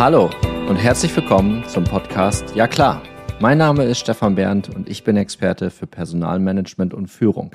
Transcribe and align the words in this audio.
Hallo 0.00 0.30
und 0.66 0.76
herzlich 0.76 1.14
willkommen 1.14 1.62
zum 1.68 1.84
Podcast 1.84 2.56
Ja 2.56 2.66
klar. 2.66 3.02
Mein 3.38 3.58
Name 3.58 3.84
ist 3.84 3.98
Stefan 3.98 4.34
Berndt 4.34 4.74
und 4.74 4.88
ich 4.88 5.04
bin 5.04 5.18
Experte 5.18 5.68
für 5.68 5.86
Personalmanagement 5.86 6.94
und 6.94 7.08
Führung. 7.08 7.54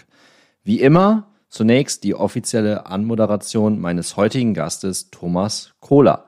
Wie 0.63 0.79
immer 0.79 1.25
zunächst 1.49 2.03
die 2.03 2.13
offizielle 2.13 2.85
Anmoderation 2.85 3.81
meines 3.81 4.15
heutigen 4.15 4.53
Gastes 4.53 5.09
Thomas 5.09 5.73
Kohler. 5.79 6.25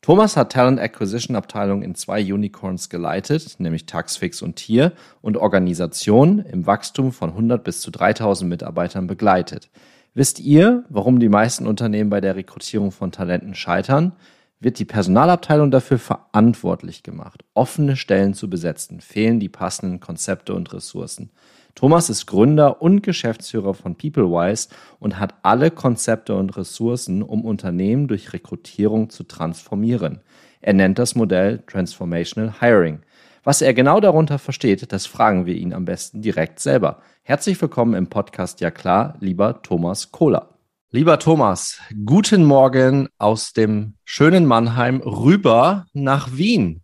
Thomas 0.00 0.36
hat 0.36 0.50
Talent 0.50 0.80
Acquisition 0.80 1.36
Abteilung 1.36 1.82
in 1.84 1.94
zwei 1.94 2.20
Unicorns 2.20 2.88
geleitet, 2.88 3.54
nämlich 3.58 3.86
Taxfix 3.86 4.42
und 4.42 4.56
Tier 4.56 4.90
und 5.20 5.36
Organisationen 5.36 6.40
im 6.40 6.66
Wachstum 6.66 7.12
von 7.12 7.30
100 7.30 7.62
bis 7.62 7.80
zu 7.82 7.92
3000 7.92 8.50
Mitarbeitern 8.50 9.06
begleitet. 9.06 9.70
Wisst 10.12 10.40
ihr, 10.40 10.82
warum 10.88 11.20
die 11.20 11.28
meisten 11.28 11.68
Unternehmen 11.68 12.10
bei 12.10 12.20
der 12.20 12.34
Rekrutierung 12.34 12.90
von 12.90 13.12
Talenten 13.12 13.54
scheitern? 13.54 14.16
Wird 14.62 14.78
die 14.78 14.84
Personalabteilung 14.84 15.72
dafür 15.72 15.98
verantwortlich 15.98 17.02
gemacht, 17.02 17.44
offene 17.52 17.96
Stellen 17.96 18.32
zu 18.32 18.48
besetzen, 18.48 19.00
fehlen 19.00 19.40
die 19.40 19.48
passenden 19.48 19.98
Konzepte 19.98 20.54
und 20.54 20.72
Ressourcen. 20.72 21.30
Thomas 21.74 22.08
ist 22.08 22.26
Gründer 22.26 22.80
und 22.80 23.02
Geschäftsführer 23.02 23.74
von 23.74 23.96
PeopleWise 23.96 24.68
und 25.00 25.18
hat 25.18 25.34
alle 25.42 25.72
Konzepte 25.72 26.36
und 26.36 26.56
Ressourcen, 26.56 27.24
um 27.24 27.44
Unternehmen 27.44 28.06
durch 28.06 28.32
Rekrutierung 28.32 29.10
zu 29.10 29.24
transformieren. 29.24 30.20
Er 30.60 30.74
nennt 30.74 31.00
das 31.00 31.16
Modell 31.16 31.64
Transformational 31.66 32.60
Hiring. 32.60 33.00
Was 33.42 33.62
er 33.62 33.74
genau 33.74 33.98
darunter 33.98 34.38
versteht, 34.38 34.92
das 34.92 35.06
fragen 35.06 35.44
wir 35.44 35.56
ihn 35.56 35.72
am 35.72 35.86
besten 35.86 36.22
direkt 36.22 36.60
selber. 36.60 37.02
Herzlich 37.24 37.60
willkommen 37.60 37.94
im 37.94 38.06
Podcast 38.06 38.60
Ja 38.60 38.70
klar, 38.70 39.16
lieber 39.18 39.60
Thomas 39.62 40.12
Kohler. 40.12 40.51
Lieber 40.94 41.18
Thomas, 41.18 41.78
guten 42.04 42.44
Morgen 42.44 43.08
aus 43.16 43.54
dem 43.54 43.94
schönen 44.04 44.44
Mannheim 44.44 45.00
rüber 45.00 45.86
nach 45.94 46.36
Wien. 46.36 46.82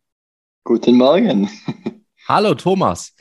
Guten 0.64 0.96
Morgen. 0.96 1.50
Hallo 2.26 2.54
Thomas. 2.54 3.14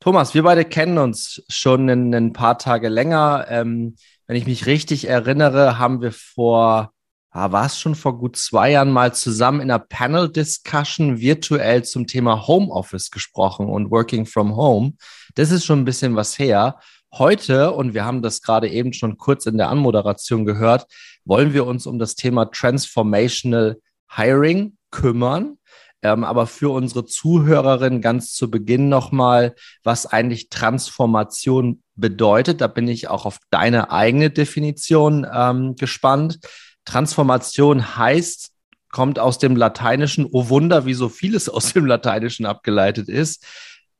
Thomas, 0.00 0.34
wir 0.34 0.42
beide 0.42 0.64
kennen 0.64 0.98
uns 0.98 1.44
schon 1.48 1.88
ein, 1.88 2.12
ein 2.12 2.32
paar 2.32 2.58
Tage 2.58 2.88
länger. 2.88 3.46
Ähm, 3.50 3.94
wenn 4.26 4.34
ich 4.34 4.48
mich 4.48 4.66
richtig 4.66 5.06
erinnere, 5.06 5.78
haben 5.78 6.02
wir 6.02 6.10
vor, 6.10 6.90
ah, 7.30 7.52
war 7.52 7.66
es 7.66 7.78
schon 7.78 7.94
vor 7.94 8.18
gut 8.18 8.36
zwei 8.36 8.72
Jahren 8.72 8.90
mal 8.90 9.14
zusammen 9.14 9.60
in 9.60 9.70
einer 9.70 9.78
Panel-Discussion 9.78 11.20
virtuell 11.20 11.84
zum 11.84 12.08
Thema 12.08 12.48
Homeoffice 12.48 13.12
gesprochen 13.12 13.68
und 13.68 13.92
Working 13.92 14.26
from 14.26 14.56
Home. 14.56 14.94
Das 15.36 15.52
ist 15.52 15.64
schon 15.64 15.82
ein 15.82 15.84
bisschen 15.84 16.16
was 16.16 16.36
her. 16.36 16.80
Heute, 17.18 17.72
und 17.72 17.94
wir 17.94 18.04
haben 18.04 18.20
das 18.20 18.42
gerade 18.42 18.68
eben 18.68 18.92
schon 18.92 19.16
kurz 19.16 19.46
in 19.46 19.56
der 19.56 19.70
Anmoderation 19.70 20.44
gehört, 20.44 20.86
wollen 21.24 21.54
wir 21.54 21.66
uns 21.66 21.86
um 21.86 21.98
das 21.98 22.14
Thema 22.14 22.44
Transformational 22.50 23.80
Hiring 24.14 24.76
kümmern. 24.90 25.56
Ähm, 26.02 26.24
aber 26.24 26.46
für 26.46 26.70
unsere 26.70 27.06
Zuhörerin 27.06 28.02
ganz 28.02 28.34
zu 28.34 28.50
Beginn 28.50 28.90
nochmal, 28.90 29.54
was 29.82 30.04
eigentlich 30.04 30.50
Transformation 30.50 31.82
bedeutet. 31.94 32.60
Da 32.60 32.66
bin 32.66 32.86
ich 32.86 33.08
auch 33.08 33.24
auf 33.24 33.38
deine 33.50 33.90
eigene 33.90 34.28
Definition 34.28 35.26
ähm, 35.32 35.74
gespannt. 35.76 36.38
Transformation 36.84 37.96
heißt, 37.96 38.50
kommt 38.90 39.18
aus 39.18 39.38
dem 39.38 39.56
Lateinischen, 39.56 40.26
oh 40.30 40.50
Wunder, 40.50 40.84
wie 40.84 40.94
so 40.94 41.08
vieles 41.08 41.48
aus 41.48 41.72
dem 41.72 41.86
Lateinischen 41.86 42.44
abgeleitet 42.44 43.08
ist. 43.08 43.46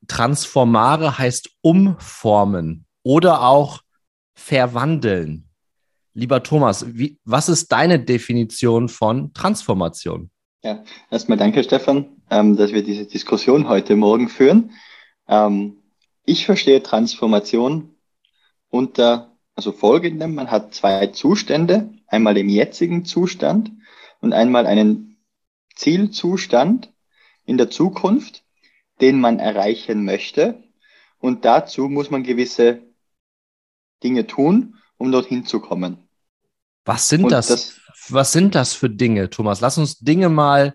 Transformare 0.07 1.17
heißt 1.17 1.49
umformen 1.63 2.86
oder 3.07 3.43
auch 3.43 3.83
verwandeln. 4.35 5.49
Lieber 6.13 6.43
Thomas, 6.43 6.85
wie, 6.89 7.21
was 7.25 7.49
ist 7.49 7.71
deine 7.71 8.01
Definition 8.01 8.89
von 8.89 9.33
Transformation? 9.33 10.31
Ja, 10.65 10.83
erstmal 11.09 11.39
danke, 11.39 11.63
Stefan, 11.63 12.21
ähm, 12.31 12.57
dass 12.57 12.73
wir 12.73 12.83
diese 12.83 13.07
Diskussion 13.07 13.69
heute 13.69 13.95
Morgen 13.95 14.29
führen. 14.29 14.73
Ähm, 15.29 15.77
ich 16.25 16.47
verstehe 16.47 16.83
Transformation 16.83 17.95
unter, 18.71 19.37
also 19.55 19.71
folgendem, 19.71 20.35
man 20.35 20.51
hat 20.51 20.75
zwei 20.75 21.07
Zustände, 21.07 21.91
einmal 22.09 22.37
im 22.37 22.49
jetzigen 22.49 23.05
Zustand 23.05 23.71
und 24.21 24.33
einmal 24.33 24.67
einen 24.67 25.17
Zielzustand 25.77 26.93
in 27.45 27.57
der 27.57 27.71
Zukunft, 27.71 28.43
den 29.01 29.21
man 29.21 29.39
erreichen 29.39 30.05
möchte. 30.05 30.65
Und 31.21 31.45
dazu 31.45 31.89
muss 31.89 32.11
man 32.11 32.25
gewisse 32.25 32.86
Dinge 34.07 34.29
tun, 34.29 34.77
um 34.99 35.11
dorthin 35.11 35.45
zu 35.45 35.59
kommen. 35.59 35.99
Was 36.85 37.09
sind 37.09 37.33
das, 37.33 37.49
das 37.49 37.81
was 38.09 38.31
sind 38.31 38.55
das 38.55 38.73
für 38.73 38.89
Dinge, 38.89 39.31
Thomas? 39.31 39.61
Lass 39.61 39.79
uns 39.79 39.99
Dinge 39.99 40.29
mal 40.29 40.75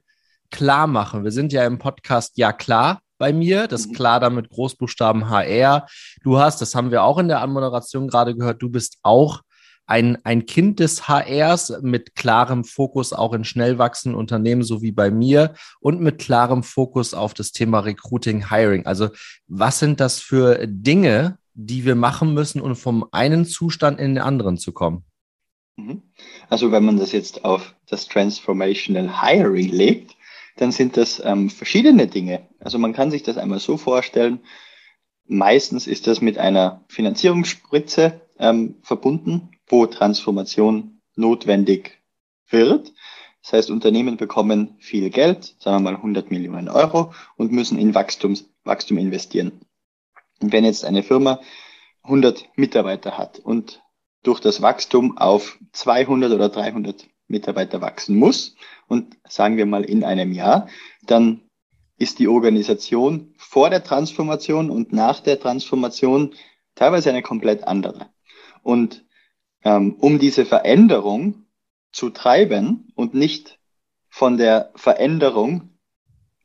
klar 0.50 0.86
machen. 0.86 1.24
Wir 1.24 1.31
sind 1.31 1.53
ja 1.53 1.66
im 1.66 1.80
Podcast 1.80 2.38
Ja 2.38 2.52
klar 2.52 3.00
bei 3.18 3.31
mir, 3.31 3.68
das 3.68 3.88
mhm. 3.88 3.94
klar 3.94 4.20
damit 4.20 4.50
Großbuchstaben 4.50 5.30
HR. 5.30 5.88
Du 6.24 6.40
hast, 6.40 6.62
das 6.62 6.75
haben 6.75 6.91
wir 6.91 7.03
auch 7.03 7.20
in 7.20 7.30
der 7.30 7.40
Anmoderation 7.40 8.09
gerade 8.09 8.36
gehört, 8.36 8.62
du 8.62 8.70
bist 8.70 8.97
auch 9.02 9.44
ein, 9.86 10.18
ein 10.25 10.46
Kind 10.46 10.81
des 10.81 11.08
HRs 11.08 11.81
mit 11.81 12.16
klarem 12.16 12.66
Fokus 12.66 13.14
auch 13.14 13.34
in 13.34 13.46
schnell 13.46 13.78
wachsenden 13.78 14.20
Unternehmen, 14.20 14.64
so 14.64 14.81
wie 14.81 14.91
bei 14.91 15.09
mir, 15.09 15.53
und 15.80 16.02
mit 16.02 16.20
klarem 16.20 16.64
Fokus 16.64 17.14
auf 17.14 17.34
das 17.34 17.53
Thema 17.53 17.80
Recruiting, 17.80 18.50
Hiring. 18.50 18.86
Also 18.86 19.09
was 19.47 19.80
sind 19.80 20.02
das 20.02 20.20
für 20.20 20.68
Dinge, 20.68 21.38
die 21.53 21.85
wir 21.85 21.95
machen 21.95 22.34
müssen, 22.34 22.62
um 22.62 22.75
vom 22.75 23.06
einen 23.12 23.45
Zustand 23.45 24.00
in 24.00 24.16
den 24.16 24.23
anderen 24.23 24.57
zu 24.57 24.72
kommen? 24.72 25.03
Mhm. 25.78 26.03
Also 26.50 26.72
wenn 26.72 26.84
man 26.84 26.97
das 26.97 27.12
jetzt 27.12 27.45
auf 27.45 27.75
das 27.88 28.07
Transformational 28.07 29.22
Hiring 29.22 29.69
legt, 29.69 30.16
dann 30.57 30.72
sind 30.72 30.97
das 30.97 31.22
ähm, 31.23 31.50
verschiedene 31.50 32.07
Dinge. 32.07 32.47
Also 32.59 32.78
man 32.78 32.94
kann 32.94 33.11
sich 33.11 33.23
das 33.23 33.38
einmal 33.38 33.59
so 33.59 33.78
vorstellen, 33.78 34.40
meistens 35.25 35.88
ist 35.88 36.07
das 36.07 36.22
mit 36.22 36.38
einer 36.38 36.84
Finanzierungsspritze 36.90 38.22
ähm, 38.38 38.75
verbunden, 38.81 39.51
wo 39.67 39.85
Transformation 39.85 41.00
notwendig 41.16 42.00
wird. 42.50 42.91
Das 43.44 43.53
heißt, 43.53 43.72
Unternehmen 43.72 44.17
bekommen 44.17 44.75
viel 44.79 45.09
Geld, 45.09 45.56
sagen 45.57 45.78
wir 45.78 45.91
mal 45.91 45.95
100 45.95 46.29
Millionen 46.29 46.69
Euro 46.69 47.13
und 47.38 47.51
müssen 47.51 47.79
in 47.79 47.95
Wachstums, 47.95 48.50
Wachstum 48.63 48.97
investieren. 48.97 49.61
Wenn 50.41 50.66
jetzt 50.66 50.85
eine 50.85 51.03
Firma 51.03 51.40
100 52.03 52.50
Mitarbeiter 52.56 53.18
hat 53.18 53.40
und 53.40 53.81
durch 54.24 54.40
das 54.40 54.62
Wachstum 54.62 55.18
auf 55.18 55.57
200 55.72 56.31
oder 56.31 56.50
300 56.50 57.07
Mitarbeiter 57.28 57.81
wachsen 57.81 58.18
muss 58.18 58.56
und 58.88 59.18
sagen 59.28 59.57
wir 59.57 59.66
mal 59.66 59.84
in 59.84 60.03
einem 60.03 60.31
Jahr, 60.34 60.68
dann 61.06 61.41
ist 61.97 62.19
die 62.19 62.28
Organisation 62.28 63.34
vor 63.38 63.69
der 63.69 63.84
Transformation 63.84 64.69
und 64.69 64.91
nach 64.91 65.19
der 65.19 65.40
Transformation 65.40 66.34
teilweise 66.75 67.09
eine 67.09 67.22
komplett 67.22 67.68
andere. 67.68 68.09
Und 68.63 69.06
ähm, 69.63 69.96
um 70.00 70.19
diese 70.19 70.46
Veränderung 70.46 71.46
zu 71.91 72.09
treiben 72.09 72.91
und 72.96 73.13
nicht 73.13 73.59
von 74.09 74.38
der 74.38 74.72
Veränderung 74.75 75.78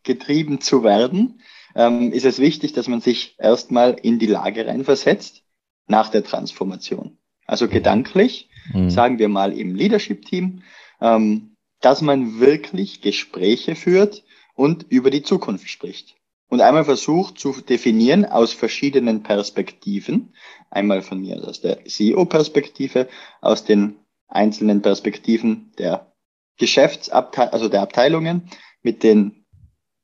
getrieben 0.02 0.60
zu 0.60 0.84
werden, 0.84 1.40
ähm, 1.76 2.12
ist 2.12 2.24
es 2.24 2.38
wichtig, 2.38 2.72
dass 2.72 2.88
man 2.88 3.00
sich 3.00 3.36
erstmal 3.38 3.92
in 3.92 4.18
die 4.18 4.26
Lage 4.26 4.66
reinversetzt 4.66 5.42
nach 5.86 6.08
der 6.08 6.24
Transformation. 6.24 7.18
Also 7.46 7.68
gedanklich, 7.68 8.48
mhm. 8.72 8.90
sagen 8.90 9.18
wir 9.18 9.28
mal 9.28 9.52
im 9.56 9.74
Leadership-Team, 9.74 10.62
ähm, 11.00 11.56
dass 11.80 12.00
man 12.00 12.40
wirklich 12.40 13.02
Gespräche 13.02 13.76
führt 13.76 14.24
und 14.54 14.86
über 14.88 15.10
die 15.10 15.22
Zukunft 15.22 15.68
spricht. 15.68 16.16
Und 16.48 16.60
einmal 16.60 16.84
versucht 16.84 17.38
zu 17.38 17.52
definieren 17.60 18.24
aus 18.24 18.52
verschiedenen 18.52 19.22
Perspektiven, 19.22 20.34
einmal 20.70 21.02
von 21.02 21.20
mir 21.20 21.46
aus 21.46 21.60
der 21.60 21.84
CEO-Perspektive, 21.84 23.08
aus 23.40 23.64
den 23.64 23.96
einzelnen 24.28 24.80
Perspektiven 24.80 25.72
der 25.78 26.12
Geschäftsabteilungen, 26.56 27.52
also 27.52 27.68
der 27.68 27.82
Abteilungen, 27.82 28.48
mit 28.82 29.02
den 29.02 29.45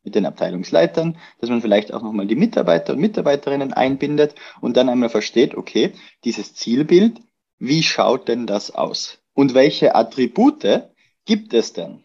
mit 0.04 0.14
den 0.14 0.26
Abteilungsleitern, 0.26 1.18
dass 1.40 1.50
man 1.50 1.62
vielleicht 1.62 1.92
auch 1.94 2.02
nochmal 2.02 2.26
die 2.26 2.34
Mitarbeiter 2.34 2.94
und 2.94 3.00
Mitarbeiterinnen 3.00 3.72
einbindet 3.72 4.34
und 4.60 4.76
dann 4.76 4.88
einmal 4.88 5.08
versteht, 5.08 5.54
okay, 5.54 5.92
dieses 6.24 6.54
Zielbild 6.54 7.20
wie 7.64 7.84
schaut 7.84 8.26
denn 8.26 8.48
das 8.48 8.72
aus? 8.72 9.22
Und 9.34 9.54
welche 9.54 9.94
Attribute 9.94 10.90
gibt 11.26 11.54
es 11.54 11.72
denn? 11.72 12.02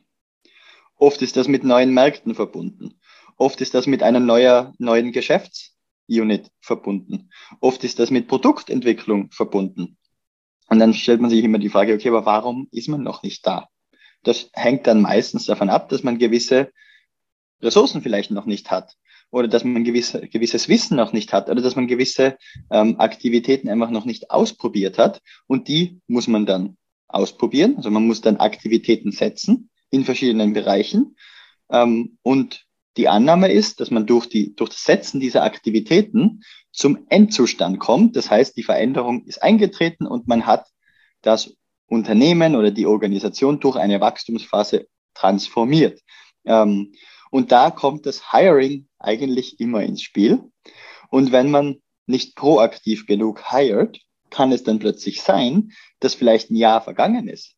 Oft 0.96 1.24
ist 1.24 1.36
das 1.36 1.48
mit 1.48 1.64
neuen 1.64 1.96
Märkten 1.96 2.36
verbunden. 2.36 3.00
Oft 3.38 3.60
ist 3.62 3.74
das 3.74 3.88
mit 3.88 4.04
einer 4.04 4.20
neuer, 4.20 4.76
neuen 4.78 5.12
Geschäftsunit 5.12 6.52
verbunden. 6.62 7.32
Oft 7.60 7.84
ist 7.84 7.98
das 7.98 8.12
mit 8.12 8.28
Produktentwicklung 8.28 9.32
verbunden. 9.32 9.98
Und 10.70 10.78
dann 10.78 10.94
stellt 10.94 11.22
man 11.22 11.32
sich 11.32 11.44
immer 11.44 11.58
die 11.58 11.70
Frage, 11.70 11.96
okay, 11.96 12.10
aber 12.10 12.28
warum 12.28 12.68
ist 12.72 12.88
man 12.88 13.02
noch 13.02 13.24
nicht 13.24 13.48
da? 13.48 13.68
Das 14.22 14.52
hängt 14.54 14.86
dann 14.86 15.02
meistens 15.02 15.48
davon 15.48 15.72
ab, 15.72 15.90
dass 15.90 16.04
man 16.04 16.20
gewisse 16.20 16.72
Ressourcen 17.62 18.02
vielleicht 18.02 18.32
noch 18.32 18.46
nicht 18.46 18.72
hat 18.72 18.96
oder 19.32 19.48
dass 19.48 19.64
man 19.64 19.84
gewisse, 19.84 20.28
gewisses 20.28 20.70
Wissen 20.70 20.98
noch 20.98 21.14
nicht 21.14 21.34
hat 21.34 21.50
oder 21.50 21.62
dass 21.62 21.76
man 21.76 21.88
gewisse 21.88 22.38
ähm, 22.72 23.00
Aktivitäten 23.00 23.70
einfach 23.70 23.90
noch 23.90 24.06
nicht 24.06 24.32
ausprobiert 24.32 24.98
hat. 24.98 25.22
Und 25.48 25.68
die 25.68 26.00
muss 26.08 26.28
man 26.28 26.46
dann 26.46 26.78
ausprobieren. 27.08 27.76
Also 27.78 27.90
man 27.90 28.06
muss 28.08 28.22
dann 28.22 28.38
Aktivitäten 28.38 29.12
setzen 29.12 29.70
in 29.90 30.06
verschiedenen 30.06 30.54
Bereichen. 30.54 31.16
Ähm, 31.70 32.18
und 32.22 32.66
die 32.96 33.08
Annahme 33.08 33.52
ist, 33.52 33.80
dass 33.80 33.92
man 33.92 34.08
durch, 34.08 34.28
die, 34.28 34.56
durch 34.56 34.72
das 34.72 34.84
Setzen 34.84 35.20
dieser 35.20 35.44
Aktivitäten 35.44 36.42
zum 36.72 37.06
Endzustand 37.10 37.80
kommt. 37.80 38.16
Das 38.16 38.32
heißt, 38.32 38.58
die 38.58 38.64
Veränderung 38.64 39.26
ist 39.26 39.42
eingetreten 39.44 40.08
und 40.08 40.28
man 40.28 40.46
hat 40.46 40.68
das 41.22 41.56
Unternehmen 41.88 42.56
oder 42.56 42.72
die 42.72 42.86
Organisation 42.86 43.60
durch 43.60 43.76
eine 43.76 44.02
Wachstumsphase 44.02 44.88
transformiert. 45.14 46.02
Ähm, 46.46 46.94
und 47.32 47.52
da 47.52 47.72
kommt 47.72 48.06
das 48.06 48.32
Hiring 48.32 48.88
eigentlich 49.00 49.60
immer 49.60 49.84
ins 49.84 50.02
Spiel. 50.02 50.44
Und 51.10 51.32
wenn 51.32 51.52
man 51.52 51.82
nicht 52.06 52.36
proaktiv 52.36 53.06
genug 53.06 53.52
hired, 53.52 54.00
kann 54.30 54.52
es 54.52 54.64
dann 54.64 54.80
plötzlich 54.80 55.22
sein, 55.22 55.72
dass 56.00 56.16
vielleicht 56.16 56.52
ein 56.52 56.56
Jahr 56.56 56.82
vergangen 56.82 57.28
ist. 57.28 57.56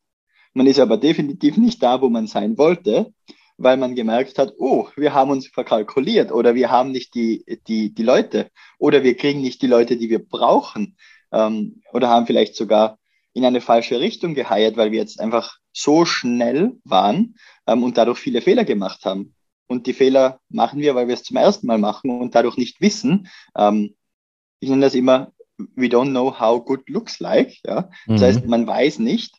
Man 0.52 0.66
ist 0.66 0.80
aber 0.80 0.96
definitiv 0.96 1.56
nicht 1.56 1.82
da, 1.82 2.00
wo 2.00 2.08
man 2.08 2.26
sein 2.26 2.58
wollte, 2.58 3.12
weil 3.56 3.76
man 3.76 3.94
gemerkt 3.94 4.38
hat, 4.38 4.54
oh, 4.58 4.88
wir 4.96 5.14
haben 5.14 5.30
uns 5.30 5.46
verkalkuliert 5.46 6.32
oder 6.32 6.54
wir 6.54 6.70
haben 6.70 6.92
nicht 6.92 7.14
die, 7.14 7.44
die, 7.68 7.92
die 7.92 8.02
Leute 8.02 8.50
oder 8.78 9.02
wir 9.02 9.16
kriegen 9.16 9.42
nicht 9.42 9.62
die 9.62 9.66
Leute, 9.66 9.96
die 9.96 10.08
wir 10.08 10.24
brauchen 10.24 10.96
ähm, 11.30 11.82
oder 11.92 12.08
haben 12.08 12.26
vielleicht 12.26 12.56
sogar 12.56 12.98
in 13.32 13.44
eine 13.44 13.60
falsche 13.60 14.00
Richtung 14.00 14.34
geheiert, 14.34 14.76
weil 14.76 14.90
wir 14.90 14.98
jetzt 14.98 15.20
einfach 15.20 15.58
so 15.72 16.04
schnell 16.04 16.78
waren 16.84 17.36
ähm, 17.66 17.82
und 17.82 17.96
dadurch 17.96 18.18
viele 18.18 18.40
Fehler 18.40 18.64
gemacht 18.64 19.04
haben. 19.04 19.34
Und 19.70 19.86
die 19.86 19.92
Fehler 19.92 20.40
machen 20.48 20.80
wir, 20.80 20.96
weil 20.96 21.06
wir 21.06 21.14
es 21.14 21.22
zum 21.22 21.36
ersten 21.36 21.68
Mal 21.68 21.78
machen 21.78 22.10
und 22.10 22.34
dadurch 22.34 22.56
nicht 22.56 22.80
wissen. 22.80 23.28
Ähm, 23.56 23.94
ich 24.58 24.68
nenne 24.68 24.82
das 24.82 24.96
immer, 24.96 25.32
we 25.76 25.86
don't 25.86 26.10
know 26.10 26.40
how 26.40 26.64
good 26.64 26.88
looks 26.88 27.20
like. 27.20 27.56
Ja? 27.64 27.88
Das 28.08 28.20
mhm. 28.20 28.24
heißt, 28.24 28.46
man 28.46 28.66
weiß 28.66 28.98
nicht, 28.98 29.36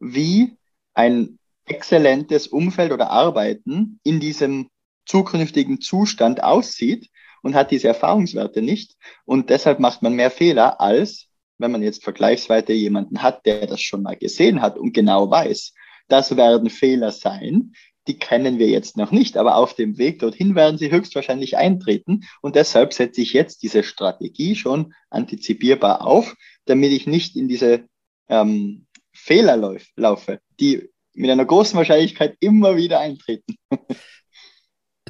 wie 0.00 0.56
ein 0.94 1.38
exzellentes 1.66 2.48
Umfeld 2.48 2.90
oder 2.90 3.10
Arbeiten 3.10 4.00
in 4.02 4.18
diesem 4.18 4.68
zukünftigen 5.06 5.80
Zustand 5.80 6.42
aussieht 6.42 7.08
und 7.42 7.54
hat 7.54 7.70
diese 7.70 7.86
Erfahrungswerte 7.86 8.62
nicht. 8.62 8.96
Und 9.24 9.48
deshalb 9.48 9.78
macht 9.78 10.02
man 10.02 10.14
mehr 10.14 10.32
Fehler, 10.32 10.80
als 10.80 11.28
wenn 11.58 11.70
man 11.70 11.84
jetzt 11.84 12.02
vergleichsweise 12.02 12.72
jemanden 12.72 13.22
hat, 13.22 13.46
der 13.46 13.68
das 13.68 13.80
schon 13.80 14.02
mal 14.02 14.16
gesehen 14.16 14.60
hat 14.60 14.76
und 14.76 14.92
genau 14.92 15.30
weiß, 15.30 15.72
das 16.08 16.36
werden 16.36 16.68
Fehler 16.68 17.12
sein, 17.12 17.74
die 18.08 18.18
kennen 18.18 18.58
wir 18.58 18.68
jetzt 18.68 18.96
noch 18.96 19.12
nicht, 19.12 19.36
aber 19.36 19.56
auf 19.56 19.74
dem 19.74 19.98
Weg 19.98 20.18
dorthin 20.18 20.54
werden 20.54 20.78
sie 20.78 20.90
höchstwahrscheinlich 20.90 21.56
eintreten. 21.56 22.24
Und 22.40 22.56
deshalb 22.56 22.92
setze 22.92 23.20
ich 23.20 23.32
jetzt 23.32 23.62
diese 23.62 23.82
Strategie 23.82 24.56
schon 24.56 24.94
antizipierbar 25.10 26.04
auf, 26.06 26.34
damit 26.64 26.92
ich 26.92 27.06
nicht 27.06 27.36
in 27.36 27.48
diese 27.48 27.84
ähm, 28.28 28.86
Fehler 29.12 29.56
lauf, 29.56 29.82
laufe, 29.96 30.40
die 30.58 30.88
mit 31.14 31.30
einer 31.30 31.44
großen 31.44 31.76
Wahrscheinlichkeit 31.76 32.36
immer 32.40 32.76
wieder 32.76 33.00
eintreten. 33.00 33.56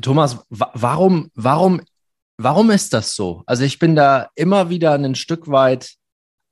Thomas, 0.00 0.44
warum, 0.48 1.30
warum, 1.34 1.80
warum 2.36 2.70
ist 2.70 2.92
das 2.92 3.14
so? 3.14 3.42
Also 3.46 3.64
ich 3.64 3.78
bin 3.78 3.94
da 3.94 4.28
immer 4.34 4.68
wieder 4.68 4.94
ein 4.94 5.14
Stück 5.14 5.48
weit 5.48 5.94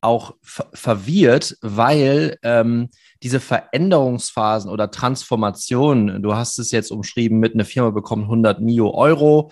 auch 0.01 0.35
verwirrt, 0.43 1.57
weil 1.61 2.39
ähm, 2.43 2.89
diese 3.23 3.41
Veränderungsphasen 3.41 4.71
oder 4.71 4.91
Transformationen, 4.91 6.23
du 6.23 6.35
hast 6.35 6.59
es 6.59 6.71
jetzt 6.71 6.91
umschrieben, 6.91 7.39
mit 7.39 7.55
einer 7.55 7.65
Firma 7.65 7.91
bekommt 7.91 8.25
100 8.25 8.61
Mio 8.61 8.93
Euro, 8.93 9.51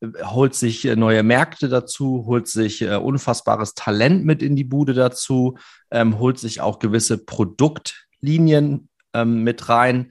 äh, 0.00 0.06
holt 0.24 0.54
sich 0.54 0.86
äh, 0.86 0.96
neue 0.96 1.22
Märkte 1.22 1.68
dazu, 1.68 2.24
holt 2.26 2.48
sich 2.48 2.82
äh, 2.82 2.96
unfassbares 2.96 3.74
Talent 3.74 4.24
mit 4.24 4.42
in 4.42 4.56
die 4.56 4.64
Bude 4.64 4.94
dazu, 4.94 5.58
ähm, 5.90 6.18
holt 6.18 6.38
sich 6.38 6.60
auch 6.60 6.78
gewisse 6.78 7.18
Produktlinien 7.18 8.88
ähm, 9.12 9.42
mit 9.42 9.68
rein. 9.68 10.10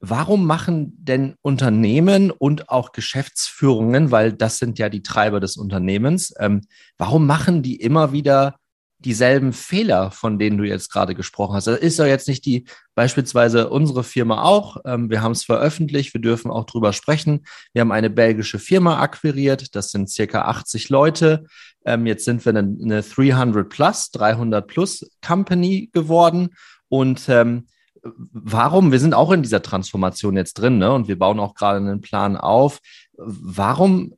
Warum 0.00 0.46
machen 0.46 0.92
denn 0.98 1.34
Unternehmen 1.42 2.30
und 2.30 2.68
auch 2.68 2.92
Geschäftsführungen, 2.92 4.12
weil 4.12 4.32
das 4.32 4.58
sind 4.58 4.78
ja 4.78 4.88
die 4.90 5.02
Treiber 5.02 5.40
des 5.40 5.56
Unternehmens, 5.56 6.32
ähm, 6.38 6.60
warum 6.98 7.26
machen 7.26 7.62
die 7.62 7.76
immer 7.76 8.12
wieder 8.12 8.56
dieselben 8.98 9.52
Fehler, 9.52 10.10
von 10.10 10.38
denen 10.38 10.58
du 10.58 10.64
jetzt 10.64 10.90
gerade 10.90 11.14
gesprochen 11.14 11.54
hast. 11.54 11.66
Das 11.66 11.78
ist 11.78 11.98
ja 11.98 12.06
jetzt 12.06 12.26
nicht 12.28 12.44
die, 12.44 12.64
beispielsweise 12.94 13.70
unsere 13.70 14.02
Firma 14.02 14.42
auch. 14.42 14.78
Ähm, 14.84 15.08
wir 15.10 15.22
haben 15.22 15.32
es 15.32 15.44
veröffentlicht, 15.44 16.14
wir 16.14 16.20
dürfen 16.20 16.50
auch 16.50 16.64
drüber 16.64 16.92
sprechen. 16.92 17.46
Wir 17.72 17.80
haben 17.80 17.92
eine 17.92 18.10
belgische 18.10 18.58
Firma 18.58 19.00
akquiriert, 19.00 19.74
das 19.76 19.90
sind 19.90 20.10
circa 20.10 20.42
80 20.42 20.88
Leute. 20.88 21.46
Ähm, 21.84 22.06
jetzt 22.06 22.24
sind 22.24 22.44
wir 22.44 22.50
eine, 22.50 22.60
eine 22.60 23.02
300 23.02 23.68
plus, 23.68 24.10
300 24.10 24.66
plus 24.66 25.08
Company 25.24 25.90
geworden 25.92 26.50
und 26.88 27.28
ähm, 27.28 27.66
Warum? 28.02 28.92
Wir 28.92 29.00
sind 29.00 29.12
auch 29.12 29.32
in 29.32 29.42
dieser 29.42 29.60
Transformation 29.60 30.36
jetzt 30.36 30.54
drin, 30.54 30.78
ne? 30.78 30.92
Und 30.92 31.08
wir 31.08 31.18
bauen 31.18 31.40
auch 31.40 31.54
gerade 31.54 31.78
einen 31.78 32.00
Plan 32.00 32.36
auf. 32.36 32.78
Warum 33.16 34.14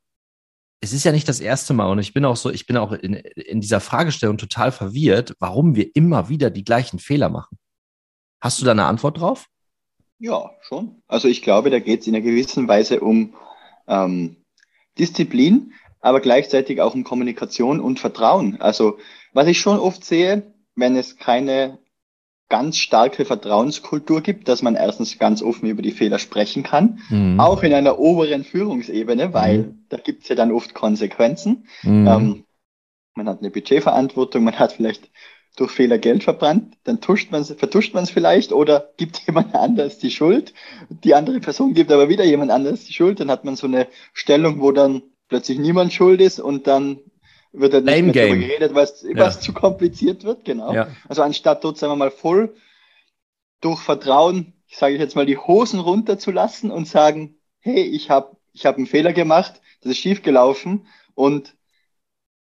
es 0.80 0.92
ist 0.92 1.04
ja 1.04 1.12
nicht 1.12 1.28
das 1.28 1.40
erste 1.40 1.74
Mal 1.74 1.90
und 1.90 1.98
ich 1.98 2.14
bin 2.14 2.24
auch 2.24 2.36
so, 2.36 2.50
ich 2.50 2.66
bin 2.66 2.76
auch 2.76 2.92
in, 2.92 3.14
in 3.14 3.60
dieser 3.60 3.80
Fragestellung 3.80 4.38
total 4.38 4.72
verwirrt, 4.72 5.34
warum 5.38 5.74
wir 5.74 5.94
immer 5.94 6.28
wieder 6.28 6.50
die 6.50 6.64
gleichen 6.64 6.98
Fehler 6.98 7.28
machen. 7.28 7.58
Hast 8.40 8.60
du 8.60 8.64
da 8.64 8.70
eine 8.70 8.86
Antwort 8.86 9.20
drauf? 9.20 9.46
Ja, 10.18 10.50
schon. 10.62 11.02
Also 11.06 11.28
ich 11.28 11.42
glaube, 11.42 11.70
da 11.70 11.78
geht 11.78 12.00
es 12.00 12.06
in 12.06 12.14
einer 12.14 12.24
gewissen 12.24 12.66
Weise 12.68 13.00
um 13.00 13.34
ähm, 13.86 14.36
Disziplin, 14.98 15.74
aber 16.00 16.20
gleichzeitig 16.20 16.80
auch 16.80 16.94
um 16.94 17.04
Kommunikation 17.04 17.80
und 17.80 18.00
Vertrauen. 18.00 18.60
Also 18.60 18.98
was 19.32 19.46
ich 19.48 19.60
schon 19.60 19.78
oft 19.78 20.04
sehe, 20.04 20.54
wenn 20.76 20.96
es 20.96 21.16
keine 21.16 21.78
ganz 22.50 22.76
starke 22.76 23.24
Vertrauenskultur 23.24 24.20
gibt, 24.20 24.48
dass 24.48 24.60
man 24.60 24.74
erstens 24.74 25.18
ganz 25.18 25.40
offen 25.40 25.70
über 25.70 25.80
die 25.80 25.92
Fehler 25.92 26.18
sprechen 26.18 26.62
kann, 26.62 26.98
mhm. 27.08 27.40
auch 27.40 27.62
in 27.62 27.72
einer 27.72 27.98
oberen 27.98 28.44
Führungsebene, 28.44 29.32
weil 29.32 29.58
mhm. 29.58 29.84
da 29.88 29.96
gibt 29.96 30.24
es 30.24 30.28
ja 30.28 30.34
dann 30.34 30.52
oft 30.52 30.74
Konsequenzen. 30.74 31.68
Mhm. 31.82 32.06
Ähm, 32.06 32.44
man 33.14 33.28
hat 33.28 33.38
eine 33.38 33.50
Budgetverantwortung, 33.50 34.44
man 34.44 34.58
hat 34.58 34.72
vielleicht 34.72 35.10
durch 35.56 35.70
Fehler 35.70 35.98
Geld 35.98 36.24
verbrannt, 36.24 36.76
dann 36.84 37.00
tuscht 37.00 37.30
man's, 37.30 37.52
vertuscht 37.52 37.94
man 37.94 38.04
es 38.04 38.10
vielleicht 38.10 38.52
oder 38.52 38.90
gibt 38.96 39.18
jemand 39.26 39.54
anders 39.54 39.98
die 39.98 40.10
Schuld. 40.10 40.52
Die 40.90 41.14
andere 41.14 41.40
Person 41.40 41.72
gibt 41.72 41.90
aber 41.92 42.08
wieder 42.08 42.24
jemand 42.24 42.50
anders 42.50 42.84
die 42.84 42.92
Schuld, 42.92 43.20
dann 43.20 43.30
hat 43.30 43.44
man 43.44 43.56
so 43.56 43.66
eine 43.66 43.86
Stellung, 44.12 44.60
wo 44.60 44.72
dann 44.72 45.02
plötzlich 45.28 45.58
niemand 45.58 45.92
schuld 45.92 46.20
ist 46.20 46.40
und 46.40 46.66
dann 46.66 46.98
wird 47.52 47.74
dann 47.74 47.84
nicht 47.84 48.02
mehr 48.02 48.12
darüber 48.12 48.36
geredet, 48.36 48.74
weil 48.74 48.84
es 48.84 49.02
ja. 49.02 49.30
zu 49.30 49.52
kompliziert 49.52 50.24
wird, 50.24 50.44
genau. 50.44 50.72
Ja. 50.72 50.88
Also 51.08 51.22
anstatt 51.22 51.64
dort, 51.64 51.78
sagen 51.78 51.92
wir 51.92 51.96
mal, 51.96 52.10
voll 52.10 52.54
durch 53.60 53.80
Vertrauen, 53.80 54.54
sage 54.68 54.94
ich 54.94 55.00
jetzt 55.00 55.16
mal, 55.16 55.26
die 55.26 55.36
Hosen 55.36 55.80
runterzulassen 55.80 56.70
und 56.70 56.86
sagen, 56.86 57.36
hey, 57.58 57.82
ich 57.82 58.10
habe 58.10 58.36
ich 58.52 58.66
hab 58.66 58.76
einen 58.76 58.86
Fehler 58.86 59.12
gemacht, 59.12 59.60
das 59.82 59.92
ist 59.92 59.98
schiefgelaufen 59.98 60.86
und 61.14 61.56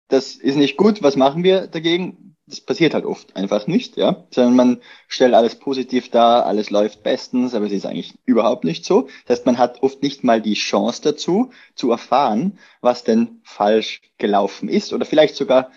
das 0.08 0.34
ist 0.36 0.56
nicht 0.56 0.76
gut, 0.76 1.02
was 1.02 1.16
machen 1.16 1.44
wir 1.44 1.66
dagegen? 1.66 2.33
Das 2.46 2.60
passiert 2.60 2.92
halt 2.92 3.06
oft 3.06 3.34
einfach 3.36 3.66
nicht, 3.66 3.96
ja, 3.96 4.26
sondern 4.30 4.56
man 4.56 4.82
stellt 5.08 5.34
alles 5.34 5.58
positiv 5.58 6.10
dar, 6.10 6.44
alles 6.44 6.70
läuft 6.70 7.02
bestens, 7.02 7.54
aber 7.54 7.66
es 7.66 7.72
ist 7.72 7.86
eigentlich 7.86 8.18
überhaupt 8.26 8.64
nicht 8.64 8.84
so. 8.84 9.08
Das 9.26 9.38
heißt, 9.38 9.46
man 9.46 9.58
hat 9.58 9.82
oft 9.82 10.02
nicht 10.02 10.24
mal 10.24 10.42
die 10.42 10.54
Chance 10.54 11.00
dazu, 11.02 11.50
zu 11.74 11.90
erfahren, 11.90 12.58
was 12.80 13.02
denn 13.04 13.40
falsch 13.44 14.02
gelaufen 14.18 14.68
ist 14.68 14.92
oder 14.92 15.06
vielleicht 15.06 15.36
sogar, 15.36 15.70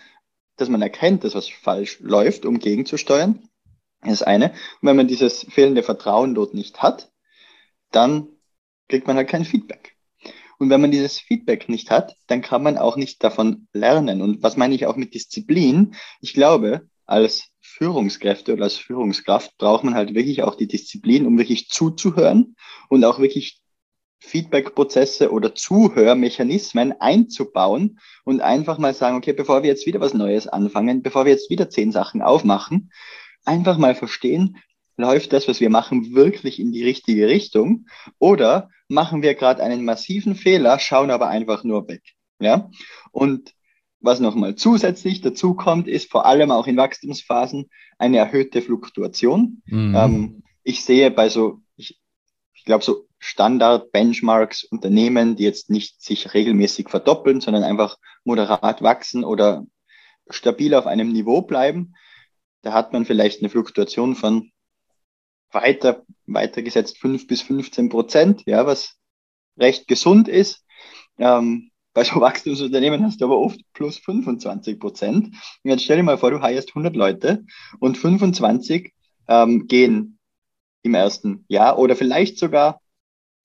dass 0.56 0.68
man 0.68 0.82
erkennt, 0.82 1.24
dass 1.24 1.34
was 1.34 1.48
falsch 1.48 2.00
läuft, 2.00 2.44
um 2.44 2.58
gegenzusteuern. 2.58 3.48
Das 4.02 4.12
ist 4.12 4.22
eine. 4.22 4.50
Und 4.80 4.88
wenn 4.88 4.96
man 4.96 5.08
dieses 5.08 5.46
fehlende 5.48 5.82
Vertrauen 5.82 6.34
dort 6.34 6.54
nicht 6.54 6.82
hat, 6.82 7.10
dann 7.90 8.28
kriegt 8.88 9.06
man 9.06 9.16
halt 9.16 9.28
kein 9.28 9.44
Feedback. 9.44 9.97
Und 10.58 10.70
wenn 10.70 10.80
man 10.80 10.90
dieses 10.90 11.18
Feedback 11.18 11.68
nicht 11.68 11.90
hat, 11.90 12.16
dann 12.26 12.42
kann 12.42 12.62
man 12.62 12.78
auch 12.78 12.96
nicht 12.96 13.22
davon 13.22 13.68
lernen. 13.72 14.22
Und 14.22 14.42
was 14.42 14.56
meine 14.56 14.74
ich 14.74 14.86
auch 14.86 14.96
mit 14.96 15.14
Disziplin? 15.14 15.94
Ich 16.20 16.34
glaube, 16.34 16.88
als 17.06 17.48
Führungskräfte 17.60 18.52
oder 18.52 18.64
als 18.64 18.76
Führungskraft 18.76 19.56
braucht 19.56 19.84
man 19.84 19.94
halt 19.94 20.14
wirklich 20.14 20.42
auch 20.42 20.56
die 20.56 20.66
Disziplin, 20.66 21.26
um 21.26 21.38
wirklich 21.38 21.68
zuzuhören 21.68 22.56
und 22.88 23.04
auch 23.04 23.18
wirklich 23.20 23.60
Feedback-Prozesse 24.20 25.30
oder 25.30 25.54
Zuhörmechanismen 25.54 26.92
einzubauen 27.00 27.98
und 28.24 28.40
einfach 28.40 28.78
mal 28.78 28.94
sagen, 28.94 29.16
okay, 29.16 29.32
bevor 29.32 29.62
wir 29.62 29.70
jetzt 29.70 29.86
wieder 29.86 30.00
was 30.00 30.12
Neues 30.12 30.48
anfangen, 30.48 31.02
bevor 31.02 31.24
wir 31.24 31.32
jetzt 31.32 31.50
wieder 31.50 31.70
zehn 31.70 31.92
Sachen 31.92 32.20
aufmachen, 32.20 32.90
einfach 33.44 33.78
mal 33.78 33.94
verstehen, 33.94 34.56
läuft 34.98 35.32
das, 35.32 35.48
was 35.48 35.60
wir 35.60 35.70
machen, 35.70 36.14
wirklich 36.14 36.58
in 36.60 36.72
die 36.72 36.84
richtige 36.84 37.28
Richtung? 37.28 37.86
Oder 38.18 38.68
machen 38.88 39.22
wir 39.22 39.34
gerade 39.34 39.62
einen 39.62 39.84
massiven 39.84 40.34
Fehler, 40.34 40.78
schauen 40.78 41.10
aber 41.10 41.28
einfach 41.28 41.64
nur 41.64 41.88
weg? 41.88 42.02
Ja? 42.40 42.70
Und 43.12 43.54
was 44.00 44.20
nochmal 44.20 44.56
zusätzlich 44.56 45.20
dazu 45.20 45.54
kommt, 45.54 45.88
ist 45.88 46.10
vor 46.10 46.26
allem 46.26 46.50
auch 46.50 46.66
in 46.66 46.76
Wachstumsphasen 46.76 47.70
eine 47.96 48.18
erhöhte 48.18 48.60
Fluktuation. 48.60 49.62
Mhm. 49.66 49.94
Ähm, 49.96 50.42
ich 50.62 50.84
sehe 50.84 51.10
bei 51.10 51.28
so, 51.28 51.62
ich, 51.76 51.98
ich 52.54 52.64
glaube, 52.64 52.84
so 52.84 53.06
Standard-Benchmarks 53.20 54.64
Unternehmen, 54.64 55.36
die 55.36 55.44
jetzt 55.44 55.70
nicht 55.70 56.02
sich 56.02 56.34
regelmäßig 56.34 56.88
verdoppeln, 56.88 57.40
sondern 57.40 57.64
einfach 57.64 57.98
moderat 58.24 58.82
wachsen 58.82 59.24
oder 59.24 59.64
stabil 60.30 60.74
auf 60.74 60.86
einem 60.86 61.12
Niveau 61.12 61.42
bleiben, 61.42 61.94
da 62.62 62.72
hat 62.72 62.92
man 62.92 63.04
vielleicht 63.04 63.40
eine 63.40 63.48
Fluktuation 63.48 64.14
von 64.14 64.50
weiter, 65.50 66.04
weitergesetzt 66.26 66.98
5 66.98 67.26
bis 67.26 67.42
15 67.42 67.88
Prozent, 67.88 68.42
ja, 68.46 68.66
was 68.66 68.96
recht 69.58 69.88
gesund 69.88 70.28
ist. 70.28 70.64
Ähm, 71.18 71.70
bei 71.94 72.04
so 72.04 72.20
Wachstumsunternehmen 72.20 73.04
hast 73.04 73.20
du 73.20 73.26
aber 73.26 73.38
oft 73.38 73.60
plus 73.72 73.98
25 73.98 74.78
Prozent. 74.78 75.34
Jetzt 75.64 75.84
stell 75.84 75.96
dir 75.96 76.02
mal 76.02 76.18
vor, 76.18 76.30
du 76.30 76.40
heierst 76.40 76.70
100 76.70 76.94
Leute 76.94 77.44
und 77.80 77.96
25 77.96 78.92
ähm, 79.28 79.66
gehen 79.66 80.18
im 80.82 80.94
ersten 80.94 81.44
Jahr 81.48 81.78
oder 81.78 81.96
vielleicht 81.96 82.38
sogar 82.38 82.80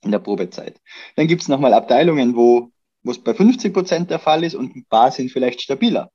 in 0.01 0.11
der 0.11 0.19
Probezeit. 0.19 0.79
Dann 1.15 1.27
gibt 1.27 1.41
es 1.41 1.47
nochmal 1.47 1.73
Abteilungen, 1.73 2.35
wo 2.35 2.73
wo 3.03 3.11
es 3.11 3.21
bei 3.21 3.33
50 3.33 3.73
Prozent 3.73 4.09
der 4.09 4.19
Fall 4.19 4.43
ist 4.43 4.55
und 4.55 4.75
ein 4.75 4.85
paar 4.85 5.11
sind 5.11 5.31
vielleicht 5.31 5.61
stabiler. 5.61 6.11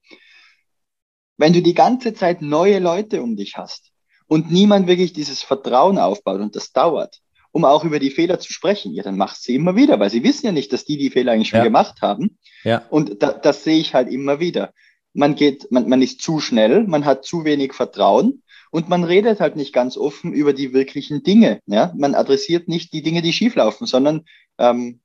Wenn 1.37 1.53
du 1.53 1.63
die 1.63 1.75
ganze 1.75 2.15
Zeit 2.15 2.43
neue 2.43 2.79
Leute 2.79 3.23
um 3.23 3.37
dich 3.37 3.57
hast 3.57 3.93
und 4.29 4.53
niemand 4.53 4.87
wirklich 4.87 5.13
dieses 5.13 5.43
Vertrauen 5.43 5.99
aufbaut 5.99 6.41
und 6.41 6.55
das 6.55 6.73
dauert, 6.73 7.21
um 7.51 7.65
auch 7.65 7.85
über 7.85 7.99
die 7.99 8.11
Fehler 8.11 8.39
zu 8.39 8.53
sprechen, 8.53 8.93
ja, 8.93 9.03
dann 9.03 9.17
machst 9.17 9.43
sie 9.43 9.55
immer 9.55 9.75
wieder, 9.75 9.99
weil 9.99 10.11
sie 10.11 10.23
wissen 10.23 10.47
ja 10.47 10.53
nicht, 10.53 10.73
dass 10.73 10.85
die 10.85 10.99
die 10.99 11.11
Fehler 11.11 11.33
eigentlich 11.33 11.49
schon 11.49 11.59
ja. 11.59 11.65
gemacht 11.65 12.03
haben. 12.03 12.39
Ja. 12.63 12.87
Und 12.91 13.23
da, 13.23 13.33
das 13.33 13.65
sehe 13.65 13.79
ich 13.79 13.95
halt 13.95 14.09
immer 14.09 14.39
wieder. 14.39 14.73
Man 15.15 15.35
geht, 15.35 15.73
man, 15.73 15.89
man 15.89 16.03
ist 16.03 16.23
zu 16.23 16.39
schnell, 16.39 16.87
man 16.87 17.05
hat 17.05 17.25
zu 17.25 17.45
wenig 17.45 17.73
Vertrauen 17.73 18.43
und 18.71 18.89
man 18.89 19.03
redet 19.03 19.41
halt 19.41 19.57
nicht 19.57 19.73
ganz 19.73 19.97
offen 19.97 20.33
über 20.33 20.53
die 20.53 20.75
wirklichen 20.75 21.23
Dinge. 21.23 21.61
Ja? 21.67 21.93
Man 21.97 22.15
adressiert 22.15 22.69
nicht 22.69 22.93
die 22.93 23.03
Dinge, 23.03 23.23
die 23.23 23.33
schieflaufen, 23.33 23.87
sondern 23.87 24.27
ähm, 24.59 25.01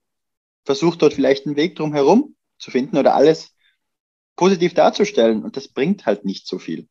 versucht 0.66 1.02
dort 1.02 1.14
vielleicht 1.14 1.46
einen 1.46 1.56
Weg 1.56 1.78
drum 1.78 1.94
herum 1.94 2.36
zu 2.58 2.72
finden 2.72 2.98
oder 2.98 3.16
alles 3.16 3.56
positiv 4.36 4.74
darzustellen. 4.74 5.44
Und 5.44 5.56
das 5.56 5.70
bringt 5.70 6.06
halt 6.06 6.26
nicht 6.26 6.46
so 6.46 6.60
viel. 6.60 6.88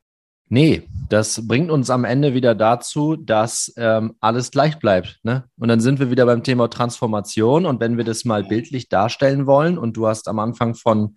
Nee, 0.48 0.82
das 1.08 1.46
bringt 1.46 1.70
uns 1.70 1.88
am 1.88 2.04
Ende 2.04 2.34
wieder 2.34 2.54
dazu, 2.54 3.16
dass 3.16 3.72
ähm, 3.76 4.14
alles 4.20 4.50
gleich 4.50 4.78
bleibt. 4.78 5.18
Ne? 5.22 5.44
Und 5.58 5.68
dann 5.68 5.80
sind 5.80 5.98
wir 5.98 6.10
wieder 6.10 6.26
beim 6.26 6.42
Thema 6.42 6.68
Transformation. 6.68 7.64
Und 7.64 7.80
wenn 7.80 7.96
wir 7.96 8.04
das 8.04 8.24
mal 8.24 8.44
bildlich 8.44 8.88
darstellen 8.88 9.46
wollen, 9.46 9.78
und 9.78 9.96
du 9.96 10.06
hast 10.06 10.28
am 10.28 10.38
Anfang 10.38 10.74
von 10.74 11.14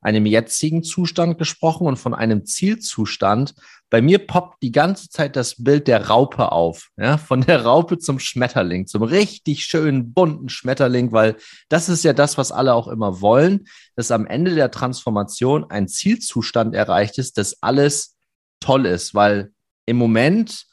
einem 0.00 0.26
jetzigen 0.26 0.82
Zustand 0.82 1.38
gesprochen 1.38 1.86
und 1.86 1.96
von 1.96 2.14
einem 2.14 2.46
Zielzustand. 2.46 3.54
Bei 3.90 4.00
mir 4.00 4.18
poppt 4.18 4.62
die 4.62 4.72
ganze 4.72 5.08
Zeit 5.10 5.36
das 5.36 5.62
Bild 5.62 5.88
der 5.88 6.08
Raupe 6.08 6.52
auf, 6.52 6.90
ja, 6.96 7.18
von 7.18 7.42
der 7.42 7.64
Raupe 7.64 7.98
zum 7.98 8.18
Schmetterling, 8.18 8.86
zum 8.86 9.02
richtig 9.02 9.64
schönen 9.64 10.12
bunten 10.12 10.48
Schmetterling, 10.48 11.12
weil 11.12 11.36
das 11.68 11.88
ist 11.88 12.04
ja 12.04 12.12
das, 12.12 12.38
was 12.38 12.52
alle 12.52 12.74
auch 12.74 12.88
immer 12.88 13.20
wollen, 13.20 13.66
dass 13.96 14.10
am 14.10 14.26
Ende 14.26 14.54
der 14.54 14.70
Transformation 14.70 15.70
ein 15.70 15.88
Zielzustand 15.88 16.74
erreicht 16.74 17.18
ist, 17.18 17.36
dass 17.36 17.62
alles 17.62 18.16
toll 18.60 18.86
ist, 18.86 19.14
weil 19.14 19.52
im 19.86 19.96
Moment 19.96 20.66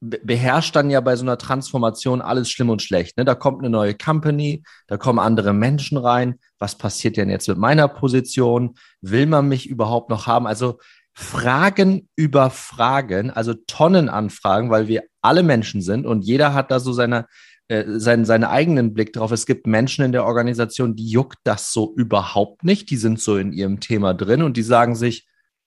beherrscht 0.00 0.76
dann 0.76 0.90
ja 0.90 1.00
bei 1.00 1.16
so 1.16 1.24
einer 1.24 1.38
Transformation 1.38 2.22
alles 2.22 2.50
schlimm 2.50 2.70
und 2.70 2.82
schlecht. 2.82 3.16
Ne? 3.16 3.24
Da 3.24 3.34
kommt 3.34 3.60
eine 3.60 3.70
neue 3.70 3.94
Company, 3.94 4.62
da 4.86 4.96
kommen 4.96 5.18
andere 5.18 5.52
Menschen 5.52 5.98
rein. 5.98 6.36
Was 6.58 6.76
passiert 6.76 7.16
denn 7.16 7.30
jetzt 7.30 7.48
mit 7.48 7.58
meiner 7.58 7.88
Position? 7.88 8.74
Will 9.00 9.26
man 9.26 9.48
mich 9.48 9.68
überhaupt 9.68 10.10
noch 10.10 10.26
haben? 10.26 10.46
Also 10.46 10.78
Fragen 11.12 12.08
über 12.16 12.50
Fragen, 12.50 13.30
also 13.30 13.54
Tonnen 13.54 14.08
an 14.08 14.30
Fragen, 14.30 14.70
weil 14.70 14.88
wir 14.88 15.04
alle 15.22 15.42
Menschen 15.42 15.80
sind 15.80 16.06
und 16.06 16.22
jeder 16.22 16.54
hat 16.54 16.70
da 16.70 16.80
so 16.80 16.92
seine, 16.92 17.26
äh, 17.68 17.84
seinen, 17.98 18.24
seinen 18.24 18.44
eigenen 18.44 18.94
Blick 18.94 19.12
drauf. 19.12 19.30
Es 19.30 19.46
gibt 19.46 19.66
Menschen 19.66 20.04
in 20.04 20.12
der 20.12 20.24
Organisation, 20.24 20.96
die 20.96 21.08
juckt 21.08 21.38
das 21.44 21.72
so 21.72 21.94
überhaupt 21.96 22.64
nicht. 22.64 22.90
Die 22.90 22.96
sind 22.96 23.20
so 23.20 23.36
in 23.36 23.52
ihrem 23.52 23.80
Thema 23.80 24.12
drin 24.12 24.42
und 24.42 24.56
die 24.56 24.62
sagen 24.62 24.96
sich, 24.96 25.26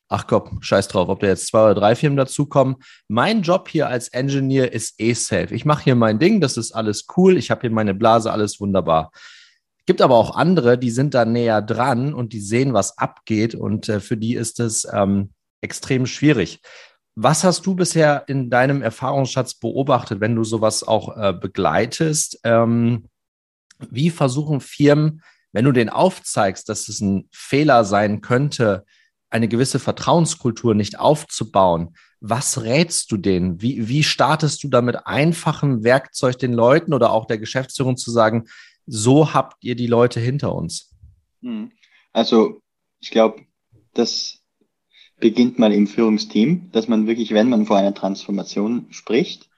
ach 0.10 0.28
komm, 0.28 0.62
scheiß 0.62 0.88
drauf, 0.88 1.10
ob 1.10 1.20
da 1.20 1.28
jetzt 1.28 1.48
zwei 1.48 1.66
oder 1.66 1.76
drei 1.76 1.96
Firmen 1.96 2.18
dazukommen. 2.18 2.78
Mein 3.08 3.42
Job 3.42 3.68
hier 3.70 3.88
als 3.88 4.08
Engineer 4.10 4.72
ist 4.74 5.00
eh 5.00 5.14
safe. 5.14 5.54
Ich 5.54 5.66
mache 5.66 5.84
hier 5.84 5.96
mein 5.96 6.20
Ding, 6.20 6.42
das 6.42 6.58
ist 6.58 6.72
alles 6.72 7.06
cool, 7.18 7.38
ich 7.38 7.52
habe 7.52 7.62
hier 7.62 7.72
meine 7.72 7.94
Blase, 7.94 8.32
alles 8.32 8.60
wunderbar. 8.60 9.12
Gibt 9.86 10.02
aber 10.02 10.16
auch 10.16 10.36
andere, 10.36 10.78
die 10.78 10.92
sind 10.92 11.14
da 11.14 11.26
näher 11.26 11.62
dran 11.62 12.14
und 12.14 12.34
die 12.34 12.42
sehen, 12.42 12.74
was 12.74 12.98
abgeht 12.98 13.56
und 13.56 13.88
äh, 13.90 14.00
für 14.00 14.18
die 14.18 14.36
ist 14.36 14.60
es 14.60 14.86
ähm, 14.92 15.32
extrem 15.62 16.06
schwierig. 16.06 16.62
Was 17.16 17.44
hast 17.44 17.66
du 17.66 17.74
bisher 17.74 18.26
in 18.28 18.50
deinem 18.50 18.82
Erfahrungsschatz 18.82 19.56
beobachtet, 19.56 20.20
wenn 20.20 20.36
du 20.36 20.44
sowas 20.44 20.84
auch 20.84 21.18
äh, 21.18 21.34
begleitest? 21.34 22.40
Ähm, 22.44 23.06
wie 23.90 24.10
versuchen 24.10 24.60
Firmen, 24.60 25.24
wenn 25.52 25.66
du 25.66 25.72
denen 25.72 25.90
aufzeigst, 25.90 26.70
dass 26.70 26.88
es 26.90 27.02
ein 27.02 27.28
Fehler 27.32 27.86
sein 27.86 28.22
könnte, 28.22 28.86
eine 29.30 29.48
gewisse 29.48 29.80
Vertrauenskultur 29.80 30.74
nicht 30.74 31.00
aufzubauen, 31.00 31.96
was 32.20 32.64
rätst 32.64 33.12
du 33.12 33.18
denen? 33.18 33.62
Wie, 33.62 33.88
wie 33.88 34.04
startest 34.04 34.64
du 34.64 34.70
da 34.70 34.80
einfachem 34.80 35.84
Werkzeug 35.84 36.40
den 36.40 36.54
Leuten 36.54 36.94
oder 36.94 37.12
auch 37.12 37.26
der 37.26 37.38
Geschäftsführung 37.38 37.98
zu 37.98 38.12
sagen, 38.12 38.48
so 38.86 39.34
habt 39.34 39.64
ihr 39.64 39.76
die 39.76 39.88
Leute 39.88 40.20
hinter 40.20 40.56
uns? 40.56 40.96
Hm. 41.42 41.72
Also 42.14 42.62
ich 43.00 43.12
glaube, 43.12 43.46
das 43.94 44.40
beginnt 45.20 45.60
mal 45.60 45.74
im 45.74 45.88
Führungsteam, 45.88 46.72
dass 46.72 46.88
man 46.88 47.08
wirklich, 47.08 47.34
wenn 47.34 47.50
man 47.50 47.66
vor 47.66 47.78
einer 47.78 47.94
Transformation 47.94 48.88
spricht, 48.92 49.50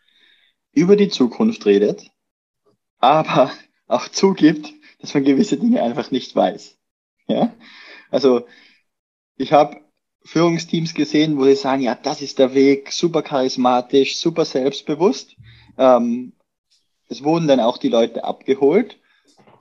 über 0.74 0.96
die 0.96 1.10
Zukunft 1.10 1.66
redet, 1.66 2.10
aber 2.98 3.52
auch 3.88 4.08
zugibt, 4.10 4.74
dass 5.00 5.14
man 5.14 5.24
gewisse 5.24 5.58
Dinge 5.58 5.82
einfach 5.82 6.12
nicht 6.12 6.36
weiß. 6.36 6.78
Ja? 7.28 7.54
Also 8.12 8.46
ich 9.40 9.54
habe 9.54 9.78
Führungsteams 10.26 10.94
gesehen, 10.94 11.38
wo 11.38 11.46
sie 11.46 11.56
sagen, 11.56 11.82
ja, 11.82 11.96
das 11.96 12.22
ist 12.22 12.38
der 12.40 12.54
Weg, 12.54 12.92
super 12.92 13.24
charismatisch, 13.24 14.18
super 14.18 14.46
selbstbewusst. 14.46 15.36
Ähm, 15.78 16.34
es 17.08 17.24
wurden 17.24 17.48
dann 17.48 17.62
auch 17.62 17.78
die 17.78 17.88
Leute 17.88 18.26
abgeholt, 18.26 19.00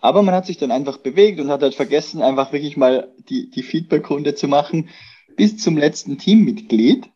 aber 0.00 0.22
man 0.22 0.34
hat 0.34 0.46
sich 0.46 0.58
dann 0.58 0.72
einfach 0.72 0.98
bewegt 0.98 1.40
und 1.40 1.48
hat 1.48 1.62
halt 1.62 1.76
vergessen, 1.76 2.22
einfach 2.22 2.52
wirklich 2.52 2.76
mal 2.76 3.14
die, 3.30 3.50
die 3.50 3.62
Feedbackrunde 3.62 4.34
zu 4.34 4.48
machen. 4.48 4.90
Bis 5.36 5.56
zum 5.58 5.78
letzten 5.78 6.18
Teammitglied. 6.18 7.08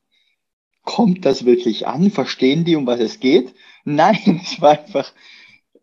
Kommt 0.84 1.24
das 1.24 1.44
wirklich 1.44 1.86
an? 1.88 2.10
Verstehen 2.10 2.64
die, 2.64 2.76
um 2.76 2.86
was 2.86 3.00
es 3.00 3.18
geht? 3.18 3.54
Nein, 3.84 4.40
es 4.42 4.60
war 4.60 4.78
einfach 4.78 5.12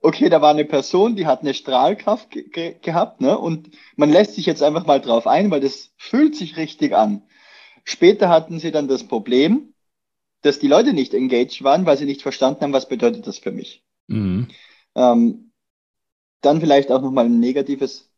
okay, 0.01 0.29
da 0.29 0.41
war 0.41 0.51
eine 0.51 0.65
Person, 0.65 1.15
die 1.15 1.25
hat 1.25 1.41
eine 1.41 1.53
Strahlkraft 1.53 2.31
ge 2.31 2.47
ge 2.49 2.75
gehabt, 2.81 3.21
ne? 3.21 3.37
Und 3.37 3.71
man 3.95 4.11
lässt 4.11 4.35
sich 4.35 4.45
jetzt 4.45 4.63
einfach 4.63 4.85
mal 4.85 5.01
drauf 5.01 5.27
ein, 5.27 5.51
weil 5.51 5.61
das 5.61 5.91
fühlt 5.97 6.35
sich 6.35 6.57
richtig 6.57 6.95
an. 6.95 7.23
Später 7.83 8.29
hatten 8.29 8.59
sie 8.59 8.71
dann 8.71 8.87
das 8.87 9.03
Problem, 9.03 9.73
dass 10.41 10.59
die 10.59 10.67
Leute 10.67 10.93
nicht 10.93 11.13
engaged 11.13 11.63
waren, 11.63 11.85
weil 11.85 11.97
sie 11.97 12.05
nicht 12.05 12.21
verstanden 12.21 12.61
haben, 12.61 12.73
was 12.73 12.87
bedeutet 12.87 13.27
das 13.27 13.39
für 13.39 13.51
mich. 13.51 13.83
Mhm. 14.07 14.47
Ähm, 14.95 15.51
dann 16.41 16.61
vielleicht 16.61 16.91
auch 16.91 17.01
nochmal 17.01 17.25
ein 17.25 17.39
negatives 17.39 18.09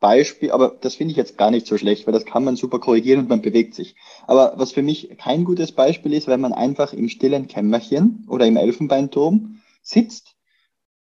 Beispiel, 0.00 0.50
aber 0.50 0.76
das 0.80 0.96
finde 0.96 1.12
ich 1.12 1.16
jetzt 1.16 1.38
gar 1.38 1.50
nicht 1.50 1.66
so 1.66 1.78
schlecht, 1.78 2.06
weil 2.06 2.12
das 2.12 2.26
kann 2.26 2.44
man 2.44 2.56
super 2.56 2.80
korrigieren 2.80 3.20
und 3.20 3.28
man 3.28 3.40
bewegt 3.40 3.74
sich. 3.74 3.94
Aber 4.26 4.54
was 4.56 4.72
für 4.72 4.82
mich 4.82 5.16
kein 5.16 5.44
gutes 5.44 5.72
Beispiel 5.72 6.12
ist, 6.12 6.26
wenn 6.26 6.40
man 6.40 6.52
einfach 6.52 6.92
im 6.92 7.08
stillen 7.08 7.46
Kämmerchen 7.46 8.26
oder 8.28 8.46
im 8.46 8.56
Elfenbeinturm 8.56 9.62
sitzt 9.82 10.31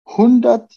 100 0.06 0.72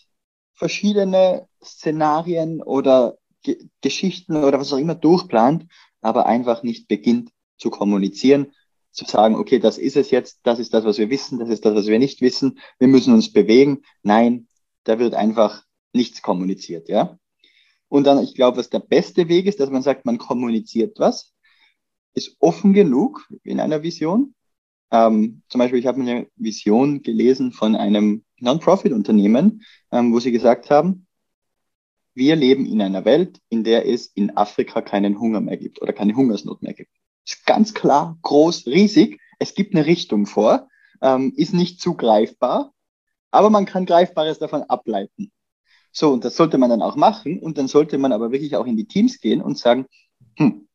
verschiedene 0.54 1.48
Szenarien 1.64 2.62
oder 2.62 3.18
Ge 3.42 3.58
Geschichten 3.82 4.36
oder 4.36 4.60
was 4.60 4.74
auch 4.74 4.78
immer 4.78 4.96
durchplant, 4.96 5.66
aber 6.02 6.26
einfach 6.26 6.62
nicht 6.62 6.90
beginnt 6.90 7.32
zu 7.58 7.70
kommunizieren, 7.70 8.52
zu 8.92 9.06
sagen, 9.06 9.36
okay, 9.36 9.60
das 9.60 9.78
ist 9.78 9.96
es 9.96 10.12
jetzt, 10.12 10.42
das 10.44 10.60
ist 10.60 10.74
das, 10.74 10.84
was 10.84 10.98
wir 10.98 11.10
wissen, 11.10 11.40
das 11.40 11.50
ist 11.50 11.64
das, 11.64 11.74
was 11.74 11.88
wir 11.88 12.00
nicht 12.00 12.22
wissen, 12.22 12.60
wir 12.80 12.90
müssen 12.90 13.14
uns 13.14 13.32
bewegen. 13.32 13.84
Nein, 14.04 14.48
da 14.84 15.00
wird 15.00 15.14
einfach 15.14 15.64
nichts 15.94 16.22
kommuniziert, 16.22 16.90
ja. 16.90 17.18
Und 17.88 18.04
dann, 18.06 18.22
ich 18.24 18.36
glaube, 18.36 18.58
was 18.58 18.70
der 18.70 18.80
beste 18.80 19.30
Weg 19.30 19.46
ist, 19.46 19.60
dass 19.60 19.70
man 19.70 19.82
sagt, 19.82 20.06
man 20.06 20.18
kommuniziert 20.18 21.00
was, 21.00 21.34
ist 22.14 22.36
offen 22.40 22.74
genug 22.74 23.28
in 23.44 23.60
einer 23.60 23.84
Vision. 23.84 24.36
Ähm, 24.92 25.42
zum 25.50 25.60
Beispiel, 25.60 25.80
ich 25.80 25.88
habe 25.88 26.02
eine 26.02 26.28
Vision 26.36 27.02
gelesen 27.02 27.52
von 27.52 27.76
einem 27.76 28.24
Non-Profit-Unternehmen, 28.40 29.64
ähm, 29.92 30.14
wo 30.14 30.20
sie 30.20 30.32
gesagt 30.32 30.70
haben, 30.70 31.08
wir 32.16 32.36
leben 32.36 32.66
in 32.66 32.82
einer 32.82 33.06
Welt, 33.06 33.40
in 33.50 33.64
der 33.64 33.88
es 33.88 34.08
in 34.08 34.36
Afrika 34.36 34.82
keinen 34.82 35.20
Hunger 35.20 35.42
mehr 35.42 35.58
gibt 35.58 35.82
oder 35.82 35.94
keine 35.94 36.16
Hungersnot 36.16 36.62
mehr 36.62 36.74
gibt. 36.74 36.92
Ist 37.26 37.46
ganz 37.46 37.74
klar, 37.74 38.18
groß, 38.24 38.66
riesig. 38.68 39.20
Es 39.38 39.54
gibt 39.54 39.76
eine 39.76 39.86
Richtung 39.86 40.26
vor, 40.26 40.68
ähm, 41.02 41.34
ist 41.38 41.54
nicht 41.54 41.80
zu 41.80 41.96
greifbar, 41.96 42.74
aber 43.32 43.50
man 43.50 43.66
kann 43.66 43.86
Greifbares 43.86 44.40
davon 44.40 44.64
ableiten. 44.64 45.32
So, 45.92 46.12
und 46.12 46.26
das 46.26 46.36
sollte 46.36 46.58
man 46.58 46.70
dann 46.70 46.82
auch 46.82 46.96
machen. 46.96 47.40
Und 47.40 47.58
dann 47.58 47.68
sollte 47.68 47.98
man 47.98 48.12
aber 48.12 48.32
wirklich 48.32 48.56
auch 48.56 48.66
in 48.66 48.78
die 48.78 48.88
Teams 48.88 49.20
gehen 49.20 49.42
und 49.42 49.58
sagen, 49.58 49.86
hm, 50.38 50.68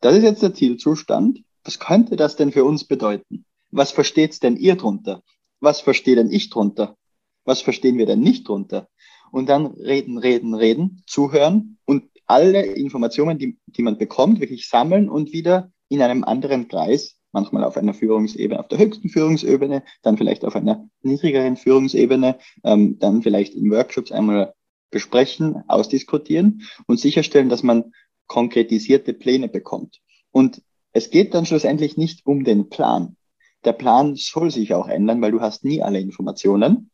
das 0.00 0.16
ist 0.16 0.24
jetzt 0.24 0.42
der 0.42 0.54
Zielzustand. 0.54 1.42
Was 1.64 1.78
könnte 1.78 2.16
das 2.16 2.36
denn 2.36 2.52
für 2.52 2.64
uns 2.64 2.84
bedeuten? 2.84 3.44
Was 3.70 3.90
versteht's 3.92 4.40
denn 4.40 4.56
ihr 4.56 4.76
drunter? 4.76 5.22
was 5.62 5.80
verstehe 5.80 6.16
denn 6.16 6.30
ich 6.30 6.50
drunter? 6.50 6.96
Was 7.44 7.62
verstehen 7.62 7.96
wir 7.96 8.06
denn 8.06 8.20
nicht 8.20 8.48
drunter? 8.48 8.88
Und 9.30 9.48
dann 9.48 9.66
reden, 9.66 10.18
reden, 10.18 10.54
reden, 10.54 11.02
zuhören 11.06 11.78
und 11.86 12.04
alle 12.26 12.62
Informationen, 12.62 13.38
die, 13.38 13.58
die 13.66 13.82
man 13.82 13.96
bekommt, 13.96 14.40
wirklich 14.40 14.68
sammeln 14.68 15.08
und 15.08 15.32
wieder 15.32 15.72
in 15.88 16.02
einem 16.02 16.24
anderen 16.24 16.68
Kreis 16.68 17.16
manchmal 17.34 17.64
auf 17.64 17.78
einer 17.78 17.94
Führungsebene, 17.94 18.60
auf 18.60 18.68
der 18.68 18.78
höchsten 18.78 19.08
Führungsebene, 19.08 19.82
dann 20.02 20.18
vielleicht 20.18 20.44
auf 20.44 20.54
einer 20.54 20.86
niedrigeren 21.00 21.56
Führungsebene, 21.56 22.38
ähm, 22.62 22.98
dann 22.98 23.22
vielleicht 23.22 23.54
in 23.54 23.70
Workshops 23.70 24.12
einmal 24.12 24.52
besprechen, 24.90 25.62
ausdiskutieren 25.68 26.62
und 26.86 27.00
sicherstellen, 27.00 27.48
dass 27.48 27.62
man 27.62 27.92
konkretisierte 28.26 29.14
Pläne 29.14 29.48
bekommt. 29.48 30.00
Und 30.30 30.62
es 30.92 31.10
geht 31.10 31.34
dann 31.34 31.46
schlussendlich 31.46 31.96
nicht 31.96 32.26
um 32.26 32.44
den 32.44 32.68
Plan. 32.68 33.16
Der 33.64 33.72
Plan 33.72 34.16
soll 34.16 34.50
sich 34.50 34.74
auch 34.74 34.88
ändern, 34.88 35.22
weil 35.22 35.32
du 35.32 35.40
hast 35.40 35.64
nie 35.64 35.82
alle 35.82 36.00
Informationen. 36.00 36.90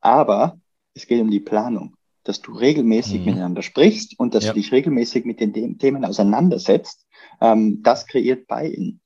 Aber 0.00 0.58
es 0.94 1.06
geht 1.06 1.20
um 1.20 1.30
die 1.30 1.40
Planung, 1.40 1.96
dass 2.22 2.40
du 2.40 2.52
regelmäßig 2.52 3.20
mhm. 3.20 3.24
miteinander 3.26 3.62
sprichst 3.62 4.18
und 4.18 4.34
dass 4.34 4.44
ja. 4.44 4.52
du 4.52 4.60
dich 4.60 4.72
regelmäßig 4.72 5.24
mit 5.24 5.40
den 5.40 5.78
Themen 5.78 6.04
auseinandersetzt. 6.04 7.06
Ähm, 7.40 7.82
das 7.82 8.06
kreiert 8.06 8.46
Buy-in. 8.46 9.00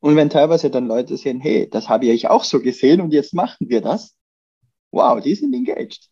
Und 0.00 0.16
wenn 0.16 0.28
teilweise 0.28 0.70
dann 0.70 0.86
Leute 0.86 1.16
sehen, 1.16 1.40
hey, 1.40 1.68
das 1.70 1.88
habe 1.88 2.06
ich 2.06 2.28
auch 2.28 2.44
so 2.44 2.60
gesehen 2.60 3.00
und 3.00 3.12
jetzt 3.12 3.32
machen 3.32 3.70
wir 3.70 3.80
das, 3.80 4.14
wow, 4.92 5.18
die 5.20 5.34
sind 5.34 5.54
engaged. 5.54 6.10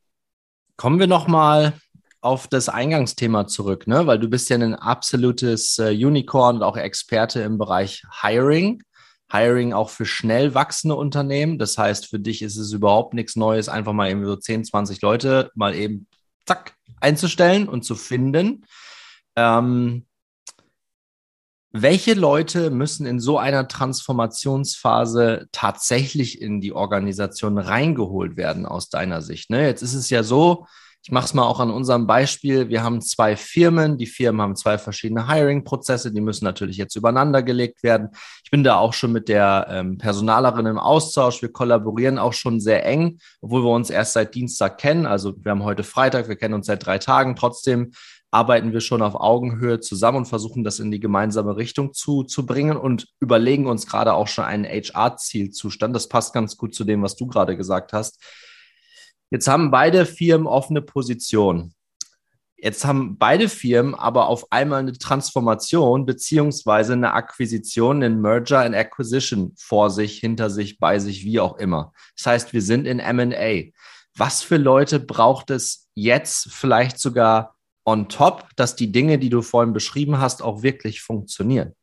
Kommen 0.79 0.99
wir 0.99 1.07
nochmal 1.07 1.75
auf 2.23 2.47
das 2.47 2.69
Eingangsthema 2.69 3.49
zurück, 3.49 3.87
ne? 3.89 4.07
weil 4.07 4.19
du 4.19 4.29
bist 4.29 4.49
ja 4.49 4.57
ein 4.57 4.77
absolutes 4.77 5.79
äh, 5.79 5.91
Unicorn 5.91 6.57
und 6.57 6.63
auch 6.63 6.77
Experte 6.77 7.41
im 7.43 7.59
Bereich 7.59 8.05
Hiring. 8.23 8.83
Hiring 9.31 9.73
auch 9.73 9.91
für 9.91 10.07
schnell 10.07 10.55
wachsende 10.55 10.95
Unternehmen. 10.95 11.59
Das 11.59 11.77
heißt, 11.77 12.07
für 12.07 12.21
dich 12.21 12.43
ist 12.43 12.57
es 12.57 12.73
überhaupt 12.73 13.13
nichts 13.15 13.35
Neues, 13.35 13.69
einfach 13.69 13.93
mal 13.93 14.09
eben 14.09 14.25
so 14.25 14.37
10, 14.37 14.65
20 14.65 15.03
Leute 15.03 15.51
mal 15.55 15.75
eben 15.75 16.07
zack 16.47 16.75
einzustellen 17.01 17.69
und 17.69 17.85
zu 17.85 17.97
finden. 17.97 18.67
Ähm, 19.35 20.07
welche 21.73 22.15
Leute 22.15 22.71
müssen 22.71 23.07
in 23.07 23.19
so 23.19 23.39
einer 23.39 23.67
Transformationsphase 23.67 25.49
tatsächlich 25.51 26.41
in 26.41 26.61
die 26.61 26.73
Organisation 26.73 27.59
reingeholt 27.59 28.37
werden 28.37 28.67
aus 28.67 28.91
deiner 28.91 29.23
Sicht? 29.23 29.51
Ne? 29.51 29.67
Jetzt 29.67 29.83
ist 29.83 29.95
es 29.95 30.11
ja 30.11 30.23
so, 30.23 30.67
ich 31.05 31.11
mache 31.11 31.25
es 31.25 31.35
mal 31.35 31.45
auch 31.45 31.59
an 31.59 31.73
unserem 31.73 32.07
Beispiel. 32.07 32.69
Wir 32.69 32.85
haben 32.85 33.01
zwei 33.01 33.37
Firmen. 33.37 33.99
Die 33.99 34.07
Firmen 34.07 34.41
haben 34.41 34.55
zwei 34.55 34.79
verschiedene 34.79 35.27
Hiring-Prozesse. 35.27 36.13
Die 36.13 36.21
müssen 36.21 36.45
natürlich 36.45 36.77
jetzt 36.77 36.95
übereinander 36.95 37.43
gelegt 37.43 37.83
werden. 37.83 38.11
Ich 38.45 38.53
bin 38.53 38.63
da 38.63 38.77
auch 38.77 38.93
schon 38.93 39.11
mit 39.11 39.29
der 39.29 39.67
ähm, 39.69 39.99
Personalerin 39.99 40.67
im 40.67 40.79
Austausch. 40.79 41.43
Wir 41.43 41.51
kollaborieren 41.51 42.19
auch 42.19 42.33
schon 42.33 42.61
sehr 42.61 42.87
eng, 42.87 43.19
obwohl 43.41 43.65
wir 43.65 43.71
uns 43.71 43.91
erst 43.91 44.13
seit 44.13 44.37
Dienstag 44.37 44.79
kennen. 44.79 45.05
Also 45.05 45.35
wir 45.43 45.51
haben 45.51 45.65
heute 45.65 45.83
Freitag, 45.83 46.29
wir 46.29 46.37
kennen 46.37 46.55
uns 46.55 46.67
seit 46.67 46.87
drei 46.87 46.99
Tagen. 46.99 47.35
Trotzdem 47.35 47.91
arbeiten 48.31 48.73
wir 48.73 48.81
schon 48.81 49.03
auf 49.03 49.17
Augenhöhe 49.17 49.81
zusammen 49.81 50.19
und 50.19 50.27
versuchen 50.27 50.63
das 50.63 50.79
in 50.79 50.93
die 50.93 51.01
gemeinsame 51.01 51.57
Richtung 51.57 51.95
zu, 51.95 52.23
zu 52.23 52.47
bringen 52.47 52.77
und 52.77 53.09
überlegen 53.19 53.67
uns 53.67 53.89
gerade 53.89 54.15
auch 54.15 54.29
schon 54.29 54.45
einen 54.45 54.65
HR-Zielzustand. 54.65 55.97
Das 55.97 56.09
passt 56.09 56.33
ganz 56.33 56.57
gut 56.57 56.77
zu 56.77 56.85
dem, 56.85 57.03
was 57.03 57.17
du 57.17 57.27
gerade 57.27 57.57
gesagt 57.57 57.93
hast 57.93 58.23
Jetzt 59.33 59.49
haben 59.49 59.71
beide 59.71 60.05
Firmen 60.05 60.47
offene 60.47 60.83
Position. 60.83 61.73
Jetzt 62.59 62.85
haben 62.85 63.17
beide 63.17 63.49
Firmen 63.49 63.95
aber 63.95 64.29
auf 64.29 64.53
einmal 64.53 64.81
eine 64.81 64.93
Transformation 64.93 66.05
beziehungsweise 66.05 66.93
eine 66.93 67.15
Akquisition, 67.15 68.03
einen 68.03 68.21
Merger 68.21 68.61
and 68.61 68.75
Acquisition 68.75 69.55
vor 69.57 69.89
sich, 69.89 70.19
hinter 70.19 70.51
sich, 70.51 70.79
bei 70.79 70.99
sich, 70.99 71.25
wie 71.25 71.41
auch 71.41 71.57
immer. 71.57 71.95
Das 72.15 72.27
heißt, 72.27 72.53
wir 72.53 72.61
sind 72.61 72.87
in 72.87 72.99
M&A. 72.99 73.73
Was 74.15 74.43
für 74.43 74.59
Leute 74.59 75.01
braucht 75.01 75.49
es 75.49 75.89
jetzt 75.95 76.53
vielleicht 76.53 76.99
sogar 76.99 77.57
on 77.87 78.11
top, 78.11 78.51
dass 78.57 78.77
die 78.77 78.93
Dinge, 78.93 79.19
die 79.19 79.31
du 79.31 79.41
vorhin 79.41 79.73
beschrieben 79.73 80.19
hast, 80.19 80.43
auch 80.43 80.63
wirklich 80.63 81.01
funktionieren? 81.01 81.75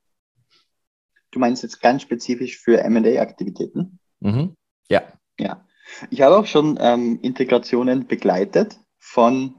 Du 1.31 1.39
meinst 1.39 1.63
jetzt 1.63 1.81
ganz 1.81 2.03
spezifisch 2.03 2.59
für 2.59 2.79
M&A-Aktivitäten? 2.79 3.97
Mhm. 4.19 4.55
Ja. 4.87 5.01
Ja. 5.39 5.65
Ich 6.09 6.21
habe 6.21 6.37
auch 6.37 6.45
schon 6.45 6.77
ähm, 6.81 7.19
Integrationen 7.21 8.07
begleitet 8.07 8.79
von 8.97 9.55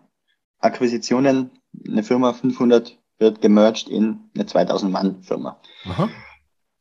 Akquisitionen. 0.58 1.50
Eine 1.86 2.02
Firma 2.02 2.32
500 2.32 2.98
wird 3.18 3.40
gemerged 3.40 3.88
in 3.88 4.30
eine 4.34 4.46
2000 4.46 4.92
Mann 4.92 5.22
Firma. 5.22 5.60
Aha. 5.84 6.08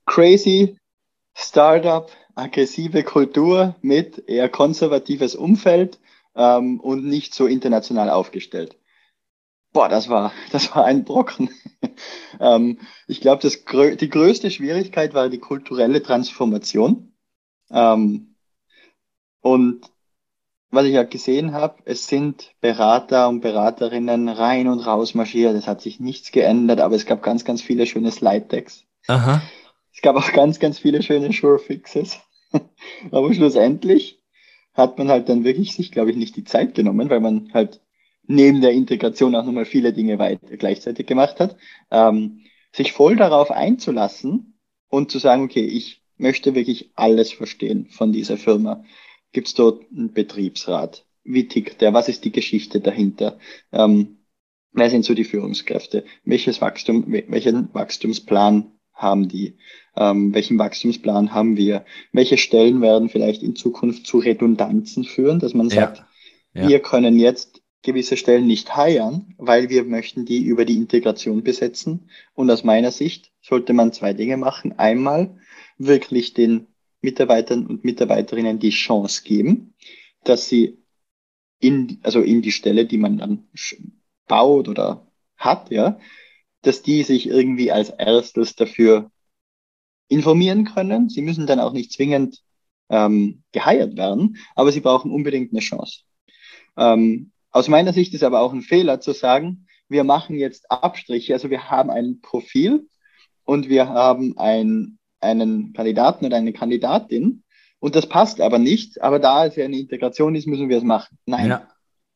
Crazy 0.05 0.77
Startup, 1.35 2.09
aggressive 2.35 3.03
Kultur 3.03 3.75
mit 3.81 4.27
eher 4.27 4.49
konservatives 4.49 5.35
Umfeld 5.35 5.99
ähm, 6.35 6.79
und 6.79 7.05
nicht 7.05 7.33
so 7.33 7.45
international 7.45 8.09
aufgestellt. 8.09 8.77
Boah, 9.71 9.87
das 9.87 10.09
war, 10.09 10.33
das 10.51 10.75
war 10.75 10.85
ein 10.85 11.05
Brocken. 11.05 11.49
ähm, 12.39 12.79
ich 13.07 13.21
glaube, 13.21 13.47
die 13.95 14.09
größte 14.09 14.51
Schwierigkeit 14.51 15.13
war 15.13 15.29
die 15.29 15.39
kulturelle 15.39 16.01
Transformation. 16.01 17.13
Ähm, 17.71 18.28
und 19.49 19.81
was 20.69 20.85
ich 20.85 20.93
ja 20.93 21.01
gesehen 21.01 21.53
habe, 21.53 21.81
es 21.85 22.05
sind 22.05 22.53
Berater 22.61 23.27
und 23.27 23.41
Beraterinnen 23.41 24.29
rein 24.29 24.67
und 24.67 24.79
raus 24.79 25.15
marschiert. 25.15 25.55
Es 25.55 25.65
hat 25.65 25.81
sich 25.81 25.99
nichts 25.99 26.31
geändert, 26.31 26.79
aber 26.79 26.95
es 26.95 27.07
gab 27.07 27.23
ganz, 27.23 27.43
ganz 27.43 27.63
viele 27.63 27.87
schöne 27.87 28.11
Slide-Decks. 28.11 28.85
Aha. 29.07 29.41
Es 29.91 30.01
gab 30.03 30.15
auch 30.15 30.31
ganz, 30.33 30.59
ganz 30.59 30.77
viele 30.77 31.01
schöne 31.01 31.33
Sure-Fixes. 31.33 32.19
aber 33.11 33.33
schlussendlich 33.33 34.21
hat 34.75 34.99
man 34.99 35.09
halt 35.09 35.27
dann 35.29 35.43
wirklich 35.43 35.73
sich, 35.73 35.91
glaube 35.91 36.11
ich, 36.11 36.17
nicht 36.17 36.35
die 36.35 36.43
Zeit 36.43 36.75
genommen, 36.75 37.09
weil 37.09 37.19
man 37.19 37.51
halt 37.51 37.81
neben 38.27 38.61
der 38.61 38.71
Integration 38.71 39.35
auch 39.35 39.45
nochmal 39.45 39.65
viele 39.65 39.93
Dinge 39.93 40.19
weit 40.19 40.41
gleichzeitig 40.59 41.07
gemacht 41.07 41.39
hat, 41.39 41.57
ähm, 41.89 42.41
sich 42.71 42.93
voll 42.93 43.15
darauf 43.15 43.49
einzulassen 43.49 44.59
und 44.89 45.09
zu 45.09 45.17
sagen, 45.17 45.43
okay, 45.43 45.65
ich 45.65 46.03
möchte 46.17 46.53
wirklich 46.53 46.91
alles 46.95 47.31
verstehen 47.31 47.87
von 47.89 48.11
dieser 48.11 48.37
Firma. 48.37 48.83
Gibt 49.31 49.47
es 49.47 49.53
dort 49.53 49.83
einen 49.91 50.13
Betriebsrat? 50.13 51.05
Wie 51.23 51.47
tickt 51.47 51.81
der? 51.81 51.93
Was 51.93 52.09
ist 52.09 52.25
die 52.25 52.31
Geschichte 52.31 52.79
dahinter? 52.79 53.37
Ähm, 53.71 54.19
wer 54.71 54.89
sind 54.89 55.05
so 55.05 55.13
die 55.13 55.23
Führungskräfte? 55.23 56.05
Welches 56.23 56.61
Wachstum, 56.61 57.05
welchen 57.07 57.73
Wachstumsplan 57.73 58.71
haben 58.93 59.27
die? 59.27 59.57
Ähm, 59.95 60.33
welchen 60.33 60.57
Wachstumsplan 60.57 61.33
haben 61.33 61.57
wir? 61.57 61.85
Welche 62.11 62.37
Stellen 62.37 62.81
werden 62.81 63.09
vielleicht 63.09 63.43
in 63.43 63.55
Zukunft 63.55 64.07
zu 64.07 64.19
Redundanzen 64.19 65.03
führen, 65.03 65.39
dass 65.39 65.53
man 65.53 65.69
sagt, 65.69 66.03
ja. 66.53 66.63
Ja. 66.63 66.67
wir 66.69 66.79
können 66.79 67.19
jetzt 67.19 67.61
gewisse 67.81 68.17
Stellen 68.17 68.47
nicht 68.47 68.75
heiern, 68.75 69.33
weil 69.37 69.69
wir 69.69 69.83
möchten 69.83 70.25
die 70.25 70.41
über 70.41 70.65
die 70.65 70.75
Integration 70.75 71.43
besetzen. 71.43 72.09
Und 72.33 72.49
aus 72.51 72.63
meiner 72.63 72.91
Sicht 72.91 73.31
sollte 73.41 73.73
man 73.73 73.93
zwei 73.93 74.13
Dinge 74.13 74.37
machen. 74.37 74.77
Einmal 74.77 75.37
wirklich 75.77 76.33
den 76.33 76.67
Mitarbeitern 77.01 77.65
und 77.65 77.83
Mitarbeiterinnen 77.83 78.59
die 78.59 78.71
Chance 78.71 79.23
geben, 79.23 79.73
dass 80.23 80.47
sie 80.47 80.77
in, 81.59 81.99
also 82.03 82.21
in 82.21 82.41
die 82.41 82.51
Stelle, 82.51 82.85
die 82.85 82.97
man 82.97 83.17
dann 83.17 83.47
baut 84.27 84.67
oder 84.67 85.07
hat, 85.37 85.71
ja, 85.71 85.99
dass 86.61 86.81
die 86.81 87.03
sich 87.03 87.27
irgendwie 87.27 87.71
als 87.71 87.89
erstes 87.89 88.55
dafür 88.55 89.11
informieren 90.07 90.65
können. 90.65 91.09
Sie 91.09 91.21
müssen 91.21 91.47
dann 91.47 91.59
auch 91.59 91.71
nicht 91.71 91.91
zwingend 91.93 92.41
ähm, 92.89 93.43
geheiert 93.51 93.95
werden, 93.95 94.37
aber 94.55 94.71
sie 94.71 94.81
brauchen 94.81 95.11
unbedingt 95.11 95.51
eine 95.53 95.61
Chance. 95.61 96.01
Ähm, 96.77 97.31
aus 97.51 97.67
meiner 97.67 97.93
Sicht 97.93 98.13
ist 98.13 98.23
aber 98.23 98.41
auch 98.41 98.53
ein 98.53 98.61
Fehler 98.61 98.99
zu 98.99 99.13
sagen, 99.13 99.67
wir 99.87 100.03
machen 100.03 100.35
jetzt 100.35 100.69
Abstriche, 100.71 101.33
also 101.33 101.49
wir 101.49 101.69
haben 101.69 101.89
ein 101.89 102.21
Profil 102.21 102.87
und 103.43 103.69
wir 103.69 103.89
haben 103.89 104.37
ein 104.37 104.98
einen 105.21 105.73
Kandidaten 105.73 106.25
oder 106.25 106.37
eine 106.37 106.53
Kandidatin 106.53 107.43
und 107.79 107.95
das 107.95 108.07
passt 108.07 108.41
aber 108.41 108.59
nicht, 108.59 109.01
aber 109.01 109.19
da 109.19 109.45
es 109.45 109.55
ja 109.55 109.65
eine 109.65 109.79
Integration 109.79 110.35
ist, 110.35 110.47
müssen 110.47 110.69
wir 110.69 110.77
es 110.77 110.83
machen. 110.83 111.17
Nein. 111.25 111.49
Ja. 111.49 111.67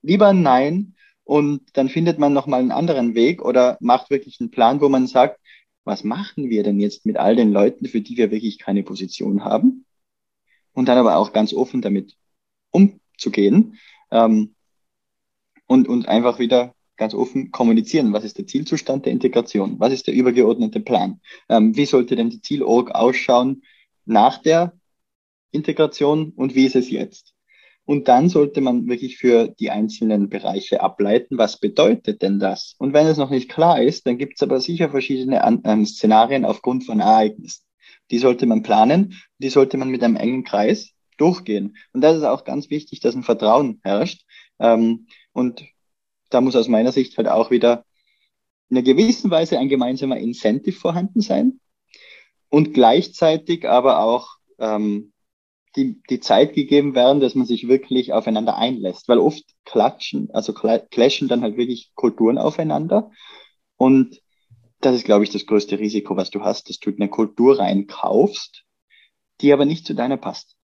Lieber 0.02 0.34
nein 0.34 0.96
und 1.24 1.62
dann 1.74 1.90
findet 1.90 2.20
man 2.20 2.34
nochmal 2.34 2.60
einen 2.60 2.72
anderen 2.72 3.16
Weg 3.16 3.42
oder 3.42 3.78
macht 3.80 4.10
wirklich 4.10 4.40
einen 4.40 4.52
Plan, 4.52 4.82
wo 4.82 4.90
man 4.90 5.08
sagt, 5.08 5.40
was 5.86 6.04
machen 6.04 6.50
wir 6.50 6.64
denn 6.64 6.80
jetzt 6.80 7.06
mit 7.06 7.18
all 7.18 7.36
den 7.36 7.52
Leuten, 7.52 7.86
für 7.88 8.02
die 8.02 8.18
wir 8.18 8.32
wirklich 8.32 8.60
keine 8.60 8.84
Position 8.84 9.44
haben? 9.44 9.86
Und 10.74 10.88
dann 10.88 10.98
aber 10.98 11.18
auch 11.18 11.34
ganz 11.34 11.54
offen 11.54 11.82
damit 11.82 12.16
umzugehen 12.72 13.78
ähm, 14.12 14.56
und, 15.68 15.88
und 15.88 16.08
einfach 16.08 16.40
wieder 16.40 16.74
ganz 16.98 17.14
offen 17.14 17.52
kommunizieren. 17.52 18.14
Was 18.14 18.24
ist 18.24 18.38
der 18.38 18.48
Zielzustand 18.48 19.06
der 19.06 19.14
Integration? 19.14 19.80
Was 19.80 19.94
ist 19.94 20.08
der 20.08 20.14
übergeordnete 20.14 20.80
Plan? 20.80 21.20
Ähm, 21.50 21.76
wie 21.76 21.86
sollte 21.86 22.16
denn 22.16 22.30
die 22.30 22.42
Zielorg 22.42 22.92
ausschauen 22.92 23.64
nach 24.06 24.38
der 24.42 24.74
Integration 25.52 26.32
und 26.36 26.56
wie 26.56 26.66
ist 26.66 26.76
es 26.76 26.90
jetzt? 26.90 27.34
Und 27.86 28.08
dann 28.08 28.30
sollte 28.30 28.62
man 28.62 28.88
wirklich 28.88 29.18
für 29.18 29.50
die 29.60 29.70
einzelnen 29.70 30.30
Bereiche 30.30 30.82
ableiten, 30.82 31.38
was 31.38 31.60
bedeutet 31.60 32.22
denn 32.22 32.40
das? 32.40 32.76
Und 32.78 32.94
wenn 32.94 33.08
es 33.08 33.18
noch 33.18 33.30
nicht 33.30 33.50
klar 33.50 33.82
ist, 33.82 34.08
dann 34.08 34.18
gibt 34.18 34.36
es 34.36 34.44
aber 34.44 34.62
sicher 34.62 34.90
verschiedene 34.90 35.44
An 35.44 35.62
ähm, 35.66 35.86
Szenarien 35.86 36.46
aufgrund 36.46 36.86
von 36.86 37.02
Ereignissen. 37.02 37.64
Die 38.10 38.20
sollte 38.20 38.46
man 38.46 38.64
planen, 38.64 39.22
die 39.38 39.50
sollte 39.50 39.78
man 39.78 39.90
mit 39.90 40.02
einem 40.02 40.16
engen 40.16 40.44
Kreis 40.46 40.94
durchgehen. 41.18 41.76
Und 41.92 42.02
das 42.02 42.18
ist 42.18 42.24
auch 42.24 42.46
ganz 42.46 42.70
wichtig, 42.70 43.02
dass 43.02 43.16
ein 43.16 43.24
Vertrauen 43.24 43.82
herrscht. 43.84 44.26
Ähm, 44.60 45.08
und 45.34 45.66
da 46.34 46.42
muss 46.42 46.56
aus 46.56 46.68
meiner 46.68 46.92
Sicht 46.92 47.18
halt 47.18 47.28
auch 47.28 47.52
wieder 47.52 47.86
in 48.70 48.78
einer 48.78 48.84
gewissen 48.86 49.30
Weise 49.30 49.60
ein 49.60 49.70
gemeinsamer 49.70 50.18
Incentive 50.18 50.78
vorhanden 50.78 51.22
sein. 51.22 51.60
und 52.50 52.74
gleichzeitig 52.74 53.68
aber 53.68 54.00
auch 54.00 54.38
ähm, 54.60 55.12
die, 55.76 56.02
die 56.10 56.20
Zeit 56.20 56.54
gegeben 56.54 56.94
werden, 56.94 57.20
dass 57.20 57.34
man 57.34 57.48
sich 57.48 57.68
wirklich 57.68 58.14
aufeinander 58.14 58.58
einlässt. 58.58 59.08
Weil 59.08 59.18
oft 59.18 59.44
klatschen, 59.66 60.30
also 60.32 60.54
clashen 60.54 61.28
dann 61.28 61.42
halt 61.42 61.58
wirklich 61.58 61.92
Kulturen 61.96 62.38
aufeinander. 62.38 63.10
Und 63.76 64.22
das 64.82 64.96
ist, 64.96 65.06
glaube 65.06 65.24
ich, 65.24 65.32
das 65.32 65.48
größte 65.48 65.80
Risiko, 65.80 66.16
was 66.16 66.30
du 66.30 66.42
hast, 66.42 66.70
dass 66.70 66.80
du 66.80 66.92
eine 66.92 67.10
Kultur 67.10 67.58
reinkaufst, 67.58 68.66
die 69.42 69.52
aber 69.52 69.66
nicht 69.66 69.88
zu 69.88 69.96
deiner 69.96 70.18
passt. 70.18 70.56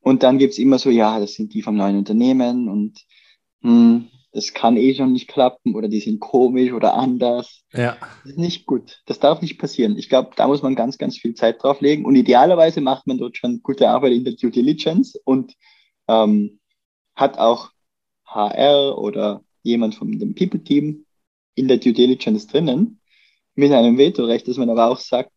Und 0.00 0.22
dann 0.22 0.38
gibt's 0.38 0.58
immer 0.58 0.78
so, 0.78 0.90
ja, 0.90 1.20
das 1.20 1.34
sind 1.34 1.52
die 1.52 1.62
vom 1.62 1.76
neuen 1.76 1.98
Unternehmen 1.98 2.68
und 2.68 3.04
hm, 3.62 4.08
das 4.32 4.52
kann 4.52 4.76
eh 4.76 4.94
schon 4.94 5.12
nicht 5.12 5.28
klappen 5.28 5.74
oder 5.74 5.88
die 5.88 6.00
sind 6.00 6.20
komisch 6.20 6.72
oder 6.72 6.94
anders. 6.94 7.64
Ja. 7.72 7.96
Das 8.22 8.32
ist 8.32 8.38
nicht 8.38 8.66
gut. 8.66 9.02
Das 9.06 9.18
darf 9.18 9.40
nicht 9.40 9.58
passieren. 9.58 9.96
Ich 9.96 10.08
glaube, 10.08 10.30
da 10.36 10.46
muss 10.46 10.62
man 10.62 10.74
ganz, 10.74 10.98
ganz 10.98 11.16
viel 11.16 11.34
Zeit 11.34 11.62
drauf 11.62 11.80
legen. 11.80 12.04
Und 12.04 12.14
idealerweise 12.14 12.80
macht 12.80 13.06
man 13.06 13.18
dort 13.18 13.36
schon 13.36 13.62
gute 13.62 13.88
Arbeit 13.88 14.12
in 14.12 14.24
der 14.24 14.34
Due 14.34 14.50
Diligence 14.50 15.16
und 15.24 15.54
ähm, 16.08 16.60
hat 17.14 17.38
auch 17.38 17.70
HR 18.26 18.98
oder 18.98 19.42
jemand 19.62 19.94
von 19.94 20.18
dem 20.18 20.34
People-Team 20.34 21.06
in 21.54 21.68
der 21.68 21.78
Due 21.78 21.92
Diligence 21.92 22.46
drinnen 22.46 23.00
mit 23.54 23.72
einem 23.72 23.96
Vetorecht, 23.96 24.46
dass 24.46 24.58
man 24.58 24.70
aber 24.70 24.88
auch 24.88 24.98
sagt, 24.98 25.32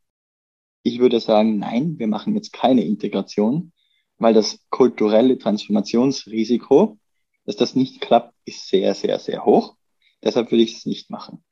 ich 0.83 0.99
würde 0.99 1.19
sagen, 1.19 1.59
nein, 1.59 1.97
wir 1.97 2.07
machen 2.07 2.35
jetzt 2.35 2.53
keine 2.53 2.83
Integration, 2.83 3.71
weil 4.17 4.33
das 4.33 4.59
kulturelle 4.69 5.37
Transformationsrisiko 5.37 6.97
dass 7.45 7.55
das 7.55 7.75
nicht 7.75 8.01
klappt, 8.01 8.30
ist 8.45 8.67
sehr, 8.67 8.93
sehr, 8.93 9.19
sehr 9.19 9.45
hoch. 9.45 9.75
Deshalb 10.23 10.51
würde 10.51 10.63
ich 10.63 10.77
es 10.77 10.85
nicht 10.85 11.09
machen. 11.09 11.43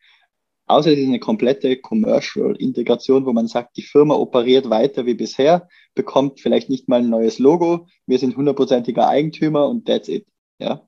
Außer 0.69 0.91
es 0.91 0.99
ist 0.99 1.07
eine 1.07 1.19
komplette 1.19 1.77
Commercial-Integration, 1.77 3.25
wo 3.25 3.33
man 3.33 3.47
sagt, 3.47 3.75
die 3.75 3.81
Firma 3.81 4.13
operiert 4.13 4.69
weiter 4.69 5.07
wie 5.07 5.15
bisher, 5.15 5.67
bekommt 5.95 6.39
vielleicht 6.39 6.69
nicht 6.69 6.87
mal 6.87 6.99
ein 6.99 7.09
neues 7.09 7.39
Logo, 7.39 7.87
wir 8.05 8.19
sind 8.19 8.37
hundertprozentiger 8.37 9.07
Eigentümer 9.07 9.67
und 9.67 9.87
that's 9.87 10.07
it. 10.07 10.27
Ja. 10.59 10.87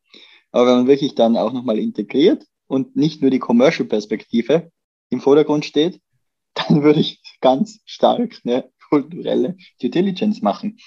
Aber 0.51 0.67
wenn 0.67 0.75
man 0.75 0.87
wirklich 0.87 1.15
dann 1.15 1.35
auch 1.35 1.51
nochmal 1.51 1.79
integriert 1.79 2.45
und 2.67 2.95
nicht 2.95 3.23
nur 3.23 3.31
die 3.31 3.39
Commercial-Perspektive 3.39 4.71
im 5.09 5.19
Vordergrund 5.19 5.65
steht, 5.65 5.99
dann 6.53 6.83
würde 6.83 6.99
ich 6.99 7.19
ganz 7.39 7.79
stark 7.85 8.39
eine 8.43 8.69
kulturelle 8.87 9.57
Due 9.81 9.89
Diligence 9.89 10.43
machen. 10.43 10.77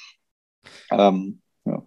Ähm, 0.92 1.40
ja. 1.64 1.84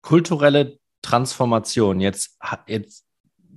Kulturelle 0.00 0.80
Transformation. 1.02 2.00
Jetzt, 2.00 2.38
jetzt 2.66 3.04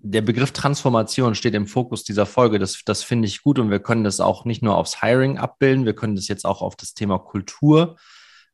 der 0.08 0.22
Begriff 0.22 0.52
Transformation 0.52 1.34
steht 1.36 1.56
im 1.56 1.68
Fokus 1.68 2.04
dieser 2.04 2.26
Folge. 2.26 2.60
Das, 2.60 2.82
das 2.86 3.04
finde 3.04 3.28
ich 3.28 3.42
gut 3.42 3.58
und 3.58 3.72
wir 3.72 3.80
können 3.80 4.04
das 4.04 4.20
auch 4.20 4.46
nicht 4.46 4.62
nur 4.62 4.76
aufs 4.78 5.02
Hiring 5.02 5.38
abbilden, 5.38 5.86
wir 5.86 5.96
können 5.96 6.16
das 6.16 6.28
jetzt 6.28 6.46
auch 6.46 6.62
auf 6.62 6.76
das 6.76 6.94
Thema 6.94 7.18
Kultur 7.18 7.98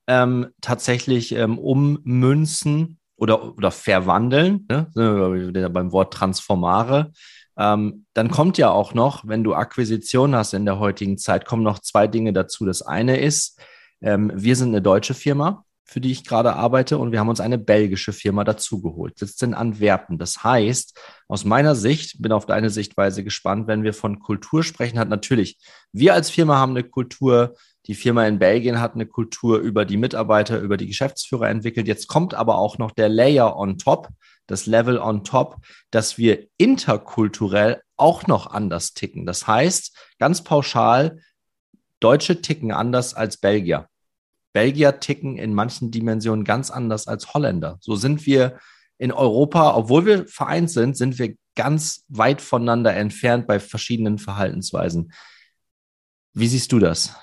ähm, 0.07 0.47
tatsächlich 0.61 1.33
ähm, 1.33 1.59
ummünzen 1.59 2.99
oder, 3.17 3.55
oder 3.57 3.71
verwandeln. 3.71 4.67
Ne? 4.69 5.69
beim 5.69 5.91
Wort 5.91 6.13
Transformare. 6.13 7.11
Ähm, 7.57 8.05
dann 8.13 8.31
kommt 8.31 8.57
ja 8.57 8.71
auch 8.71 8.93
noch, 8.93 9.27
wenn 9.27 9.43
du 9.43 9.53
Akquisition 9.53 10.35
hast 10.35 10.53
in 10.53 10.65
der 10.65 10.79
heutigen 10.79 11.17
Zeit, 11.17 11.45
kommen 11.45 11.63
noch 11.63 11.79
zwei 11.79 12.07
Dinge 12.07 12.33
dazu. 12.33 12.65
Das 12.65 12.81
eine 12.81 13.19
ist, 13.19 13.59
ähm, 14.01 14.31
wir 14.33 14.55
sind 14.55 14.69
eine 14.69 14.81
deutsche 14.81 15.13
Firma 15.13 15.65
für 15.83 15.99
die 15.99 16.11
ich 16.11 16.23
gerade 16.23 16.53
arbeite, 16.53 16.97
und 16.97 17.11
wir 17.11 17.19
haben 17.19 17.29
uns 17.29 17.41
eine 17.41 17.57
belgische 17.57 18.13
Firma 18.13 18.43
dazugeholt, 18.43 19.19
sitzt 19.19 19.43
in 19.43 19.53
Antwerpen. 19.53 20.17
Das 20.17 20.43
heißt, 20.43 20.97
aus 21.27 21.43
meiner 21.43 21.75
Sicht, 21.75 22.21
bin 22.21 22.31
auf 22.31 22.45
deine 22.45 22.69
Sichtweise 22.69 23.23
gespannt, 23.23 23.67
wenn 23.67 23.83
wir 23.83 23.93
von 23.93 24.19
Kultur 24.19 24.63
sprechen, 24.63 24.99
hat 24.99 25.09
natürlich, 25.09 25.57
wir 25.91 26.13
als 26.13 26.29
Firma 26.29 26.57
haben 26.57 26.71
eine 26.71 26.83
Kultur, 26.83 27.55
die 27.87 27.95
Firma 27.95 28.25
in 28.27 28.39
Belgien 28.39 28.79
hat 28.79 28.93
eine 28.93 29.07
Kultur 29.07 29.59
über 29.59 29.85
die 29.85 29.97
Mitarbeiter, 29.97 30.59
über 30.59 30.77
die 30.77 30.87
Geschäftsführer 30.87 31.49
entwickelt. 31.49 31.87
Jetzt 31.87 32.07
kommt 32.07 32.35
aber 32.35 32.57
auch 32.57 32.77
noch 32.77 32.91
der 32.91 33.09
Layer 33.09 33.57
on 33.57 33.77
top, 33.77 34.09
das 34.45 34.67
Level 34.67 34.99
on 34.99 35.23
top, 35.23 35.57
dass 35.89 36.17
wir 36.17 36.47
interkulturell 36.57 37.81
auch 37.97 38.27
noch 38.27 38.47
anders 38.47 38.93
ticken. 38.93 39.25
Das 39.25 39.47
heißt, 39.47 39.97
ganz 40.19 40.43
pauschal, 40.43 41.19
Deutsche 41.99 42.41
ticken 42.41 42.71
anders 42.71 43.13
als 43.13 43.37
Belgier. 43.37 43.87
Belgier 44.53 44.99
ticken 44.99 45.37
in 45.37 45.53
manchen 45.53 45.91
Dimensionen 45.91 46.43
ganz 46.43 46.71
anders 46.71 47.07
als 47.07 47.33
Holländer. 47.33 47.77
So 47.81 47.95
sind 47.95 48.25
wir 48.25 48.57
in 48.97 49.11
Europa, 49.11 49.75
obwohl 49.75 50.05
wir 50.05 50.27
vereint 50.27 50.69
sind, 50.69 50.95
sind 50.95 51.17
wir 51.17 51.35
ganz 51.55 52.05
weit 52.07 52.41
voneinander 52.41 52.95
entfernt 52.95 53.47
bei 53.47 53.59
verschiedenen 53.59 54.17
Verhaltensweisen. 54.17 55.11
Wie 56.33 56.47
siehst 56.47 56.71
du 56.71 56.79
das? 56.79 57.15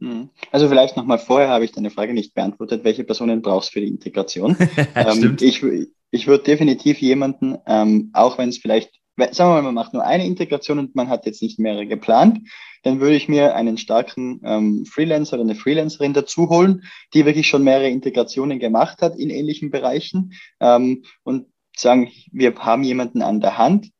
Hm. 0.00 0.30
Also 0.50 0.68
vielleicht 0.68 0.96
nochmal 0.96 1.18
vorher 1.18 1.48
habe 1.48 1.64
ich 1.64 1.72
deine 1.72 1.90
Frage 1.90 2.12
nicht 2.12 2.34
beantwortet. 2.34 2.84
Welche 2.84 3.04
Personen 3.04 3.40
brauchst 3.40 3.70
du 3.70 3.72
für 3.74 3.80
die 3.80 3.88
Integration? 3.88 4.56
ähm, 4.94 5.36
ich 5.40 5.64
ich 6.10 6.26
würde 6.26 6.44
definitiv 6.44 6.98
jemanden, 6.98 7.58
ähm, 7.66 8.10
auch 8.12 8.38
wenn 8.38 8.48
es 8.48 8.58
vielleicht 8.58 8.90
sagen 9.16 9.50
wir 9.50 9.54
mal, 9.54 9.62
man 9.62 9.74
macht 9.74 9.94
nur 9.94 10.04
eine 10.04 10.26
Integration 10.26 10.78
und 10.78 10.94
man 10.94 11.08
hat 11.08 11.26
jetzt 11.26 11.42
nicht 11.42 11.58
mehrere 11.58 11.86
geplant, 11.86 12.48
dann 12.82 13.00
würde 13.00 13.16
ich 13.16 13.28
mir 13.28 13.54
einen 13.54 13.78
starken 13.78 14.40
ähm, 14.44 14.86
Freelancer 14.86 15.34
oder 15.34 15.44
eine 15.44 15.54
Freelancerin 15.54 16.12
dazu 16.12 16.48
holen, 16.48 16.84
die 17.14 17.24
wirklich 17.24 17.48
schon 17.48 17.64
mehrere 17.64 17.88
Integrationen 17.88 18.58
gemacht 18.58 19.02
hat 19.02 19.18
in 19.18 19.30
ähnlichen 19.30 19.70
Bereichen 19.70 20.32
ähm, 20.60 21.04
und 21.24 21.46
sagen, 21.76 22.10
wir 22.30 22.54
haben 22.56 22.84
jemanden 22.84 23.22
an 23.22 23.40
der 23.40 23.58
Hand, 23.58 23.90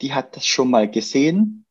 die 0.00 0.12
hat 0.12 0.36
das 0.36 0.46
schon 0.46 0.70
mal 0.70 0.90
gesehen, 0.90 1.66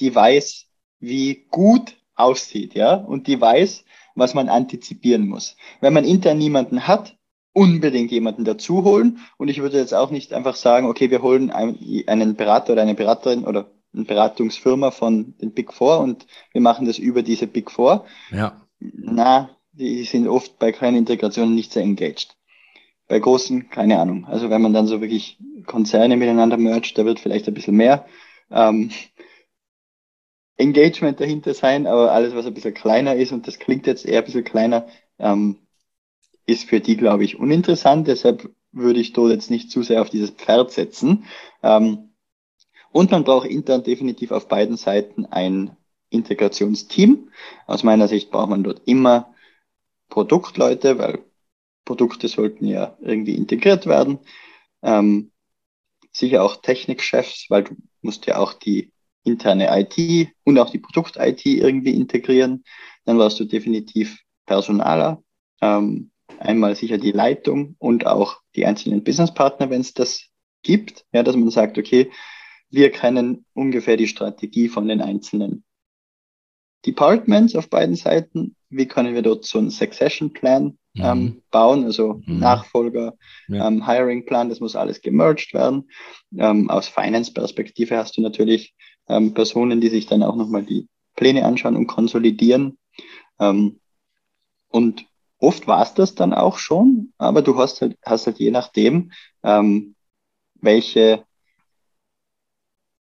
die 0.00 0.14
weiß, 0.14 0.66
wie 0.98 1.46
gut 1.50 1.96
aussieht, 2.14 2.74
ja, 2.74 2.94
und 2.94 3.26
die 3.26 3.40
weiß, 3.40 3.84
was 4.14 4.34
man 4.34 4.48
antizipieren 4.48 5.26
muss. 5.26 5.56
Wenn 5.80 5.92
man 5.92 6.04
intern 6.04 6.38
niemanden 6.38 6.86
hat, 6.86 7.16
unbedingt 7.52 8.10
jemanden 8.10 8.44
dazu 8.44 8.84
holen. 8.84 9.18
Und 9.36 9.48
ich 9.48 9.60
würde 9.60 9.78
jetzt 9.78 9.94
auch 9.94 10.10
nicht 10.10 10.32
einfach 10.32 10.54
sagen, 10.54 10.86
okay, 10.86 11.10
wir 11.10 11.22
holen 11.22 11.50
einen 11.50 12.36
Berater 12.36 12.72
oder 12.72 12.82
eine 12.82 12.94
Beraterin 12.94 13.44
oder 13.44 13.70
eine 13.92 14.04
Beratungsfirma 14.04 14.90
von 14.90 15.34
den 15.38 15.52
Big 15.52 15.72
Four 15.72 16.00
und 16.00 16.26
wir 16.52 16.60
machen 16.60 16.86
das 16.86 16.98
über 16.98 17.22
diese 17.22 17.46
Big 17.46 17.70
Four. 17.70 18.04
Ja. 18.30 18.60
Na, 18.78 19.50
die 19.72 20.04
sind 20.04 20.28
oft 20.28 20.58
bei 20.58 20.72
kleinen 20.72 20.98
Integrationen 20.98 21.54
nicht 21.54 21.72
sehr 21.72 21.82
engaged. 21.82 22.36
Bei 23.08 23.18
großen, 23.18 23.70
keine 23.70 23.98
Ahnung. 23.98 24.26
Also 24.26 24.50
wenn 24.50 24.62
man 24.62 24.72
dann 24.72 24.86
so 24.86 25.00
wirklich 25.00 25.38
Konzerne 25.66 26.16
miteinander 26.16 26.56
mergt, 26.56 26.96
da 26.96 27.04
wird 27.04 27.18
vielleicht 27.18 27.48
ein 27.48 27.54
bisschen 27.54 27.76
mehr 27.76 28.06
ähm, 28.50 28.90
Engagement 30.56 31.18
dahinter 31.18 31.54
sein, 31.54 31.86
aber 31.86 32.12
alles, 32.12 32.34
was 32.34 32.46
ein 32.46 32.54
bisschen 32.54 32.74
kleiner 32.74 33.14
ist, 33.14 33.32
und 33.32 33.46
das 33.46 33.58
klingt 33.58 33.86
jetzt 33.86 34.04
eher 34.04 34.18
ein 34.18 34.24
bisschen 34.24 34.44
kleiner, 34.44 34.86
ähm, 35.18 35.56
ist 36.46 36.68
für 36.68 36.80
die, 36.80 36.96
glaube 36.96 37.24
ich, 37.24 37.38
uninteressant. 37.38 38.08
Deshalb 38.08 38.50
würde 38.72 39.00
ich 39.00 39.12
dort 39.12 39.32
jetzt 39.32 39.50
nicht 39.50 39.70
zu 39.70 39.82
sehr 39.82 40.02
auf 40.02 40.10
dieses 40.10 40.30
Pferd 40.30 40.70
setzen. 40.70 41.24
Ähm, 41.62 42.10
und 42.92 43.10
man 43.10 43.24
braucht 43.24 43.48
intern 43.48 43.84
definitiv 43.84 44.32
auf 44.32 44.48
beiden 44.48 44.76
Seiten 44.76 45.26
ein 45.26 45.76
Integrationsteam. 46.10 47.30
Aus 47.66 47.82
meiner 47.82 48.08
Sicht 48.08 48.30
braucht 48.30 48.50
man 48.50 48.64
dort 48.64 48.82
immer 48.86 49.34
Produktleute, 50.08 50.98
weil 50.98 51.24
Produkte 51.84 52.28
sollten 52.28 52.66
ja 52.66 52.96
irgendwie 53.00 53.36
integriert 53.36 53.86
werden. 53.86 54.18
Ähm, 54.82 55.30
sicher 56.12 56.42
auch 56.42 56.56
Technikchefs, 56.56 57.46
weil 57.48 57.64
du 57.64 57.76
musst 58.02 58.26
ja 58.26 58.38
auch 58.38 58.54
die 58.54 58.92
interne 59.24 59.68
IT 59.70 60.28
und 60.44 60.58
auch 60.58 60.70
die 60.70 60.78
Produkt-IT 60.78 61.46
irgendwie 61.46 61.94
integrieren. 61.94 62.64
Dann 63.04 63.18
warst 63.18 63.38
du 63.38 63.44
definitiv 63.44 64.18
Personaler, 64.46 65.22
ähm, 65.60 66.09
Einmal 66.38 66.74
sicher 66.76 66.98
die 66.98 67.12
Leitung 67.12 67.76
und 67.78 68.06
auch 68.06 68.38
die 68.56 68.66
einzelnen 68.66 69.04
Businesspartner, 69.04 69.70
wenn 69.70 69.80
es 69.80 69.94
das 69.94 70.28
gibt, 70.62 71.04
ja, 71.12 71.22
dass 71.22 71.36
man 71.36 71.50
sagt, 71.50 71.78
okay, 71.78 72.10
wir 72.70 72.90
kennen 72.90 73.44
ungefähr 73.54 73.96
die 73.96 74.06
Strategie 74.06 74.68
von 74.68 74.88
den 74.88 75.00
einzelnen 75.00 75.64
Departments 76.86 77.56
auf 77.56 77.68
beiden 77.68 77.96
Seiten. 77.96 78.56
Wie 78.68 78.86
können 78.86 79.14
wir 79.14 79.22
dort 79.22 79.44
so 79.44 79.58
einen 79.58 79.70
Succession 79.70 80.32
Plan 80.32 80.78
mhm. 80.94 81.02
ähm, 81.02 81.42
bauen, 81.50 81.84
also 81.84 82.22
mhm. 82.24 82.38
Nachfolger, 82.38 83.14
ja. 83.48 83.66
ähm, 83.66 83.86
Hiring 83.86 84.24
Plan, 84.24 84.48
das 84.48 84.60
muss 84.60 84.76
alles 84.76 85.00
gemerged 85.00 85.52
werden. 85.52 85.90
Ähm, 86.36 86.70
aus 86.70 86.88
Finance-Perspektive 86.88 87.96
hast 87.96 88.16
du 88.16 88.22
natürlich 88.22 88.74
ähm, 89.08 89.34
Personen, 89.34 89.80
die 89.80 89.88
sich 89.88 90.06
dann 90.06 90.22
auch 90.22 90.36
nochmal 90.36 90.62
die 90.62 90.88
Pläne 91.16 91.44
anschauen 91.44 91.76
und 91.76 91.86
konsolidieren. 91.86 92.78
Ähm, 93.38 93.80
und 94.68 95.04
Oft 95.40 95.66
war 95.66 95.82
es 95.82 95.94
das 95.94 96.14
dann 96.14 96.34
auch 96.34 96.58
schon, 96.58 97.12
aber 97.18 97.42
du 97.42 97.56
hast 97.56 97.80
halt, 97.80 97.98
hast 98.04 98.26
halt 98.26 98.38
je 98.38 98.50
nachdem, 98.50 99.12
ähm, 99.42 99.96
welche, 100.54 101.24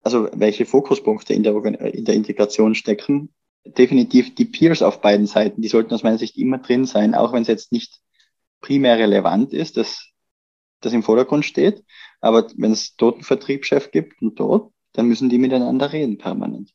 also 0.03 0.29
welche 0.33 0.65
Fokuspunkte 0.65 1.35
in 1.35 1.43
der, 1.43 1.55
in 1.65 2.05
der 2.05 2.15
Integration 2.15 2.77
stecken, 2.77 3.35
definitiv 3.65 4.35
die 4.35 4.45
Peers 4.45 4.81
auf 4.83 5.01
beiden 5.01 5.27
Seiten, 5.27 5.61
die 5.61 5.69
sollten 5.69 5.93
aus 5.93 6.05
meiner 6.05 6.19
Sicht 6.19 6.39
immer 6.39 6.59
drin 6.59 6.87
sein, 6.87 7.15
auch 7.15 7.33
wenn 7.33 7.43
es 7.43 7.49
jetzt 7.49 7.73
nicht 7.73 8.01
primär 8.61 8.99
relevant 8.99 9.53
ist, 9.53 9.77
dass 9.77 10.09
das 10.81 10.93
im 10.93 11.03
Vordergrund 11.03 11.45
steht. 11.45 11.85
Aber 12.21 12.49
wenn 12.57 12.73
es 12.73 12.95
dort 12.97 13.17
einen 13.17 13.25
Vertriebschef 13.25 13.91
gibt 13.91 14.23
und 14.23 14.39
dort, 14.39 14.73
dann 14.93 15.07
müssen 15.07 15.29
die 15.29 15.39
miteinander 15.39 15.93
reden 15.93 16.19
permanent. 16.19 16.73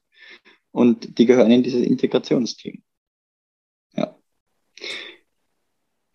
Und 0.72 1.18
die 1.18 1.26
gehören 1.26 1.52
in 1.52 1.64
dieses 1.64 1.82
Integrationsteam. 1.82 2.84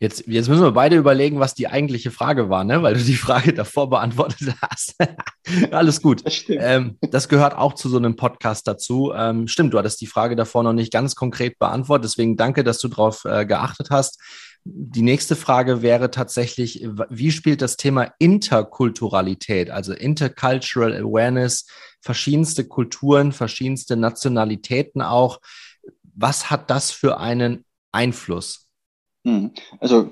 Jetzt, 0.03 0.27
jetzt 0.27 0.49
müssen 0.49 0.63
wir 0.63 0.73
beide 0.73 0.97
überlegen, 0.97 1.41
was 1.41 1.55
die 1.55 1.69
eigentliche 1.69 2.11
Frage 2.11 2.49
war, 2.49 2.65
ne? 2.65 2.83
weil 2.83 2.95
du 2.95 3.05
die 3.05 3.17
Frage 3.17 3.53
davor 3.53 3.91
beantwortet 3.91 4.55
hast. 4.63 4.97
Alles 5.71 6.01
gut. 6.01 6.25
Das, 6.25 6.43
ähm, 6.49 6.97
das, 7.03 7.29
gehört 7.29 7.55
auch 7.55 7.75
zu 7.75 7.91
so 7.91 7.99
einem 7.99 8.17
Podcast 8.17 8.67
dazu. 8.67 9.13
Ähm, 9.15 9.47
stimmt, 9.47 9.75
du 9.75 9.79
hattest 9.79 10.01
die 10.01 10.07
Frage 10.07 10.37
davor 10.37 10.63
noch 10.63 10.73
nicht 10.73 10.91
ganz 10.91 11.15
konkret 11.17 11.59
beantwortet. 11.59 12.07
Deswegen 12.07 12.39
danke, 12.39 12.65
dass 12.65 12.79
du 12.79 12.89
darauf 12.89 13.27
äh, 13.27 13.45
geachtet 13.45 13.91
hast. 13.91 14.19
Die 14.65 15.03
nächste 15.03 15.37
Frage 15.37 15.83
wäre 15.83 16.11
tatsächlich, 16.11 16.87
wie 17.11 17.31
spielt 17.31 17.61
das 17.61 17.77
Thema 17.77 18.15
Interkulturalität, 18.19 19.71
also 19.71 19.93
Intercultural 19.93 20.97
Awareness, 20.97 21.67
verschiedenste 22.01 22.67
Kulturen, 22.67 23.33
verschiedenste 23.33 23.97
Nationalitäten 23.97 25.03
auch, 25.03 25.41
was 26.15 26.51
hat 26.51 26.71
das 26.71 26.91
für 26.91 27.19
einen 27.19 27.67
Einfluss? 27.93 28.70
Hm. 29.25 29.53
Also 29.79 30.11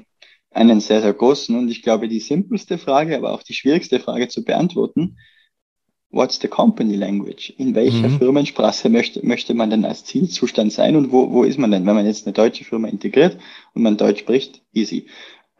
einen 0.50 0.80
sehr, 0.80 1.02
sehr 1.02 1.12
großen 1.12 1.56
und 1.56 1.68
ich 1.68 1.82
glaube 1.82 2.08
die 2.08 2.20
simpelste 2.20 2.78
Frage, 2.78 3.16
aber 3.16 3.32
auch 3.32 3.42
die 3.42 3.54
schwierigste 3.54 4.00
Frage 4.00 4.28
zu 4.28 4.44
beantworten. 4.44 5.18
What's 6.10 6.40
the 6.40 6.48
company 6.48 6.96
language? 6.96 7.50
In 7.58 7.74
welcher 7.74 8.08
mhm. 8.08 8.18
Firmensprache 8.18 8.88
möchte, 8.88 9.24
möchte 9.26 9.52
man 9.52 9.68
denn 9.68 9.84
als 9.84 10.04
Zielzustand 10.04 10.72
sein 10.72 10.96
und 10.96 11.12
wo, 11.12 11.30
wo 11.32 11.44
ist 11.44 11.58
man 11.58 11.70
denn? 11.70 11.84
Wenn 11.84 11.96
man 11.96 12.06
jetzt 12.06 12.26
eine 12.26 12.32
deutsche 12.32 12.64
Firma 12.64 12.88
integriert 12.88 13.38
und 13.74 13.82
man 13.82 13.98
Deutsch 13.98 14.20
spricht, 14.20 14.62
easy. 14.72 15.06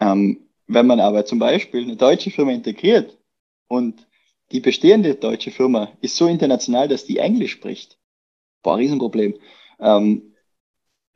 Ähm, 0.01 0.49
wenn 0.67 0.87
man 0.87 1.01
aber 1.01 1.27
zum 1.27 1.39
Beispiel 1.39 1.83
eine 1.83 1.97
deutsche 1.97 2.31
Firma 2.31 2.53
integriert 2.53 3.19
und 3.69 4.07
die 4.53 4.61
bestehende 4.61 5.15
deutsche 5.15 5.51
Firma 5.51 5.93
ist 6.01 6.17
so 6.17 6.27
international, 6.27 6.89
dass 6.89 7.05
die 7.05 7.19
Englisch 7.19 7.53
spricht, 7.53 7.99
boah, 8.63 8.77
Riesenproblem. 8.77 9.35
Ähm, 9.81 10.35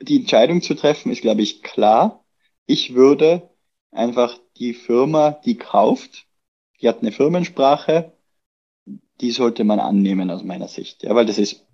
die 0.00 0.16
Entscheidung 0.16 0.60
zu 0.60 0.74
treffen 0.74 1.10
ist, 1.10 1.22
glaube 1.22 1.40
ich, 1.40 1.62
klar 1.62 2.21
ich 2.66 2.94
würde 2.94 3.50
einfach 3.90 4.38
die 4.56 4.74
Firma, 4.74 5.32
die 5.44 5.56
kauft, 5.56 6.26
die 6.80 6.88
hat 6.88 7.00
eine 7.00 7.12
Firmensprache, 7.12 8.12
die 9.20 9.30
sollte 9.30 9.64
man 9.64 9.80
annehmen 9.80 10.30
aus 10.30 10.42
meiner 10.42 10.68
Sicht. 10.68 11.02
Ja, 11.02 11.14
weil 11.14 11.26
das 11.26 11.38
ist 11.38 11.66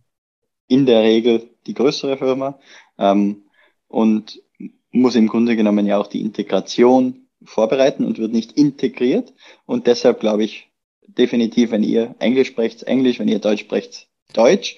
in 0.67 0.87
der 0.87 1.03
Regel 1.03 1.51
die 1.67 1.75
größere 1.75 2.19
Firma 2.19 2.59
ähm, 2.99 3.45
und 3.89 4.43
muss 4.91 5.17
im 5.17 5.29
Grunde 5.29 5.57
genommen 5.57 5.87
ja 5.87 5.99
auch 5.99 6.07
die 6.07 6.21
Integration 6.21 7.29
vorbereiten 7.43 8.05
und 8.05 8.19
wird 8.19 8.33
nicht 8.33 8.53
integriert. 8.53 9.33
Und 9.65 9.87
deshalb 9.87 10.21
glaube 10.21 10.45
ich 10.45 10.71
definitiv, 11.07 11.71
wenn 11.71 11.83
ihr 11.83 12.15
Englisch 12.19 12.49
sprecht, 12.49 12.83
Englisch, 12.83 13.19
wenn 13.19 13.29
ihr 13.29 13.39
Deutsch 13.39 13.63
sprecht, 13.63 14.09
Deutsch. 14.35 14.77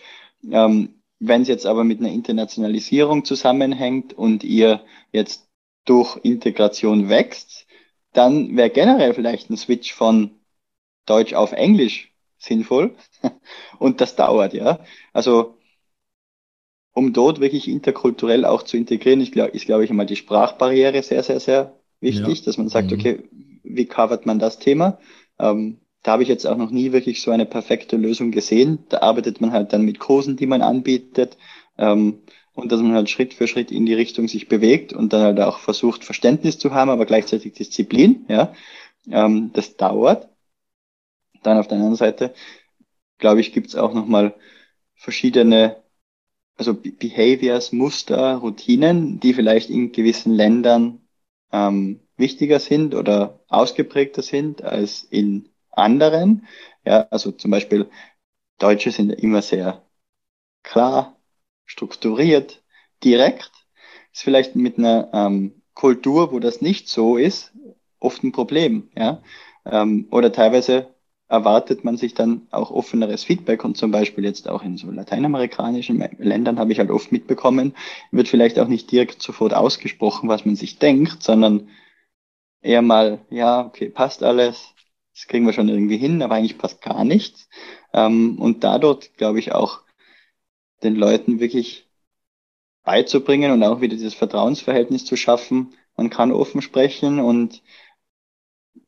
Ähm, 0.50 1.00
wenn 1.18 1.42
es 1.42 1.48
jetzt 1.48 1.66
aber 1.66 1.84
mit 1.84 2.00
einer 2.00 2.12
Internationalisierung 2.12 3.24
zusammenhängt 3.24 4.14
und 4.14 4.42
ihr 4.42 4.80
jetzt 5.12 5.49
durch 5.84 6.16
Integration 6.22 7.08
wächst, 7.08 7.66
dann 8.12 8.56
wäre 8.56 8.70
generell 8.70 9.14
vielleicht 9.14 9.50
ein 9.50 9.56
Switch 9.56 9.92
von 9.92 10.32
Deutsch 11.06 11.32
auf 11.34 11.52
Englisch 11.52 12.12
sinnvoll. 12.38 12.94
Und 13.78 14.00
das 14.00 14.16
dauert, 14.16 14.54
ja. 14.54 14.80
Also, 15.12 15.58
um 16.92 17.12
dort 17.12 17.40
wirklich 17.40 17.68
interkulturell 17.68 18.44
auch 18.44 18.62
zu 18.62 18.76
integrieren, 18.76 19.24
glaube, 19.30 19.52
ist, 19.52 19.66
glaube 19.66 19.84
ich, 19.84 19.90
einmal 19.90 20.06
die 20.06 20.16
Sprachbarriere 20.16 21.02
sehr, 21.02 21.22
sehr, 21.22 21.40
sehr 21.40 21.80
wichtig, 22.00 22.40
ja. 22.40 22.44
dass 22.44 22.58
man 22.58 22.68
sagt, 22.68 22.90
mhm. 22.90 22.98
okay, 22.98 23.22
wie 23.62 23.86
covert 23.86 24.26
man 24.26 24.38
das 24.38 24.58
Thema? 24.58 24.98
Ähm, 25.38 25.80
da 26.02 26.12
habe 26.12 26.22
ich 26.22 26.28
jetzt 26.28 26.46
auch 26.46 26.56
noch 26.56 26.70
nie 26.70 26.92
wirklich 26.92 27.20
so 27.20 27.30
eine 27.30 27.46
perfekte 27.46 27.96
Lösung 27.96 28.30
gesehen. 28.30 28.84
Da 28.88 28.98
arbeitet 28.98 29.40
man 29.40 29.52
halt 29.52 29.72
dann 29.72 29.82
mit 29.82 29.98
Kursen, 29.98 30.36
die 30.36 30.46
man 30.46 30.62
anbietet. 30.62 31.36
Ähm, 31.76 32.22
und 32.60 32.72
dass 32.72 32.80
man 32.80 32.94
halt 32.94 33.10
Schritt 33.10 33.34
für 33.34 33.46
Schritt 33.48 33.70
in 33.72 33.86
die 33.86 33.94
Richtung 33.94 34.28
sich 34.28 34.48
bewegt 34.48 34.92
und 34.92 35.12
dann 35.12 35.22
halt 35.22 35.40
auch 35.40 35.58
versucht, 35.58 36.04
Verständnis 36.04 36.58
zu 36.58 36.72
haben, 36.72 36.90
aber 36.90 37.06
gleichzeitig 37.06 37.54
Disziplin, 37.54 38.24
ja. 38.28 38.54
Ähm, 39.10 39.50
das 39.54 39.76
dauert. 39.76 40.28
Dann 41.42 41.58
auf 41.58 41.68
der 41.68 41.76
anderen 41.78 41.96
Seite, 41.96 42.34
glaube 43.18 43.40
ich, 43.40 43.52
gibt 43.52 43.68
es 43.68 43.76
auch 43.76 43.94
nochmal 43.94 44.34
verschiedene, 44.96 45.82
also 46.56 46.74
Behaviors, 46.74 47.72
Muster, 47.72 48.36
Routinen, 48.36 49.20
die 49.20 49.34
vielleicht 49.34 49.70
in 49.70 49.92
gewissen 49.92 50.34
Ländern 50.34 51.00
ähm, 51.52 52.00
wichtiger 52.16 52.60
sind 52.60 52.94
oder 52.94 53.40
ausgeprägter 53.48 54.22
sind 54.22 54.62
als 54.62 55.04
in 55.04 55.50
anderen. 55.72 56.46
Ja, 56.84 57.08
also 57.10 57.32
zum 57.32 57.50
Beispiel 57.50 57.90
Deutsche 58.58 58.92
sind 58.92 59.10
immer 59.12 59.42
sehr 59.42 59.84
klar, 60.62 61.19
strukturiert, 61.70 62.62
direkt. 63.04 63.52
Ist 64.12 64.22
vielleicht 64.24 64.56
mit 64.56 64.76
einer 64.76 65.08
ähm, 65.12 65.62
Kultur, 65.74 66.32
wo 66.32 66.40
das 66.40 66.60
nicht 66.60 66.88
so 66.88 67.16
ist, 67.16 67.52
oft 68.00 68.24
ein 68.24 68.32
Problem. 68.32 68.90
Ja? 68.96 69.22
Ähm, 69.64 70.08
oder 70.10 70.32
teilweise 70.32 70.88
erwartet 71.28 71.84
man 71.84 71.96
sich 71.96 72.12
dann 72.12 72.48
auch 72.50 72.72
offeneres 72.72 73.22
Feedback 73.22 73.64
und 73.64 73.76
zum 73.76 73.92
Beispiel 73.92 74.24
jetzt 74.24 74.48
auch 74.48 74.64
in 74.64 74.76
so 74.76 74.90
lateinamerikanischen 74.90 76.04
Ländern 76.18 76.58
habe 76.58 76.72
ich 76.72 76.80
halt 76.80 76.90
oft 76.90 77.12
mitbekommen, 77.12 77.76
wird 78.10 78.26
vielleicht 78.26 78.58
auch 78.58 78.66
nicht 78.66 78.90
direkt 78.90 79.22
sofort 79.22 79.54
ausgesprochen, 79.54 80.28
was 80.28 80.44
man 80.44 80.56
sich 80.56 80.80
denkt, 80.80 81.22
sondern 81.22 81.68
eher 82.62 82.82
mal, 82.82 83.20
ja, 83.30 83.64
okay, 83.64 83.90
passt 83.90 84.24
alles, 84.24 84.74
das 85.14 85.28
kriegen 85.28 85.46
wir 85.46 85.52
schon 85.52 85.68
irgendwie 85.68 85.98
hin, 85.98 86.20
aber 86.20 86.34
eigentlich 86.34 86.58
passt 86.58 86.82
gar 86.82 87.04
nichts. 87.04 87.48
Ähm, 87.92 88.40
und 88.40 88.64
da 88.64 88.78
dort, 88.78 89.16
glaube 89.16 89.38
ich, 89.38 89.52
auch 89.52 89.82
den 90.82 90.96
Leuten 90.96 91.40
wirklich 91.40 91.88
beizubringen 92.84 93.52
und 93.52 93.62
auch 93.62 93.80
wieder 93.80 93.94
dieses 93.94 94.14
Vertrauensverhältnis 94.14 95.04
zu 95.04 95.16
schaffen. 95.16 95.74
Man 95.96 96.10
kann 96.10 96.32
offen 96.32 96.62
sprechen 96.62 97.20
und 97.20 97.62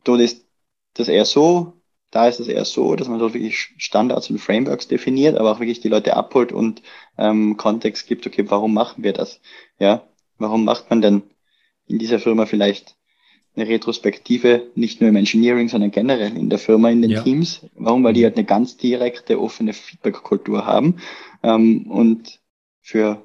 dort 0.05 0.21
ist 0.21 0.47
das 0.95 1.09
eher 1.09 1.25
so, 1.25 1.75
da 2.11 2.29
ist 2.29 2.41
es 2.41 2.49
eher 2.49 2.65
so, 2.65 2.95
dass 2.95 3.09
man 3.09 3.19
dort 3.19 3.35
wirklich 3.35 3.75
Standards 3.79 4.29
und 4.31 4.39
Frameworks 4.39 4.87
definiert, 4.87 5.37
aber 5.37 5.53
auch 5.53 5.61
wirklich 5.61 5.81
die 5.81 5.89
Leute 5.89 6.15
abholt 6.15 6.53
und 6.53 6.83
ähm, 7.19 7.57
Kontext 7.57 8.07
gibt, 8.07 8.27
okay, 8.27 8.45
warum 8.51 8.75
machen 8.75 9.03
wir 9.03 9.13
das? 9.15 9.41
Ja, 9.79 10.07
warum 10.39 10.65
macht 10.65 10.91
man 10.91 11.01
denn 11.01 11.23
in 11.87 11.99
dieser 11.99 12.19
Firma 12.19 12.47
vielleicht 12.47 12.97
eine 13.55 13.69
Retrospektive, 13.69 14.71
nicht 14.75 15.01
nur 15.01 15.11
im 15.11 15.17
Engineering, 15.17 15.69
sondern 15.69 15.91
generell 15.91 16.37
in 16.37 16.49
der 16.49 16.59
Firma, 16.59 16.89
in 16.91 17.03
den 17.03 17.11
ja. 17.11 17.23
Teams. 17.23 17.67
Warum? 17.75 18.03
Weil 18.03 18.15
die 18.15 18.25
halt 18.25 18.37
eine 18.37 18.47
ganz 18.47 18.77
direkte, 18.77 19.41
offene 19.41 19.75
Feedback-Kultur 19.75 20.65
haben. 20.65 21.01
Ähm, 21.43 21.87
und 21.91 22.41
für 22.81 23.23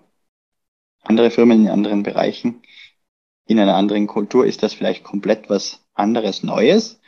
andere 1.03 1.31
Firmen 1.31 1.61
in 1.61 1.69
anderen 1.69 2.03
Bereichen, 2.03 2.61
in 3.45 3.59
einer 3.59 3.75
anderen 3.75 4.07
Kultur 4.07 4.45
ist 4.45 4.63
das 4.63 4.73
vielleicht 4.73 5.05
komplett 5.05 5.49
was 5.49 5.85
anderes 5.93 6.43
Neues. 6.43 6.99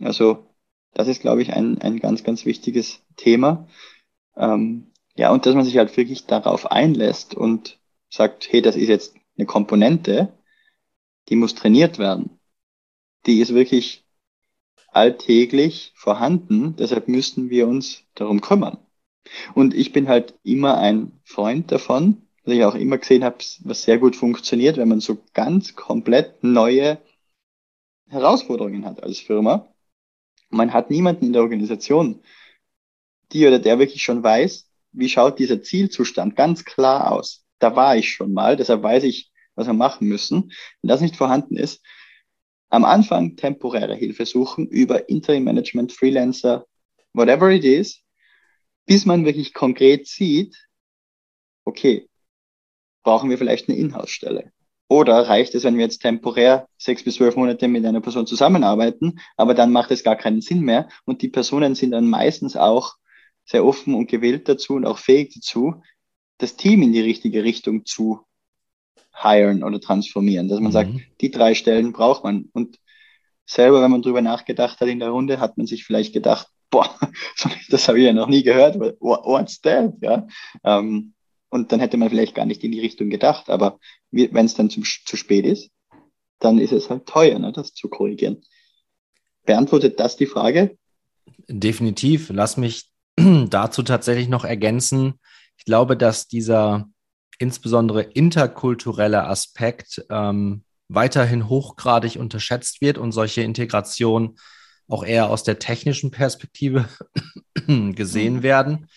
Also 0.00 0.46
das 0.94 1.08
ist, 1.08 1.20
glaube 1.20 1.42
ich, 1.42 1.52
ein, 1.52 1.78
ein 1.78 1.98
ganz, 1.98 2.22
ganz 2.22 2.46
wichtiges 2.46 3.00
Thema. 3.16 3.66
Ähm, 4.36 4.92
ja, 5.16 5.32
und 5.32 5.44
dass 5.44 5.56
man 5.56 5.64
sich 5.64 5.76
halt 5.76 5.96
wirklich 5.96 6.26
darauf 6.26 6.70
einlässt 6.70 7.34
und 7.34 7.80
sagt, 8.08 8.46
hey, 8.52 8.62
das 8.62 8.76
ist 8.76 8.88
jetzt 8.88 9.16
eine 9.36 9.46
Komponente, 9.46 10.32
die 11.28 11.34
muss 11.34 11.56
trainiert 11.56 11.98
werden 11.98 12.37
die 13.28 13.40
ist 13.40 13.54
wirklich 13.54 14.04
alltäglich 14.88 15.92
vorhanden. 15.94 16.74
Deshalb 16.76 17.08
müssten 17.08 17.50
wir 17.50 17.68
uns 17.68 18.04
darum 18.14 18.40
kümmern. 18.40 18.78
Und 19.54 19.74
ich 19.74 19.92
bin 19.92 20.08
halt 20.08 20.34
immer 20.42 20.78
ein 20.78 21.12
Freund 21.24 21.70
davon, 21.70 22.22
dass 22.44 22.54
ich 22.54 22.64
auch 22.64 22.74
immer 22.74 22.96
gesehen 22.96 23.24
habe, 23.24 23.36
was 23.60 23.82
sehr 23.82 23.98
gut 23.98 24.16
funktioniert, 24.16 24.78
wenn 24.78 24.88
man 24.88 25.00
so 25.00 25.18
ganz 25.34 25.76
komplett 25.76 26.42
neue 26.42 26.98
Herausforderungen 28.08 28.86
hat 28.86 29.02
als 29.02 29.18
Firma. 29.20 29.68
Man 30.48 30.72
hat 30.72 30.90
niemanden 30.90 31.26
in 31.26 31.32
der 31.34 31.42
Organisation, 31.42 32.22
die 33.32 33.46
oder 33.46 33.58
der 33.58 33.78
wirklich 33.78 34.02
schon 34.02 34.22
weiß, 34.22 34.70
wie 34.92 35.10
schaut 35.10 35.38
dieser 35.38 35.62
Zielzustand 35.62 36.34
ganz 36.34 36.64
klar 36.64 37.12
aus. 37.12 37.44
Da 37.58 37.76
war 37.76 37.96
ich 37.96 38.10
schon 38.10 38.32
mal, 38.32 38.56
deshalb 38.56 38.82
weiß 38.82 39.04
ich, 39.04 39.30
was 39.54 39.66
wir 39.66 39.74
machen 39.74 40.08
müssen. 40.08 40.52
Wenn 40.80 40.88
das 40.88 41.02
nicht 41.02 41.16
vorhanden 41.16 41.58
ist, 41.58 41.82
am 42.70 42.84
Anfang 42.84 43.36
temporäre 43.36 43.94
Hilfe 43.94 44.26
suchen 44.26 44.66
über 44.68 45.08
Interim 45.08 45.44
Management, 45.44 45.92
Freelancer, 45.92 46.66
whatever 47.12 47.50
it 47.50 47.64
is, 47.64 48.02
bis 48.86 49.06
man 49.06 49.24
wirklich 49.24 49.54
konkret 49.54 50.06
sieht, 50.06 50.56
okay, 51.64 52.08
brauchen 53.02 53.30
wir 53.30 53.38
vielleicht 53.38 53.68
eine 53.68 53.78
Inhouse-Stelle? 53.78 54.52
Oder 54.88 55.28
reicht 55.28 55.54
es, 55.54 55.64
wenn 55.64 55.76
wir 55.76 55.84
jetzt 55.84 56.00
temporär 56.00 56.66
sechs 56.78 57.02
bis 57.02 57.16
zwölf 57.16 57.36
Monate 57.36 57.68
mit 57.68 57.84
einer 57.84 58.00
Person 58.00 58.26
zusammenarbeiten, 58.26 59.20
aber 59.36 59.52
dann 59.54 59.70
macht 59.70 59.90
es 59.90 60.02
gar 60.02 60.16
keinen 60.16 60.40
Sinn 60.40 60.62
mehr 60.62 60.88
und 61.04 61.20
die 61.20 61.28
Personen 61.28 61.74
sind 61.74 61.90
dann 61.90 62.08
meistens 62.08 62.56
auch 62.56 62.94
sehr 63.44 63.64
offen 63.64 63.94
und 63.94 64.08
gewillt 64.08 64.48
dazu 64.48 64.74
und 64.74 64.86
auch 64.86 64.98
fähig 64.98 65.34
dazu, 65.34 65.82
das 66.38 66.56
Team 66.56 66.82
in 66.82 66.92
die 66.92 67.00
richtige 67.00 67.44
Richtung 67.44 67.84
zu 67.84 68.20
hiren 69.22 69.64
oder 69.64 69.80
transformieren, 69.80 70.48
dass 70.48 70.60
man 70.60 70.68
mhm. 70.68 70.72
sagt, 70.72 70.90
die 71.20 71.30
drei 71.30 71.54
Stellen 71.54 71.92
braucht 71.92 72.24
man. 72.24 72.48
Und 72.52 72.78
selber, 73.46 73.82
wenn 73.82 73.90
man 73.90 74.02
drüber 74.02 74.22
nachgedacht 74.22 74.80
hat 74.80 74.88
in 74.88 75.00
der 75.00 75.10
Runde, 75.10 75.40
hat 75.40 75.56
man 75.58 75.66
sich 75.66 75.84
vielleicht 75.84 76.12
gedacht, 76.12 76.48
boah, 76.70 76.88
das 77.70 77.88
habe 77.88 77.98
ich 77.98 78.04
ja 78.04 78.12
noch 78.12 78.28
nie 78.28 78.42
gehört, 78.42 78.78
what's 78.78 79.60
that? 79.62 79.94
Ja, 80.00 80.26
ähm, 80.64 81.14
und 81.50 81.72
dann 81.72 81.80
hätte 81.80 81.96
man 81.96 82.10
vielleicht 82.10 82.34
gar 82.34 82.44
nicht 82.44 82.62
in 82.62 82.72
die 82.72 82.80
Richtung 82.80 83.08
gedacht. 83.08 83.48
Aber 83.48 83.78
wenn 84.10 84.44
es 84.44 84.54
dann 84.54 84.68
zum, 84.68 84.84
zu 84.84 85.16
spät 85.16 85.46
ist, 85.46 85.70
dann 86.40 86.58
ist 86.58 86.72
es 86.72 86.90
halt 86.90 87.06
teuer, 87.06 87.38
ne, 87.38 87.52
das 87.52 87.72
zu 87.72 87.88
korrigieren. 87.88 88.42
Beantwortet 89.44 89.98
das 89.98 90.16
die 90.16 90.26
Frage? 90.26 90.76
Definitiv. 91.48 92.30
Lass 92.30 92.58
mich 92.58 92.90
dazu 93.16 93.82
tatsächlich 93.82 94.28
noch 94.28 94.44
ergänzen. 94.44 95.14
Ich 95.56 95.64
glaube, 95.64 95.96
dass 95.96 96.28
dieser 96.28 96.88
insbesondere 97.38 98.02
interkulturelle 98.02 99.24
Aspekt 99.24 100.04
ähm, 100.10 100.64
weiterhin 100.88 101.48
hochgradig 101.48 102.16
unterschätzt 102.16 102.80
wird 102.80 102.98
und 102.98 103.12
solche 103.12 103.42
Integration 103.42 104.38
auch 104.88 105.04
eher 105.04 105.28
aus 105.28 105.42
der 105.42 105.58
technischen 105.58 106.10
Perspektive 106.10 106.88
gesehen 107.66 108.36
mhm. 108.36 108.42
werden. 108.42 108.88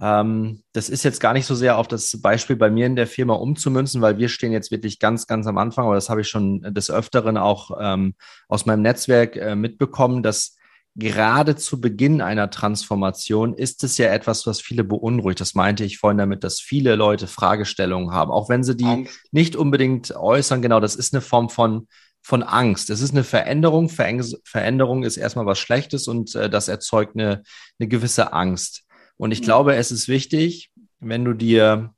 Ähm, 0.00 0.62
das 0.72 0.88
ist 0.88 1.02
jetzt 1.02 1.20
gar 1.20 1.34
nicht 1.34 1.46
so 1.46 1.54
sehr 1.54 1.76
auf 1.76 1.88
das 1.88 2.20
Beispiel 2.22 2.56
bei 2.56 2.70
mir 2.70 2.86
in 2.86 2.96
der 2.96 3.06
Firma 3.06 3.34
umzumünzen, 3.34 4.00
weil 4.00 4.16
wir 4.16 4.28
stehen 4.28 4.52
jetzt 4.52 4.70
wirklich 4.70 4.98
ganz, 4.98 5.26
ganz 5.26 5.46
am 5.46 5.58
Anfang, 5.58 5.84
aber 5.84 5.94
das 5.94 6.08
habe 6.08 6.22
ich 6.22 6.28
schon 6.28 6.62
des 6.74 6.90
Öfteren 6.90 7.36
auch 7.36 7.70
ähm, 7.78 8.14
aus 8.48 8.64
meinem 8.64 8.82
Netzwerk 8.82 9.36
äh, 9.36 9.54
mitbekommen, 9.54 10.22
dass 10.22 10.56
gerade 10.96 11.56
zu 11.56 11.80
Beginn 11.80 12.20
einer 12.20 12.50
Transformation 12.50 13.54
ist 13.54 13.84
es 13.84 13.96
ja 13.98 14.12
etwas, 14.12 14.46
was 14.46 14.60
viele 14.60 14.84
beunruhigt. 14.84 15.40
Das 15.40 15.54
meinte 15.54 15.84
ich 15.84 15.98
vorhin 15.98 16.18
damit, 16.18 16.44
dass 16.44 16.60
viele 16.60 16.96
Leute 16.96 17.26
Fragestellungen 17.26 18.12
haben, 18.12 18.30
auch 18.30 18.48
wenn 18.48 18.64
sie 18.64 18.76
die 18.76 18.84
Angst. 18.84 19.20
nicht 19.30 19.56
unbedingt 19.56 20.14
äußern. 20.14 20.62
Genau, 20.62 20.80
das 20.80 20.96
ist 20.96 21.14
eine 21.14 21.20
Form 21.20 21.48
von 21.48 21.86
von 22.22 22.42
Angst. 22.42 22.90
Es 22.90 23.00
ist 23.00 23.12
eine 23.12 23.24
Veränderung. 23.24 23.88
Veränderung 23.88 25.04
ist 25.04 25.16
erstmal 25.16 25.46
was 25.46 25.58
Schlechtes 25.58 26.06
und 26.06 26.34
äh, 26.34 26.50
das 26.50 26.68
erzeugt 26.68 27.16
eine, 27.16 27.42
eine 27.78 27.88
gewisse 27.88 28.32
Angst. 28.32 28.84
Und 29.16 29.32
ich 29.32 29.40
mhm. 29.40 29.44
glaube, 29.44 29.74
es 29.76 29.90
ist 29.90 30.08
wichtig, 30.08 30.70
wenn 30.98 31.24
du 31.24 31.32
dir, 31.32 31.94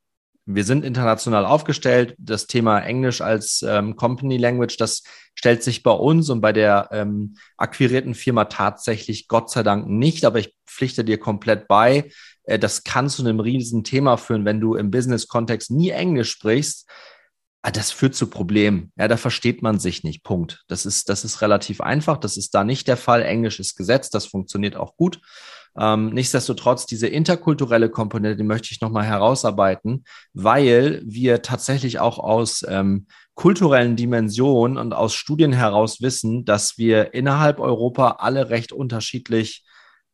wir 0.55 0.65
sind 0.65 0.85
international 0.85 1.45
aufgestellt, 1.45 2.15
das 2.19 2.47
Thema 2.47 2.81
Englisch 2.81 3.21
als 3.21 3.63
ähm, 3.63 3.97
Company 3.97 4.37
Language, 4.37 4.77
das 4.77 5.03
stellt 5.35 5.63
sich 5.63 5.83
bei 5.83 5.91
uns 5.91 6.31
und 6.31 6.41
bei 6.41 6.53
der 6.53 6.89
ähm, 6.93 7.37
akquirierten 7.57 8.15
Firma 8.15 8.47
tatsächlich 8.47 9.29
Gott 9.29 9.51
sei 9.51 9.63
Dank 9.63 9.89
nicht, 9.89 10.25
aber 10.25 10.39
ich 10.39 10.55
pflichte 10.67 11.05
dir 11.05 11.19
komplett 11.19 11.69
bei. 11.69 12.11
Äh, 12.45 12.59
das 12.59 12.85
kann 12.85 13.09
zu 13.09 13.23
einem 13.23 13.41
riesen 13.41 13.85
Thema 13.85 14.17
führen, 14.17 14.45
wenn 14.45 14.61
du 14.61 14.75
im 14.75 14.91
Business-Kontext 14.91 15.71
nie 15.71 15.91
Englisch 15.91 16.31
sprichst. 16.31 16.89
Ah, 17.63 17.71
das 17.71 17.93
führt 17.93 18.17
zu 18.17 18.27
Problemen. 18.27 18.93
Ja, 18.97 19.07
da 19.07 19.17
versteht 19.17 19.63
man 19.63 19.79
sich 19.79 20.03
nicht. 20.03 20.25
Punkt. 20.25 20.65
Das 20.67 20.85
ist, 20.85 21.09
das 21.09 21.25
ist 21.25 21.43
relativ 21.43 21.81
einfach. 21.81 22.19
Das 22.19 22.37
ist 22.37 22.55
da 22.55 22.65
nicht 22.65 22.89
der 22.89 22.97
Fall. 22.97 23.23
Englisch 23.23 23.61
ist 23.61 23.77
Gesetz. 23.77 24.11
Das 24.11 24.27
funktioniert 24.27 24.77
auch 24.77 24.97
gut. 24.97 25.21
Ähm, 25.79 26.11
nichtsdestotrotz, 26.11 26.87
diese 26.87 27.07
interkulturelle 27.07 27.89
Komponente, 27.89 28.37
die 28.37 28.43
möchte 28.43 28.73
ich 28.73 28.81
nochmal 28.81 29.05
herausarbeiten, 29.05 30.05
weil 30.35 31.03
wir 31.05 31.43
tatsächlich 31.43 31.99
auch 31.99 32.19
aus 32.19 32.65
ähm, 32.69 33.07
kulturellen 33.35 33.97
Dimensionen 33.97 34.77
und 34.77 34.93
aus 34.93 35.15
Studien 35.15 35.53
heraus 35.53 36.03
wissen, 36.03 36.45
dass 36.45 36.77
wir 36.77 37.15
innerhalb 37.15 37.59
Europa 37.59 38.17
alle 38.19 38.51
recht 38.51 38.73
unterschiedlich 38.73 39.65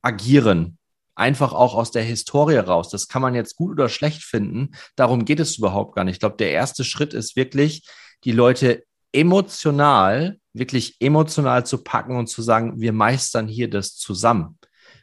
agieren. 0.01 0.79
Einfach 1.16 1.53
auch 1.53 1.75
aus 1.75 1.90
der 1.90 2.05
Historie 2.05 2.59
raus. 2.59 2.90
Das 2.90 3.09
kann 3.09 3.23
man 3.23 3.35
jetzt 3.35 3.57
gut 3.57 3.73
oder 3.73 3.88
schlecht 3.88 4.23
finden. 4.23 4.71
Darum 4.94 5.25
geht 5.25 5.40
es 5.40 5.59
überhaupt 5.59 5.97
gar 5.97 6.05
nicht. 6.05 6.14
Ich 6.14 6.21
glaube, 6.21 6.37
der 6.37 6.53
erste 6.53 6.85
Schritt 6.85 7.12
ist 7.12 7.35
wirklich, 7.35 7.88
die 8.23 8.31
Leute 8.31 8.85
emotional, 9.11 10.38
wirklich 10.53 10.97
emotional 11.01 11.66
zu 11.66 11.83
packen 11.83 12.16
und 12.16 12.29
zu 12.29 12.42
sagen, 12.42 12.81
wir 12.81 12.92
meistern 12.92 13.49
hier 13.49 13.68
das 13.68 13.97
zusammen 13.97 14.59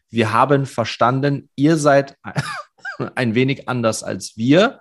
wir 0.09 0.33
haben 0.33 0.65
verstanden, 0.65 1.49
ihr 1.55 1.77
seid 1.77 2.17
ein 3.15 3.35
wenig 3.35 3.67
anders 3.67 4.03
als 4.03 4.37
wir. 4.37 4.79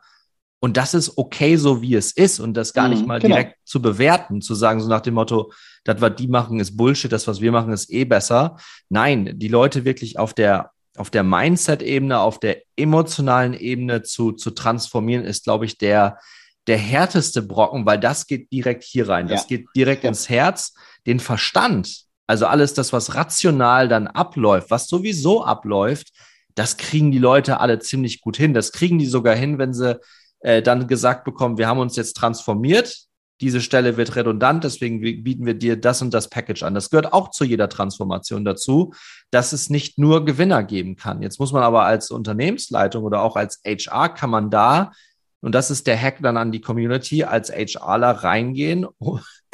Und 0.60 0.78
das 0.78 0.94
ist 0.94 1.18
okay, 1.18 1.56
so 1.56 1.82
wie 1.82 1.94
es 1.94 2.12
ist. 2.12 2.40
Und 2.40 2.54
das 2.54 2.72
gar 2.72 2.88
nicht 2.88 3.02
mhm, 3.02 3.08
mal 3.08 3.20
genau. 3.20 3.34
direkt 3.34 3.58
zu 3.64 3.82
bewerten, 3.82 4.40
zu 4.40 4.54
sagen, 4.54 4.80
so 4.80 4.88
nach 4.88 5.02
dem 5.02 5.14
Motto, 5.14 5.52
das, 5.84 6.00
was 6.00 6.16
die 6.16 6.28
machen, 6.28 6.58
ist 6.58 6.76
Bullshit, 6.76 7.12
das, 7.12 7.28
was 7.28 7.42
wir 7.42 7.52
machen, 7.52 7.72
ist 7.72 7.90
eh 7.90 8.04
besser. 8.04 8.56
Nein, 8.88 9.38
die 9.38 9.48
Leute 9.48 9.84
wirklich 9.84 10.18
auf 10.18 10.32
der, 10.32 10.70
auf 10.96 11.10
der 11.10 11.22
Mindset-Ebene, 11.22 12.18
auf 12.18 12.40
der 12.40 12.62
emotionalen 12.76 13.52
Ebene 13.52 14.02
zu, 14.04 14.32
zu 14.32 14.52
transformieren, 14.52 15.26
ist, 15.26 15.44
glaube 15.44 15.66
ich, 15.66 15.76
der, 15.76 16.18
der 16.66 16.78
härteste 16.78 17.42
Brocken, 17.42 17.84
weil 17.84 18.00
das 18.00 18.26
geht 18.26 18.50
direkt 18.50 18.84
hier 18.84 19.08
rein. 19.08 19.28
Das 19.28 19.42
ja. 19.42 19.58
geht 19.58 19.66
direkt 19.76 20.04
ja. 20.04 20.08
ins 20.08 20.30
Herz. 20.30 20.72
Den 21.06 21.20
Verstand, 21.20 22.04
also 22.26 22.46
alles 22.46 22.74
das, 22.74 22.92
was 22.92 23.14
rational 23.14 23.88
dann 23.88 24.06
abläuft, 24.06 24.70
was 24.70 24.88
sowieso 24.88 25.44
abläuft, 25.44 26.12
das 26.54 26.76
kriegen 26.76 27.10
die 27.10 27.18
Leute 27.18 27.60
alle 27.60 27.78
ziemlich 27.80 28.20
gut 28.20 28.36
hin. 28.36 28.54
Das 28.54 28.72
kriegen 28.72 28.98
die 28.98 29.06
sogar 29.06 29.34
hin, 29.34 29.58
wenn 29.58 29.74
sie 29.74 30.00
äh, 30.40 30.62
dann 30.62 30.86
gesagt 30.86 31.24
bekommen, 31.24 31.58
wir 31.58 31.66
haben 31.66 31.80
uns 31.80 31.96
jetzt 31.96 32.16
transformiert, 32.16 33.06
diese 33.40 33.60
Stelle 33.60 33.96
wird 33.96 34.14
redundant, 34.14 34.62
deswegen 34.62 35.00
bieten 35.00 35.44
wir 35.44 35.54
dir 35.54 35.78
das 35.78 36.00
und 36.02 36.14
das 36.14 36.30
Package 36.30 36.62
an. 36.62 36.74
Das 36.74 36.88
gehört 36.88 37.12
auch 37.12 37.30
zu 37.30 37.44
jeder 37.44 37.68
Transformation 37.68 38.44
dazu, 38.44 38.94
dass 39.30 39.52
es 39.52 39.70
nicht 39.70 39.98
nur 39.98 40.24
Gewinner 40.24 40.62
geben 40.62 40.94
kann. 40.94 41.20
Jetzt 41.20 41.40
muss 41.40 41.52
man 41.52 41.64
aber 41.64 41.84
als 41.84 42.10
Unternehmensleitung 42.10 43.02
oder 43.02 43.22
auch 43.22 43.34
als 43.34 43.60
HR 43.66 44.08
kann 44.10 44.30
man 44.30 44.50
da, 44.50 44.92
und 45.40 45.54
das 45.54 45.70
ist 45.70 45.86
der 45.86 46.00
Hack 46.00 46.20
dann 46.22 46.36
an 46.36 46.52
die 46.52 46.60
Community, 46.60 47.24
als 47.24 47.50
HRler 47.50 48.10
reingehen 48.10 48.86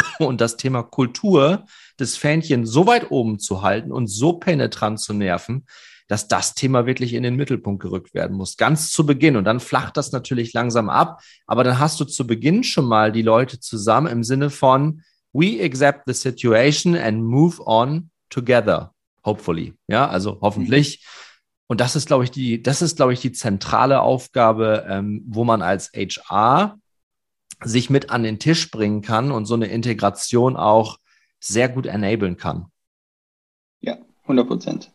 und 0.19 0.41
das 0.41 0.57
Thema 0.57 0.83
Kultur 0.83 1.65
das 1.97 2.17
Fähnchen 2.17 2.67
so 2.67 2.87
weit 2.87 3.11
oben 3.11 3.39
zu 3.39 3.63
halten 3.63 3.93
und 3.93 4.07
so 4.07 4.35
penetrant 4.35 5.01
zu 5.01 5.13
nerven, 5.13 5.67
dass 6.09 6.27
das 6.27 6.55
Thema 6.55 6.87
wirklich 6.87 7.15
in 7.15 7.23
den 7.23 7.37
Mittelpunkt 7.37 7.83
gerückt 7.83 8.15
werden 8.15 8.37
muss. 8.37 8.57
Ganz 8.57 8.91
zu 8.91 9.07
Beginn. 9.07 9.37
Und 9.37 9.45
dann 9.45 9.61
flacht 9.61 9.97
das 9.97 10.11
natürlich 10.11 10.53
langsam 10.53 10.91
ab. 10.91 11.23
Aber 11.47 11.63
dann 11.63 11.79
hast 11.79 12.01
du 12.01 12.05
zu 12.05 12.27
Beginn 12.27 12.65
schon 12.65 12.87
mal 12.87 13.13
die 13.13 13.23
Leute 13.23 13.61
zusammen 13.61 14.09
im 14.09 14.25
Sinne 14.25 14.51
von, 14.51 15.03
we 15.33 15.63
accept 15.63 16.03
the 16.07 16.15
situation 16.15 16.97
and 16.97 17.23
move 17.23 17.63
on 17.65 18.11
together. 18.29 18.93
Hopefully. 19.25 19.75
Ja, 19.87 20.09
also 20.09 20.39
hoffentlich. 20.41 21.07
Und 21.69 21.81
das 21.81 21.95
ist, 21.95 22.09
glaube 22.09 22.25
ich, 22.25 22.33
die, 22.33 22.61
das 22.61 22.83
ist, 22.83 22.97
glaube 22.97 23.13
ich, 23.13 23.21
die 23.21 23.31
zentrale 23.31 24.01
Aufgabe, 24.01 24.87
ähm, 24.89 25.23
wo 25.29 25.45
man 25.45 25.63
als 25.63 25.93
HR 25.95 26.81
sich 27.65 27.91
mit 27.91 28.11
an 28.11 28.23
den 28.23 28.39
Tisch 28.39 28.71
bringen 28.71 29.03
kann 29.03 29.31
und 29.33 29.47
so 29.47 29.55
eine 29.55 29.67
Integration 29.67 30.57
auch 30.57 30.99
sehr 31.39 31.69
gut 31.69 31.87
enablen 31.87 32.37
kann. 32.37 32.67
Ja, 33.81 33.99
100 34.23 34.47
Prozent. 34.47 34.93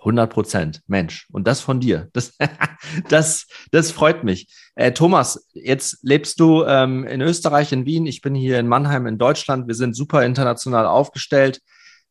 100 0.00 0.32
Prozent, 0.32 0.82
Mensch. 0.86 1.28
Und 1.30 1.46
das 1.46 1.60
von 1.60 1.78
dir. 1.78 2.08
Das, 2.12 2.36
das, 3.08 3.46
das 3.70 3.90
freut 3.90 4.24
mich. 4.24 4.48
Äh, 4.74 4.92
Thomas, 4.92 5.46
jetzt 5.52 5.98
lebst 6.02 6.40
du 6.40 6.64
ähm, 6.64 7.04
in 7.04 7.20
Österreich, 7.20 7.72
in 7.72 7.84
Wien. 7.86 8.06
Ich 8.06 8.22
bin 8.22 8.34
hier 8.34 8.58
in 8.58 8.66
Mannheim 8.66 9.06
in 9.06 9.18
Deutschland. 9.18 9.68
Wir 9.68 9.74
sind 9.74 9.94
super 9.94 10.24
international 10.24 10.86
aufgestellt. 10.86 11.60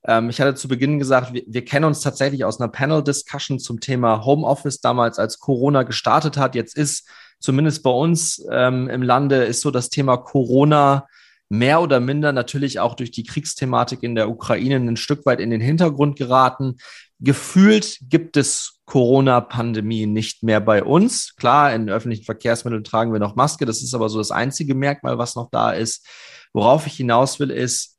Ähm, 0.05 0.29
ich 0.29 0.39
hatte 0.41 0.55
zu 0.55 0.67
Beginn 0.67 0.99
gesagt, 0.99 1.33
wir, 1.33 1.43
wir 1.47 1.65
kennen 1.65 1.85
uns 1.85 2.01
tatsächlich 2.01 2.45
aus 2.45 2.59
einer 2.59 2.69
Panel-Discussion 2.69 3.59
zum 3.59 3.79
Thema 3.79 4.25
Homeoffice 4.25 4.81
damals, 4.81 5.19
als 5.19 5.39
Corona 5.39 5.83
gestartet 5.83 6.37
hat. 6.37 6.55
Jetzt 6.55 6.75
ist 6.75 7.07
zumindest 7.39 7.83
bei 7.83 7.91
uns 7.91 8.45
ähm, 8.51 8.89
im 8.89 9.01
Lande 9.01 9.43
ist 9.43 9.61
so 9.61 9.71
das 9.71 9.89
Thema 9.89 10.17
Corona 10.17 11.07
mehr 11.49 11.81
oder 11.81 11.99
minder 11.99 12.31
natürlich 12.31 12.79
auch 12.79 12.95
durch 12.95 13.11
die 13.11 13.23
Kriegsthematik 13.23 14.03
in 14.03 14.13
der 14.13 14.29
Ukraine 14.29 14.75
ein 14.75 14.97
Stück 14.97 15.25
weit 15.25 15.39
in 15.39 15.49
den 15.49 15.61
Hintergrund 15.61 16.15
geraten. 16.15 16.77
Gefühlt 17.19 17.97
gibt 18.03 18.37
es 18.37 18.79
Corona-Pandemie 18.85 20.05
nicht 20.05 20.43
mehr 20.43 20.61
bei 20.61 20.83
uns. 20.83 21.35
Klar, 21.35 21.73
in 21.73 21.89
öffentlichen 21.89 22.23
Verkehrsmitteln 22.23 22.83
tragen 22.83 23.11
wir 23.11 23.19
noch 23.19 23.35
Maske. 23.35 23.65
Das 23.65 23.81
ist 23.81 23.93
aber 23.93 24.09
so 24.09 24.19
das 24.19 24.31
einzige 24.31 24.75
Merkmal, 24.75 25.17
was 25.17 25.35
noch 25.35 25.49
da 25.49 25.71
ist. 25.71 26.07
Worauf 26.53 26.87
ich 26.87 26.93
hinaus 26.93 27.39
will, 27.39 27.51
ist 27.51 27.98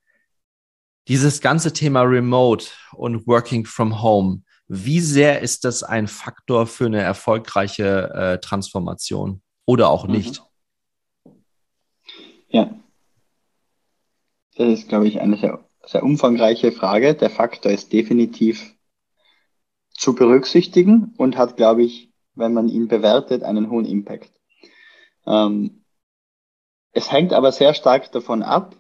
dieses 1.09 1.41
ganze 1.41 1.73
Thema 1.73 2.03
Remote 2.03 2.67
und 2.93 3.27
Working 3.27 3.65
from 3.65 4.03
Home. 4.03 4.43
Wie 4.69 5.01
sehr 5.01 5.41
ist 5.41 5.65
das 5.65 5.83
ein 5.83 6.07
Faktor 6.07 6.67
für 6.67 6.87
eine 6.87 7.01
erfolgreiche 7.01 8.11
äh, 8.15 8.39
Transformation 8.39 9.43
oder 9.67 9.91
auch 9.91 10.07
nicht? 10.07 10.43
Ja, 12.49 12.75
das 14.57 14.81
ist, 14.81 14.89
glaube 14.89 15.09
ich, 15.09 15.21
eine 15.21 15.37
sehr, 15.37 15.65
sehr 15.87 16.03
umfangreiche 16.03 16.73
Frage. 16.73 17.15
Der 17.15 17.31
Faktor 17.31 17.73
ist 17.73 17.93
definitiv 17.93 18.75
zu 19.91 20.15
berücksichtigen 20.15 21.15
und 21.17 21.37
hat, 21.37 21.57
glaube 21.57 21.83
ich, 21.83 22.13
wenn 22.35 22.53
man 22.53 22.69
ihn 22.69 22.89
bewertet, 22.89 23.43
einen 23.43 23.71
hohen 23.71 23.85
Impact. 23.85 24.31
Ähm, 25.27 25.85
es 26.93 27.13
hängt 27.13 27.33
aber 27.33 27.53
sehr 27.53 27.75
stark 27.75 28.11
davon 28.13 28.43
ab, 28.43 28.77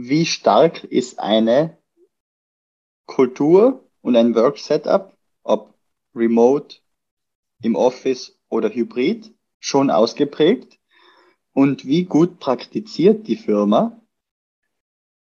wie 0.00 0.26
stark 0.26 0.84
ist 0.84 1.18
eine 1.18 1.76
Kultur 3.06 3.84
und 4.00 4.14
ein 4.14 4.32
Work 4.36 4.58
Setup, 4.58 5.12
ob 5.42 5.74
remote, 6.14 6.76
im 7.62 7.74
Office 7.74 8.38
oder 8.48 8.68
hybrid, 8.68 9.34
schon 9.58 9.90
ausgeprägt 9.90 10.78
und 11.52 11.84
wie 11.84 12.04
gut 12.04 12.38
praktiziert 12.38 13.26
die 13.26 13.34
Firma 13.34 14.00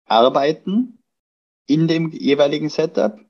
arbeiten 0.05 1.01
in 1.65 1.87
dem 1.87 2.11
jeweiligen 2.11 2.67
Setup, 2.67 3.21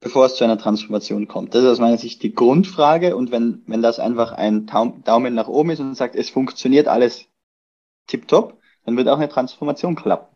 bevor 0.00 0.26
es 0.26 0.36
zu 0.36 0.44
einer 0.44 0.58
Transformation 0.58 1.28
kommt. 1.28 1.54
Das 1.54 1.64
ist 1.64 1.70
aus 1.70 1.80
meiner 1.80 1.96
Sicht 1.96 2.22
die 2.22 2.34
Grundfrage. 2.34 3.16
Und 3.16 3.30
wenn, 3.30 3.62
wenn 3.66 3.80
das 3.80 3.98
einfach 3.98 4.32
ein 4.32 4.66
Daumen 4.66 5.34
nach 5.34 5.48
oben 5.48 5.70
ist 5.70 5.80
und 5.80 5.94
sagt, 5.94 6.14
es 6.14 6.28
funktioniert 6.28 6.88
alles 6.88 7.24
tiptop, 8.06 8.60
dann 8.84 8.98
wird 8.98 9.08
auch 9.08 9.16
eine 9.16 9.30
Transformation 9.30 9.94
klappen. 9.94 10.33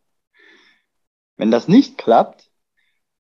Wenn 1.38 1.50
das 1.50 1.68
nicht 1.68 1.96
klappt, 1.96 2.50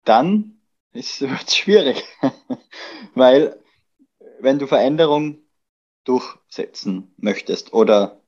dann 0.04 0.62
wird 0.92 1.04
es 1.48 1.56
schwierig. 1.56 2.02
Weil 3.14 3.62
wenn 4.40 4.58
du 4.58 4.66
Veränderung 4.66 5.38
durchsetzen 6.04 7.14
möchtest 7.18 7.72
oder 7.72 8.20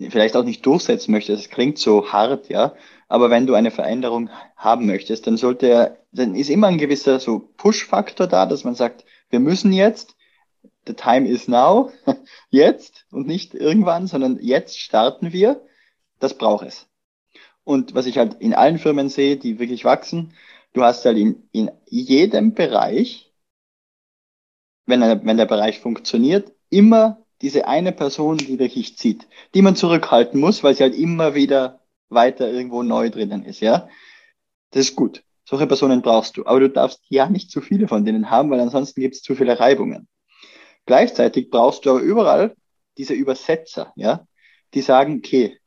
vielleicht 0.00 0.36
auch 0.36 0.44
nicht 0.44 0.66
durchsetzen 0.66 1.12
möchtest, 1.12 1.44
das 1.44 1.50
klingt 1.50 1.78
so 1.78 2.12
hart, 2.12 2.48
ja, 2.48 2.74
aber 3.08 3.30
wenn 3.30 3.46
du 3.46 3.54
eine 3.54 3.70
Veränderung 3.70 4.30
haben 4.56 4.86
möchtest, 4.86 5.26
dann 5.26 5.36
sollte 5.36 5.98
dann 6.12 6.34
ist 6.34 6.50
immer 6.50 6.68
ein 6.68 6.78
gewisser 6.78 7.20
so 7.20 7.40
Push-Faktor 7.56 8.26
da, 8.26 8.46
dass 8.46 8.64
man 8.64 8.74
sagt, 8.74 9.04
wir 9.30 9.40
müssen 9.40 9.72
jetzt, 9.72 10.16
the 10.86 10.94
time 10.94 11.28
is 11.28 11.48
now, 11.48 11.92
jetzt 12.50 13.06
und 13.10 13.26
nicht 13.26 13.54
irgendwann, 13.54 14.06
sondern 14.06 14.38
jetzt 14.40 14.78
starten 14.78 15.32
wir, 15.32 15.64
das 16.20 16.36
braucht 16.36 16.66
es. 16.66 16.88
Und 17.64 17.94
was 17.94 18.06
ich 18.06 18.18
halt 18.18 18.34
in 18.40 18.54
allen 18.54 18.78
Firmen 18.78 19.08
sehe, 19.08 19.36
die 19.36 19.58
wirklich 19.58 19.84
wachsen, 19.84 20.34
du 20.74 20.82
hast 20.82 21.04
halt 21.04 21.16
in, 21.16 21.48
in 21.52 21.70
jedem 21.88 22.54
Bereich, 22.54 23.32
wenn, 24.86 25.00
wenn 25.00 25.36
der 25.36 25.46
Bereich 25.46 25.80
funktioniert, 25.80 26.52
immer 26.68 27.24
diese 27.40 27.66
eine 27.66 27.92
Person, 27.92 28.36
die 28.36 28.58
wirklich 28.58 28.98
zieht, 28.98 29.26
die 29.54 29.62
man 29.62 29.76
zurückhalten 29.76 30.40
muss, 30.40 30.62
weil 30.62 30.74
sie 30.74 30.82
halt 30.82 30.94
immer 30.94 31.34
wieder 31.34 31.80
weiter 32.08 32.50
irgendwo 32.50 32.82
neu 32.82 33.10
drinnen 33.10 33.44
ist, 33.44 33.60
ja. 33.60 33.88
Das 34.70 34.88
ist 34.88 34.96
gut. 34.96 35.24
Solche 35.46 35.66
Personen 35.66 36.02
brauchst 36.02 36.36
du. 36.36 36.46
Aber 36.46 36.60
du 36.60 36.70
darfst 36.70 37.02
ja 37.08 37.28
nicht 37.28 37.50
zu 37.50 37.60
viele 37.60 37.86
von 37.86 38.04
denen 38.04 38.30
haben, 38.30 38.50
weil 38.50 38.60
ansonsten 38.60 39.00
gibt 39.00 39.14
es 39.14 39.22
zu 39.22 39.34
viele 39.34 39.58
Reibungen. 39.58 40.08
Gleichzeitig 40.86 41.50
brauchst 41.50 41.84
du 41.84 41.90
aber 41.90 42.00
überall 42.00 42.56
diese 42.98 43.14
Übersetzer, 43.14 43.92
ja, 43.96 44.26
die 44.74 44.82
sagen, 44.82 45.18
okay, 45.18 45.58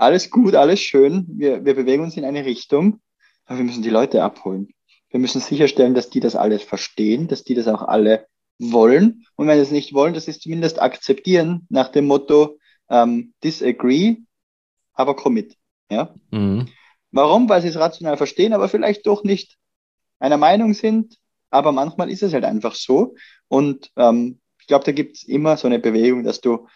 alles 0.00 0.30
gut, 0.30 0.54
alles 0.54 0.80
schön, 0.80 1.26
wir, 1.28 1.64
wir 1.64 1.74
bewegen 1.74 2.02
uns 2.02 2.16
in 2.16 2.24
eine 2.24 2.46
Richtung, 2.46 3.00
aber 3.44 3.58
wir 3.58 3.64
müssen 3.64 3.82
die 3.82 3.90
Leute 3.90 4.22
abholen. 4.22 4.72
Wir 5.10 5.20
müssen 5.20 5.40
sicherstellen, 5.40 5.94
dass 5.94 6.08
die 6.08 6.20
das 6.20 6.36
alles 6.36 6.62
verstehen, 6.62 7.28
dass 7.28 7.44
die 7.44 7.54
das 7.54 7.68
auch 7.68 7.82
alle 7.82 8.26
wollen. 8.58 9.26
Und 9.36 9.46
wenn 9.46 9.56
sie 9.56 9.62
es 9.62 9.70
nicht 9.70 9.92
wollen, 9.92 10.14
dass 10.14 10.24
sie 10.24 10.30
es 10.30 10.40
zumindest 10.40 10.80
akzeptieren 10.80 11.66
nach 11.68 11.88
dem 11.88 12.06
Motto 12.06 12.58
ähm, 12.88 13.34
disagree, 13.44 14.16
aber 14.94 15.16
commit. 15.16 15.56
Ja? 15.90 16.14
Mhm. 16.30 16.68
Warum? 17.10 17.48
Weil 17.48 17.60
sie 17.60 17.68
es 17.68 17.76
rational 17.76 18.16
verstehen, 18.16 18.54
aber 18.54 18.68
vielleicht 18.68 19.06
doch 19.06 19.22
nicht 19.22 19.58
einer 20.18 20.38
Meinung 20.38 20.72
sind. 20.72 21.18
Aber 21.50 21.72
manchmal 21.72 22.10
ist 22.10 22.22
es 22.22 22.32
halt 22.32 22.44
einfach 22.44 22.74
so. 22.74 23.16
Und 23.48 23.90
ähm, 23.96 24.40
ich 24.60 24.66
glaube, 24.66 24.84
da 24.84 24.92
gibt 24.92 25.16
es 25.16 25.24
immer 25.24 25.58
so 25.58 25.66
eine 25.66 25.78
Bewegung, 25.78 26.24
dass 26.24 26.40
du 26.40 26.68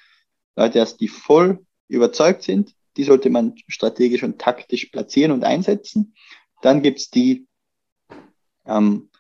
Leute 0.57 0.81
hast, 0.83 0.99
die 0.99 1.09
voll 1.09 1.65
überzeugt 1.89 2.43
sind, 2.43 2.75
die 2.97 3.05
sollte 3.05 3.31
man 3.31 3.55
strategisch 3.69 4.23
und 4.23 4.39
taktisch 4.39 4.87
platzieren 4.87 5.33
und 5.33 5.45
einsetzen. 5.45 6.15
Dann 6.63 6.83
gibt 6.83 6.99
es 6.99 7.11
die 7.11 7.47
ähm, 8.67 9.11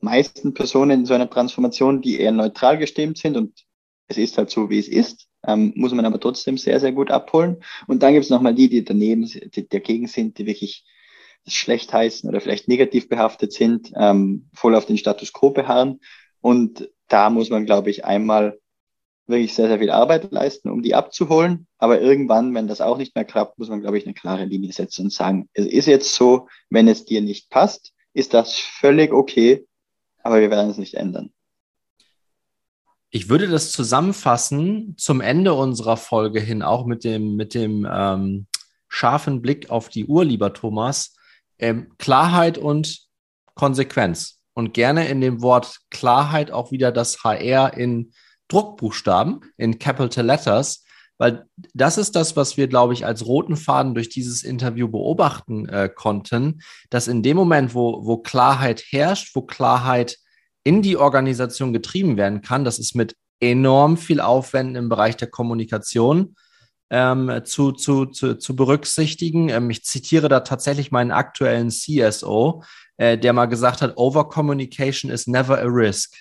meisten 0.00 0.54
Personen 0.54 1.00
in 1.00 1.06
so 1.06 1.14
einer 1.14 1.30
Transformation, 1.30 2.02
die 2.02 2.20
eher 2.20 2.32
neutral 2.32 2.78
gestimmt 2.78 3.18
sind 3.18 3.36
und 3.36 3.64
es 4.08 4.18
ist 4.18 4.36
halt 4.36 4.50
so, 4.50 4.68
wie 4.68 4.78
es 4.78 4.88
ist 4.88 5.28
ähm, 5.46 5.72
muss 5.76 5.92
man 5.92 6.04
aber 6.04 6.20
trotzdem 6.20 6.58
sehr, 6.58 6.80
sehr 6.80 6.92
gut 6.92 7.10
abholen. 7.10 7.62
Und 7.86 8.02
dann 8.02 8.12
gibt 8.12 8.24
es 8.24 8.30
nochmal 8.30 8.54
die, 8.54 8.68
die 8.68 8.84
daneben, 8.84 9.24
die 9.26 9.68
dagegen 9.68 10.06
sind, 10.06 10.38
die 10.38 10.46
wirklich 10.46 10.84
schlecht 11.46 11.92
heißen 11.92 12.28
oder 12.28 12.40
vielleicht 12.40 12.68
negativ 12.68 13.08
behaftet 13.08 13.52
sind, 13.52 13.92
ähm, 13.96 14.48
voll 14.54 14.74
auf 14.74 14.86
den 14.86 14.96
Status 14.96 15.32
quo 15.32 15.50
beharren. 15.50 16.00
Und 16.40 16.90
da 17.08 17.28
muss 17.30 17.50
man, 17.50 17.66
glaube 17.66 17.90
ich, 17.90 18.04
einmal 18.04 18.58
wirklich 19.26 19.54
sehr, 19.54 19.68
sehr 19.68 19.78
viel 19.78 19.90
Arbeit 19.90 20.32
leisten, 20.32 20.70
um 20.70 20.82
die 20.82 20.94
abzuholen. 20.94 21.66
Aber 21.78 22.00
irgendwann, 22.00 22.54
wenn 22.54 22.68
das 22.68 22.80
auch 22.80 22.98
nicht 22.98 23.14
mehr 23.14 23.24
klappt, 23.24 23.58
muss 23.58 23.68
man, 23.68 23.80
glaube 23.80 23.98
ich, 23.98 24.04
eine 24.04 24.14
klare 24.14 24.44
Linie 24.44 24.72
setzen 24.72 25.06
und 25.06 25.12
sagen, 25.12 25.48
es 25.52 25.66
ist 25.66 25.86
jetzt 25.86 26.14
so, 26.14 26.48
wenn 26.70 26.88
es 26.88 27.04
dir 27.04 27.22
nicht 27.22 27.50
passt, 27.50 27.92
ist 28.12 28.34
das 28.34 28.54
völlig 28.54 29.12
okay, 29.12 29.66
aber 30.22 30.40
wir 30.40 30.50
werden 30.50 30.70
es 30.70 30.78
nicht 30.78 30.94
ändern. 30.94 31.32
Ich 33.10 33.28
würde 33.28 33.46
das 33.46 33.70
zusammenfassen 33.70 34.94
zum 34.98 35.20
Ende 35.20 35.54
unserer 35.54 35.96
Folge 35.96 36.40
hin, 36.40 36.62
auch 36.62 36.84
mit 36.84 37.04
dem, 37.04 37.36
mit 37.36 37.54
dem 37.54 37.86
ähm, 37.90 38.46
scharfen 38.88 39.40
Blick 39.40 39.70
auf 39.70 39.88
die 39.88 40.06
Uhr, 40.06 40.24
lieber 40.24 40.52
Thomas. 40.52 41.16
Ähm, 41.58 41.92
Klarheit 41.98 42.58
und 42.58 43.06
Konsequenz. 43.54 44.40
Und 44.52 44.74
gerne 44.74 45.08
in 45.08 45.20
dem 45.20 45.42
Wort 45.42 45.78
Klarheit 45.90 46.50
auch 46.50 46.72
wieder 46.72 46.92
das 46.92 47.22
HR 47.24 47.76
in 47.76 48.12
Druckbuchstaben, 48.48 49.40
in 49.56 49.78
Capital 49.78 50.26
Letters, 50.26 50.84
weil 51.18 51.46
das 51.74 51.96
ist 51.96 52.16
das, 52.16 52.36
was 52.36 52.56
wir, 52.56 52.66
glaube 52.66 52.92
ich, 52.92 53.06
als 53.06 53.24
roten 53.26 53.56
Faden 53.56 53.94
durch 53.94 54.08
dieses 54.08 54.42
Interview 54.42 54.88
beobachten 54.88 55.68
äh, 55.68 55.88
konnten, 55.88 56.60
dass 56.90 57.08
in 57.08 57.22
dem 57.22 57.36
Moment, 57.36 57.74
wo, 57.74 58.04
wo 58.04 58.18
Klarheit 58.18 58.82
herrscht, 58.88 59.34
wo 59.36 59.42
Klarheit 59.42 60.18
in 60.64 60.82
die 60.82 60.96
Organisation 60.96 61.72
getrieben 61.72 62.16
werden 62.16 62.42
kann. 62.42 62.64
Das 62.64 62.78
ist 62.78 62.94
mit 62.94 63.14
enorm 63.40 63.96
viel 63.96 64.20
Aufwänden 64.20 64.76
im 64.76 64.88
Bereich 64.88 65.16
der 65.16 65.28
Kommunikation 65.28 66.36
ähm, 66.90 67.42
zu, 67.44 67.72
zu, 67.72 68.06
zu, 68.06 68.34
zu 68.34 68.56
berücksichtigen. 68.56 69.50
Ähm, 69.50 69.70
ich 69.70 69.84
zitiere 69.84 70.28
da 70.28 70.40
tatsächlich 70.40 70.90
meinen 70.90 71.12
aktuellen 71.12 71.70
CSO, 71.70 72.62
äh, 72.96 73.18
der 73.18 73.32
mal 73.32 73.46
gesagt 73.46 73.82
hat, 73.82 73.96
Overcommunication 73.96 75.10
is 75.10 75.26
never 75.26 75.58
a 75.58 75.66
risk. 75.66 76.14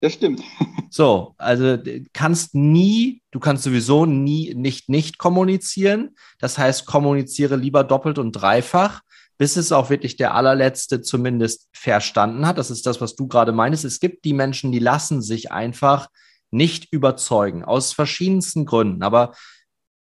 Das 0.00 0.14
stimmt. 0.14 0.42
So, 0.90 1.34
also 1.36 1.76
kannst 2.14 2.54
nie, 2.54 3.20
du 3.30 3.40
kannst 3.40 3.62
sowieso 3.62 4.06
nie 4.06 4.54
nicht 4.54 4.88
nicht 4.88 5.18
kommunizieren. 5.18 6.16
Das 6.38 6.56
heißt, 6.56 6.86
kommuniziere 6.86 7.56
lieber 7.56 7.84
doppelt 7.84 8.18
und 8.18 8.32
dreifach 8.32 9.02
bis 9.38 9.56
es 9.56 9.70
auch 9.72 9.88
wirklich 9.88 10.16
der 10.16 10.34
allerletzte 10.34 11.00
zumindest 11.00 11.68
verstanden 11.72 12.46
hat. 12.46 12.58
Das 12.58 12.70
ist 12.70 12.84
das, 12.86 13.00
was 13.00 13.14
du 13.14 13.28
gerade 13.28 13.52
meinst. 13.52 13.84
Es 13.84 14.00
gibt 14.00 14.24
die 14.24 14.34
Menschen, 14.34 14.72
die 14.72 14.80
lassen 14.80 15.22
sich 15.22 15.52
einfach 15.52 16.08
nicht 16.50 16.92
überzeugen, 16.92 17.64
aus 17.64 17.92
verschiedensten 17.92 18.66
Gründen. 18.66 19.02
Aber 19.02 19.32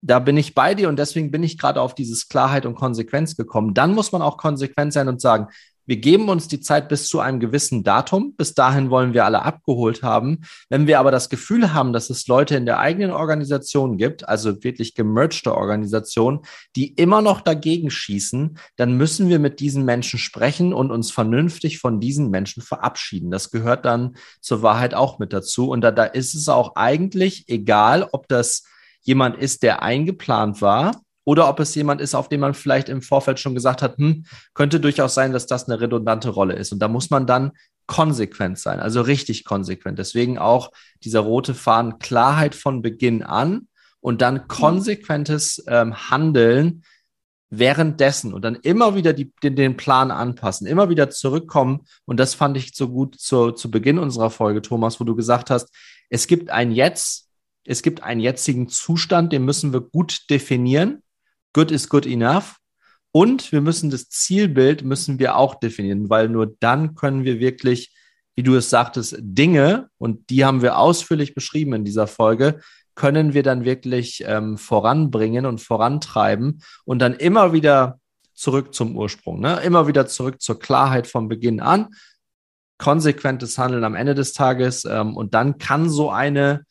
da 0.01 0.19
bin 0.19 0.35
ich 0.35 0.55
bei 0.55 0.73
dir 0.73 0.89
und 0.89 0.97
deswegen 0.97 1.29
bin 1.29 1.43
ich 1.43 1.59
gerade 1.59 1.79
auf 1.79 1.93
dieses 1.93 2.27
Klarheit 2.27 2.65
und 2.65 2.75
Konsequenz 2.75 3.35
gekommen. 3.35 3.73
Dann 3.73 3.93
muss 3.93 4.11
man 4.11 4.21
auch 4.21 4.37
konsequent 4.37 4.93
sein 4.93 5.07
und 5.07 5.21
sagen, 5.21 5.47
wir 5.89 5.97
geben 5.97 6.29
uns 6.29 6.47
die 6.47 6.59
Zeit 6.59 6.87
bis 6.87 7.07
zu 7.07 7.19
einem 7.19 7.39
gewissen 7.39 7.83
Datum. 7.83 8.35
Bis 8.35 8.53
dahin 8.53 8.91
wollen 8.91 9.15
wir 9.15 9.25
alle 9.25 9.41
abgeholt 9.41 10.03
haben. 10.03 10.41
Wenn 10.69 10.85
wir 10.85 10.99
aber 10.99 11.09
das 11.09 11.29
Gefühl 11.29 11.73
haben, 11.73 11.93
dass 11.93 12.11
es 12.11 12.27
Leute 12.27 12.55
in 12.55 12.67
der 12.67 12.77
eigenen 12.77 13.09
Organisation 13.09 13.97
gibt, 13.97 14.29
also 14.29 14.63
wirklich 14.63 14.93
gemergte 14.93 15.55
Organisationen, 15.55 16.41
die 16.75 16.93
immer 16.93 17.23
noch 17.23 17.41
dagegen 17.41 17.89
schießen, 17.89 18.59
dann 18.75 18.97
müssen 18.97 19.29
wir 19.29 19.39
mit 19.39 19.59
diesen 19.59 19.83
Menschen 19.83 20.19
sprechen 20.19 20.73
und 20.73 20.91
uns 20.91 21.09
vernünftig 21.09 21.79
von 21.79 21.99
diesen 21.99 22.29
Menschen 22.29 22.61
verabschieden. 22.61 23.31
Das 23.31 23.49
gehört 23.49 23.85
dann 23.85 24.15
zur 24.41 24.61
Wahrheit 24.61 24.93
auch 24.93 25.17
mit 25.17 25.33
dazu. 25.33 25.71
Und 25.71 25.81
da, 25.81 25.89
da 25.89 26.03
ist 26.03 26.35
es 26.35 26.49
auch 26.49 26.75
eigentlich 26.75 27.45
egal, 27.49 28.07
ob 28.11 28.27
das 28.27 28.61
jemand 29.01 29.37
ist, 29.37 29.63
der 29.63 29.81
eingeplant 29.81 30.61
war 30.61 31.01
oder 31.29 31.47
ob 31.47 31.59
es 31.59 31.75
jemand 31.75 32.01
ist, 32.01 32.15
auf 32.15 32.27
den 32.27 32.39
man 32.39 32.55
vielleicht 32.55 32.89
im 32.89 33.03
Vorfeld 33.03 33.39
schon 33.39 33.53
gesagt 33.53 33.83
hat, 33.83 33.99
hm, 33.99 34.25
könnte 34.55 34.79
durchaus 34.79 35.13
sein, 35.13 35.31
dass 35.31 35.45
das 35.45 35.69
eine 35.69 35.79
redundante 35.79 36.29
Rolle 36.29 36.55
ist. 36.55 36.71
Und 36.71 36.79
da 36.79 36.87
muss 36.87 37.11
man 37.11 37.27
dann 37.27 37.51
konsequent 37.85 38.57
sein, 38.57 38.79
also 38.79 39.01
richtig 39.01 39.45
konsequent. 39.45 39.99
Deswegen 39.99 40.39
auch 40.39 40.71
dieser 41.03 41.19
rote 41.19 41.53
Faden 41.53 41.99
Klarheit 41.99 42.55
von 42.55 42.81
Beginn 42.81 43.21
an 43.21 43.67
und 43.99 44.23
dann 44.23 44.47
konsequentes 44.47 45.63
ähm, 45.67 46.09
Handeln 46.09 46.83
währenddessen 47.51 48.33
und 48.33 48.43
dann 48.43 48.55
immer 48.55 48.95
wieder 48.95 49.13
die, 49.13 49.31
den, 49.43 49.55
den, 49.55 49.77
Plan 49.77 50.09
anpassen, 50.09 50.65
immer 50.65 50.89
wieder 50.89 51.11
zurückkommen. 51.11 51.81
Und 52.05 52.19
das 52.19 52.33
fand 52.33 52.57
ich 52.57 52.71
so 52.73 52.89
gut 52.89 53.19
zu, 53.19 53.51
zu 53.51 53.69
Beginn 53.69 53.99
unserer 53.99 54.31
Folge, 54.31 54.63
Thomas, 54.63 54.99
wo 54.99 55.03
du 55.03 55.15
gesagt 55.15 55.51
hast, 55.51 55.69
es 56.09 56.25
gibt 56.25 56.49
ein 56.49 56.71
Jetzt, 56.71 57.27
es 57.65 57.83
gibt 57.83 58.01
einen 58.01 58.19
jetzigen 58.19 58.67
Zustand, 58.67 59.31
den 59.31 59.45
müssen 59.45 59.73
wir 59.73 59.81
gut 59.81 60.27
definieren 60.31 61.03
good 61.53 61.71
is 61.71 61.89
good 61.89 62.05
enough. 62.05 62.57
Und 63.11 63.51
wir 63.51 63.61
müssen 63.61 63.89
das 63.89 64.09
Zielbild 64.09 64.83
müssen 64.83 65.17
wir 65.19 65.35
auch 65.35 65.55
definieren, 65.55 66.09
weil 66.09 66.29
nur 66.29 66.55
dann 66.59 66.95
können 66.95 67.23
wir 67.23 67.39
wirklich, 67.39 67.95
wie 68.35 68.43
du 68.43 68.55
es 68.55 68.69
sagtest, 68.69 69.17
Dinge, 69.19 69.89
und 69.97 70.29
die 70.29 70.45
haben 70.45 70.61
wir 70.61 70.77
ausführlich 70.77 71.33
beschrieben 71.33 71.73
in 71.73 71.85
dieser 71.85 72.05
Folge, 72.05 72.59
können 72.93 73.33
wir 73.33 73.43
dann 73.43 73.65
wirklich 73.65 74.23
ähm, 74.27 74.57
voranbringen 74.57 75.45
und 75.45 75.61
vorantreiben 75.61 76.61
und 76.85 76.99
dann 76.99 77.13
immer 77.13 77.53
wieder 77.53 77.99
zurück 78.33 78.73
zum 78.73 78.95
Ursprung, 78.95 79.39
ne? 79.39 79.61
immer 79.61 79.87
wieder 79.87 80.05
zurück 80.05 80.41
zur 80.41 80.59
Klarheit 80.59 81.07
vom 81.07 81.29
Beginn 81.29 81.61
an, 81.61 81.87
konsequentes 82.77 83.57
Handeln 83.57 83.83
am 83.83 83.95
Ende 83.95 84.15
des 84.15 84.33
Tages 84.33 84.85
ähm, 84.85 85.15
und 85.15 85.33
dann 85.33 85.57
kann 85.57 85.89
so 85.89 86.11
eine 86.11 86.65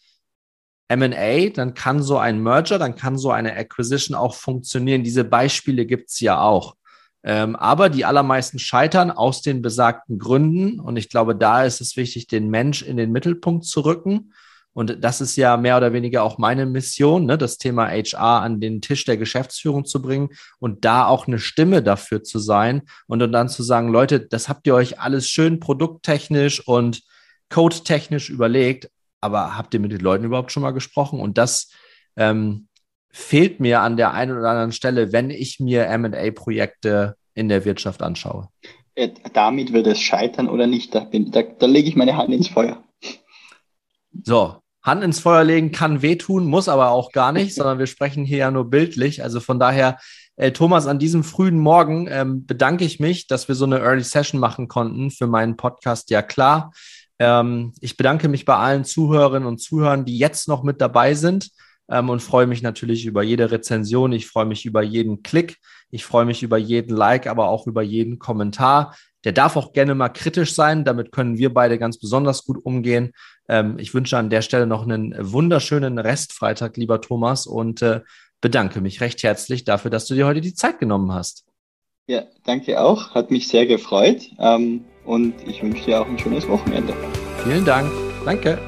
MA, 0.89 1.51
dann 1.51 1.75
kann 1.75 2.03
so 2.03 2.19
ein 2.19 2.43
Merger, 2.43 2.79
dann 2.79 2.97
kann 2.97 3.19
so 3.19 3.31
eine 3.31 3.55
Acquisition 3.55 4.17
auch 4.17 4.35
funktionieren. 4.35 5.05
Diese 5.05 5.25
Beispiele 5.25 5.87
gibt 5.87 6.11
es 6.11 6.21
ja 6.21 6.41
auch. 6.41 6.77
Ähm, 7.25 7.57
aber 7.57 7.91
die 7.91 8.05
allermeisten 8.05 8.59
scheitern 8.59 9.11
aus 9.11 9.43
den 9.43 9.61
besagten 9.61 10.19
Gründen. 10.19 10.81
Und 10.81 10.97
ich 10.97 11.11
glaube, 11.11 11.37
da 11.37 11.65
ist 11.65 11.81
es 11.81 11.97
wichtig, 11.97 12.27
den 12.29 12.49
Mensch 12.49 12.83
in 12.83 12.97
den 12.97 13.13
Mittelpunkt 13.13 13.65
zu 13.65 13.81
rücken 13.81 14.33
Und 14.73 15.03
das 15.03 15.21
ist 15.21 15.35
ja 15.37 15.57
mehr 15.57 15.77
oder 15.77 15.93
weniger 15.93 16.23
auch 16.23 16.39
meine 16.39 16.65
Mission, 16.65 17.27
ne, 17.27 17.37
das 17.37 17.59
Thema 17.59 17.89
HR 17.89 18.43
an 18.43 18.61
den 18.61 18.81
Tisch 18.81 19.05
der 19.05 19.17
Geschäftsführung 19.17 19.85
zu 19.85 20.01
bringen 20.01 20.29
und 20.61 20.85
da 20.85 21.07
auch 21.07 21.27
eine 21.27 21.41
Stimme 21.41 21.83
dafür 21.83 22.23
zu 22.23 22.39
sein 22.39 22.83
und 23.09 23.19
dann 23.19 23.49
zu 23.49 23.65
sagen, 23.65 23.89
Leute, 23.89 24.21
das 24.21 24.49
habt 24.49 24.67
ihr 24.69 24.75
euch 24.75 25.01
alles 25.01 25.29
schön 25.29 25.59
produkttechnisch 25.59 26.67
und 26.67 27.03
codetechnisch 27.51 28.31
überlegt, 28.31 28.89
aber 29.21 29.57
habt 29.57 29.75
ihr 29.75 29.81
mit 29.81 29.93
den 29.93 30.01
Leuten 30.01 30.25
überhaupt 30.25 30.53
schon 30.53 30.63
mal 30.63 30.73
gesprochen? 30.73 31.21
Und 31.21 31.39
das 31.39 31.71
ähm, 32.17 32.69
fehlt 33.11 33.61
mir 33.61 33.81
an 33.81 33.97
der 33.97 34.13
einen 34.15 34.37
oder 34.37 34.51
anderen 34.51 34.73
Stelle, 34.73 35.13
wenn 35.13 35.31
ich 35.31 35.61
mir 35.61 35.87
MA-Projekte 35.99 37.17
in 37.35 37.49
der 37.49 37.65
Wirtschaft 37.65 38.03
anschaue. 38.03 38.49
Äh, 38.95 39.11
damit 39.33 39.73
wird 39.73 39.87
es 39.87 40.01
scheitern 40.01 40.49
oder 40.49 40.67
nicht, 40.67 40.95
da, 40.95 41.01
bin, 41.01 41.31
da, 41.31 41.43
da 41.43 41.67
lege 41.67 41.89
ich 41.89 41.97
meine 41.97 42.17
Hand 42.17 42.33
ins 42.33 42.49
Feuer. 42.49 42.83
So, 44.25 44.57
Hand 44.83 45.05
ins 45.05 45.21
Feuer 45.21 45.45
legen 45.45 45.71
kann 45.71 46.03
wehtun, 46.03 46.47
muss 46.47 46.69
aber 46.69 46.91
auch 46.91 47.13
gar 47.13 47.33
nicht, 47.33 47.55
sondern 47.57 47.79
wir 47.79 47.87
sprechen 47.87 48.25
hier 48.25 48.39
ja 48.39 48.51
nur 48.51 48.71
bildlich. 48.71 49.23
Also 49.23 49.41
von 49.41 49.61
daher, 49.61 49.99
äh, 50.37 50.51
Thomas, 50.53 50.87
an 50.87 50.99
diesem 50.99 51.25
frühen 51.25 51.59
Morgen 51.59 52.09
ähm, 52.11 52.47
bedanke 52.47 52.85
ich 52.85 52.99
mich, 53.01 53.27
dass 53.27 53.49
wir 53.49 53.55
so 53.55 53.65
eine 53.65 53.79
Early 53.79 54.05
Session 54.05 54.41
machen 54.41 54.69
konnten 54.69 55.11
für 55.11 55.27
meinen 55.27 55.57
Podcast. 55.57 56.11
Ja 56.11 56.23
klar. 56.23 56.73
Ähm, 57.19 57.73
ich 57.81 57.97
bedanke 57.97 58.29
mich 58.29 58.45
bei 58.45 58.57
allen 58.57 58.85
Zuhörerinnen 58.85 59.49
und 59.49 59.59
Zuhörern, 59.59 60.05
die 60.05 60.19
jetzt 60.19 60.49
noch 60.49 60.63
mit 60.63 60.81
dabei 60.81 61.15
sind 61.15 61.51
ähm, 61.91 62.11
und 62.11 62.21
freue 62.21 62.47
mich 62.47 62.63
natürlich 62.63 63.07
über 63.07 63.23
jede 63.23 63.51
Rezension. 63.51 64.13
Ich 64.13 64.27
freue 64.27 64.47
mich 64.47 64.67
über 64.67 64.83
jeden 64.83 65.23
Klick. 65.23 65.57
Ich 65.91 66.05
freue 66.05 66.25
mich 66.25 66.43
über 66.43 66.59
jeden 66.59 66.97
Like, 66.97 67.27
aber 67.27 67.49
auch 67.49 67.67
über 67.67 67.83
jeden 67.83 68.19
Kommentar. 68.19 68.95
Der 69.25 69.33
darf 69.33 69.57
auch 69.57 69.73
gerne 69.73 69.95
mal 69.95 70.11
kritisch 70.11 70.55
sein. 70.55 70.85
Damit 70.85 71.13
können 71.13 71.39
wir 71.39 71.53
beide 71.53 71.79
ganz 71.79 71.99
besonders 71.99 72.45
gut 72.45 72.65
umgehen. 72.65 73.13
Ähm, 73.49 73.79
ich 73.79 73.95
wünsche 73.95 74.19
an 74.19 74.31
der 74.31 74.43
Stelle 74.43 74.67
noch 74.67 74.83
einen 74.83 75.15
wunderschönen 75.19 75.99
Restfreitag, 75.99 76.77
lieber 76.77 77.01
Thomas, 77.01 77.47
und 77.47 77.83
äh, 77.83 78.03
bedanke 78.41 78.81
mich 78.81 79.01
recht 79.01 79.23
herzlich 79.23 79.65
dafür, 79.65 79.91
dass 79.91 80.07
du 80.07 80.15
dir 80.15 80.27
heute 80.27 80.41
die 80.41 80.55
Zeit 80.55 80.79
genommen 80.79 81.13
hast. 81.13 81.45
Ja, 82.07 82.23
danke 82.45 82.81
auch. 82.81 83.15
Hat 83.15 83.31
mich 83.31 83.49
sehr 83.49 83.67
gefreut. 83.67 84.31
Ähm, 84.39 84.85
und 85.09 85.35
ich 85.47 85.63
wünsche 85.63 85.85
dir 85.87 86.01
auch 86.01 86.07
ein 86.07 86.19
schönes 86.19 86.47
Wochenende. 86.49 86.93
Vielen 87.43 87.65
Dank. 87.65 87.91
Danke. 88.25 88.59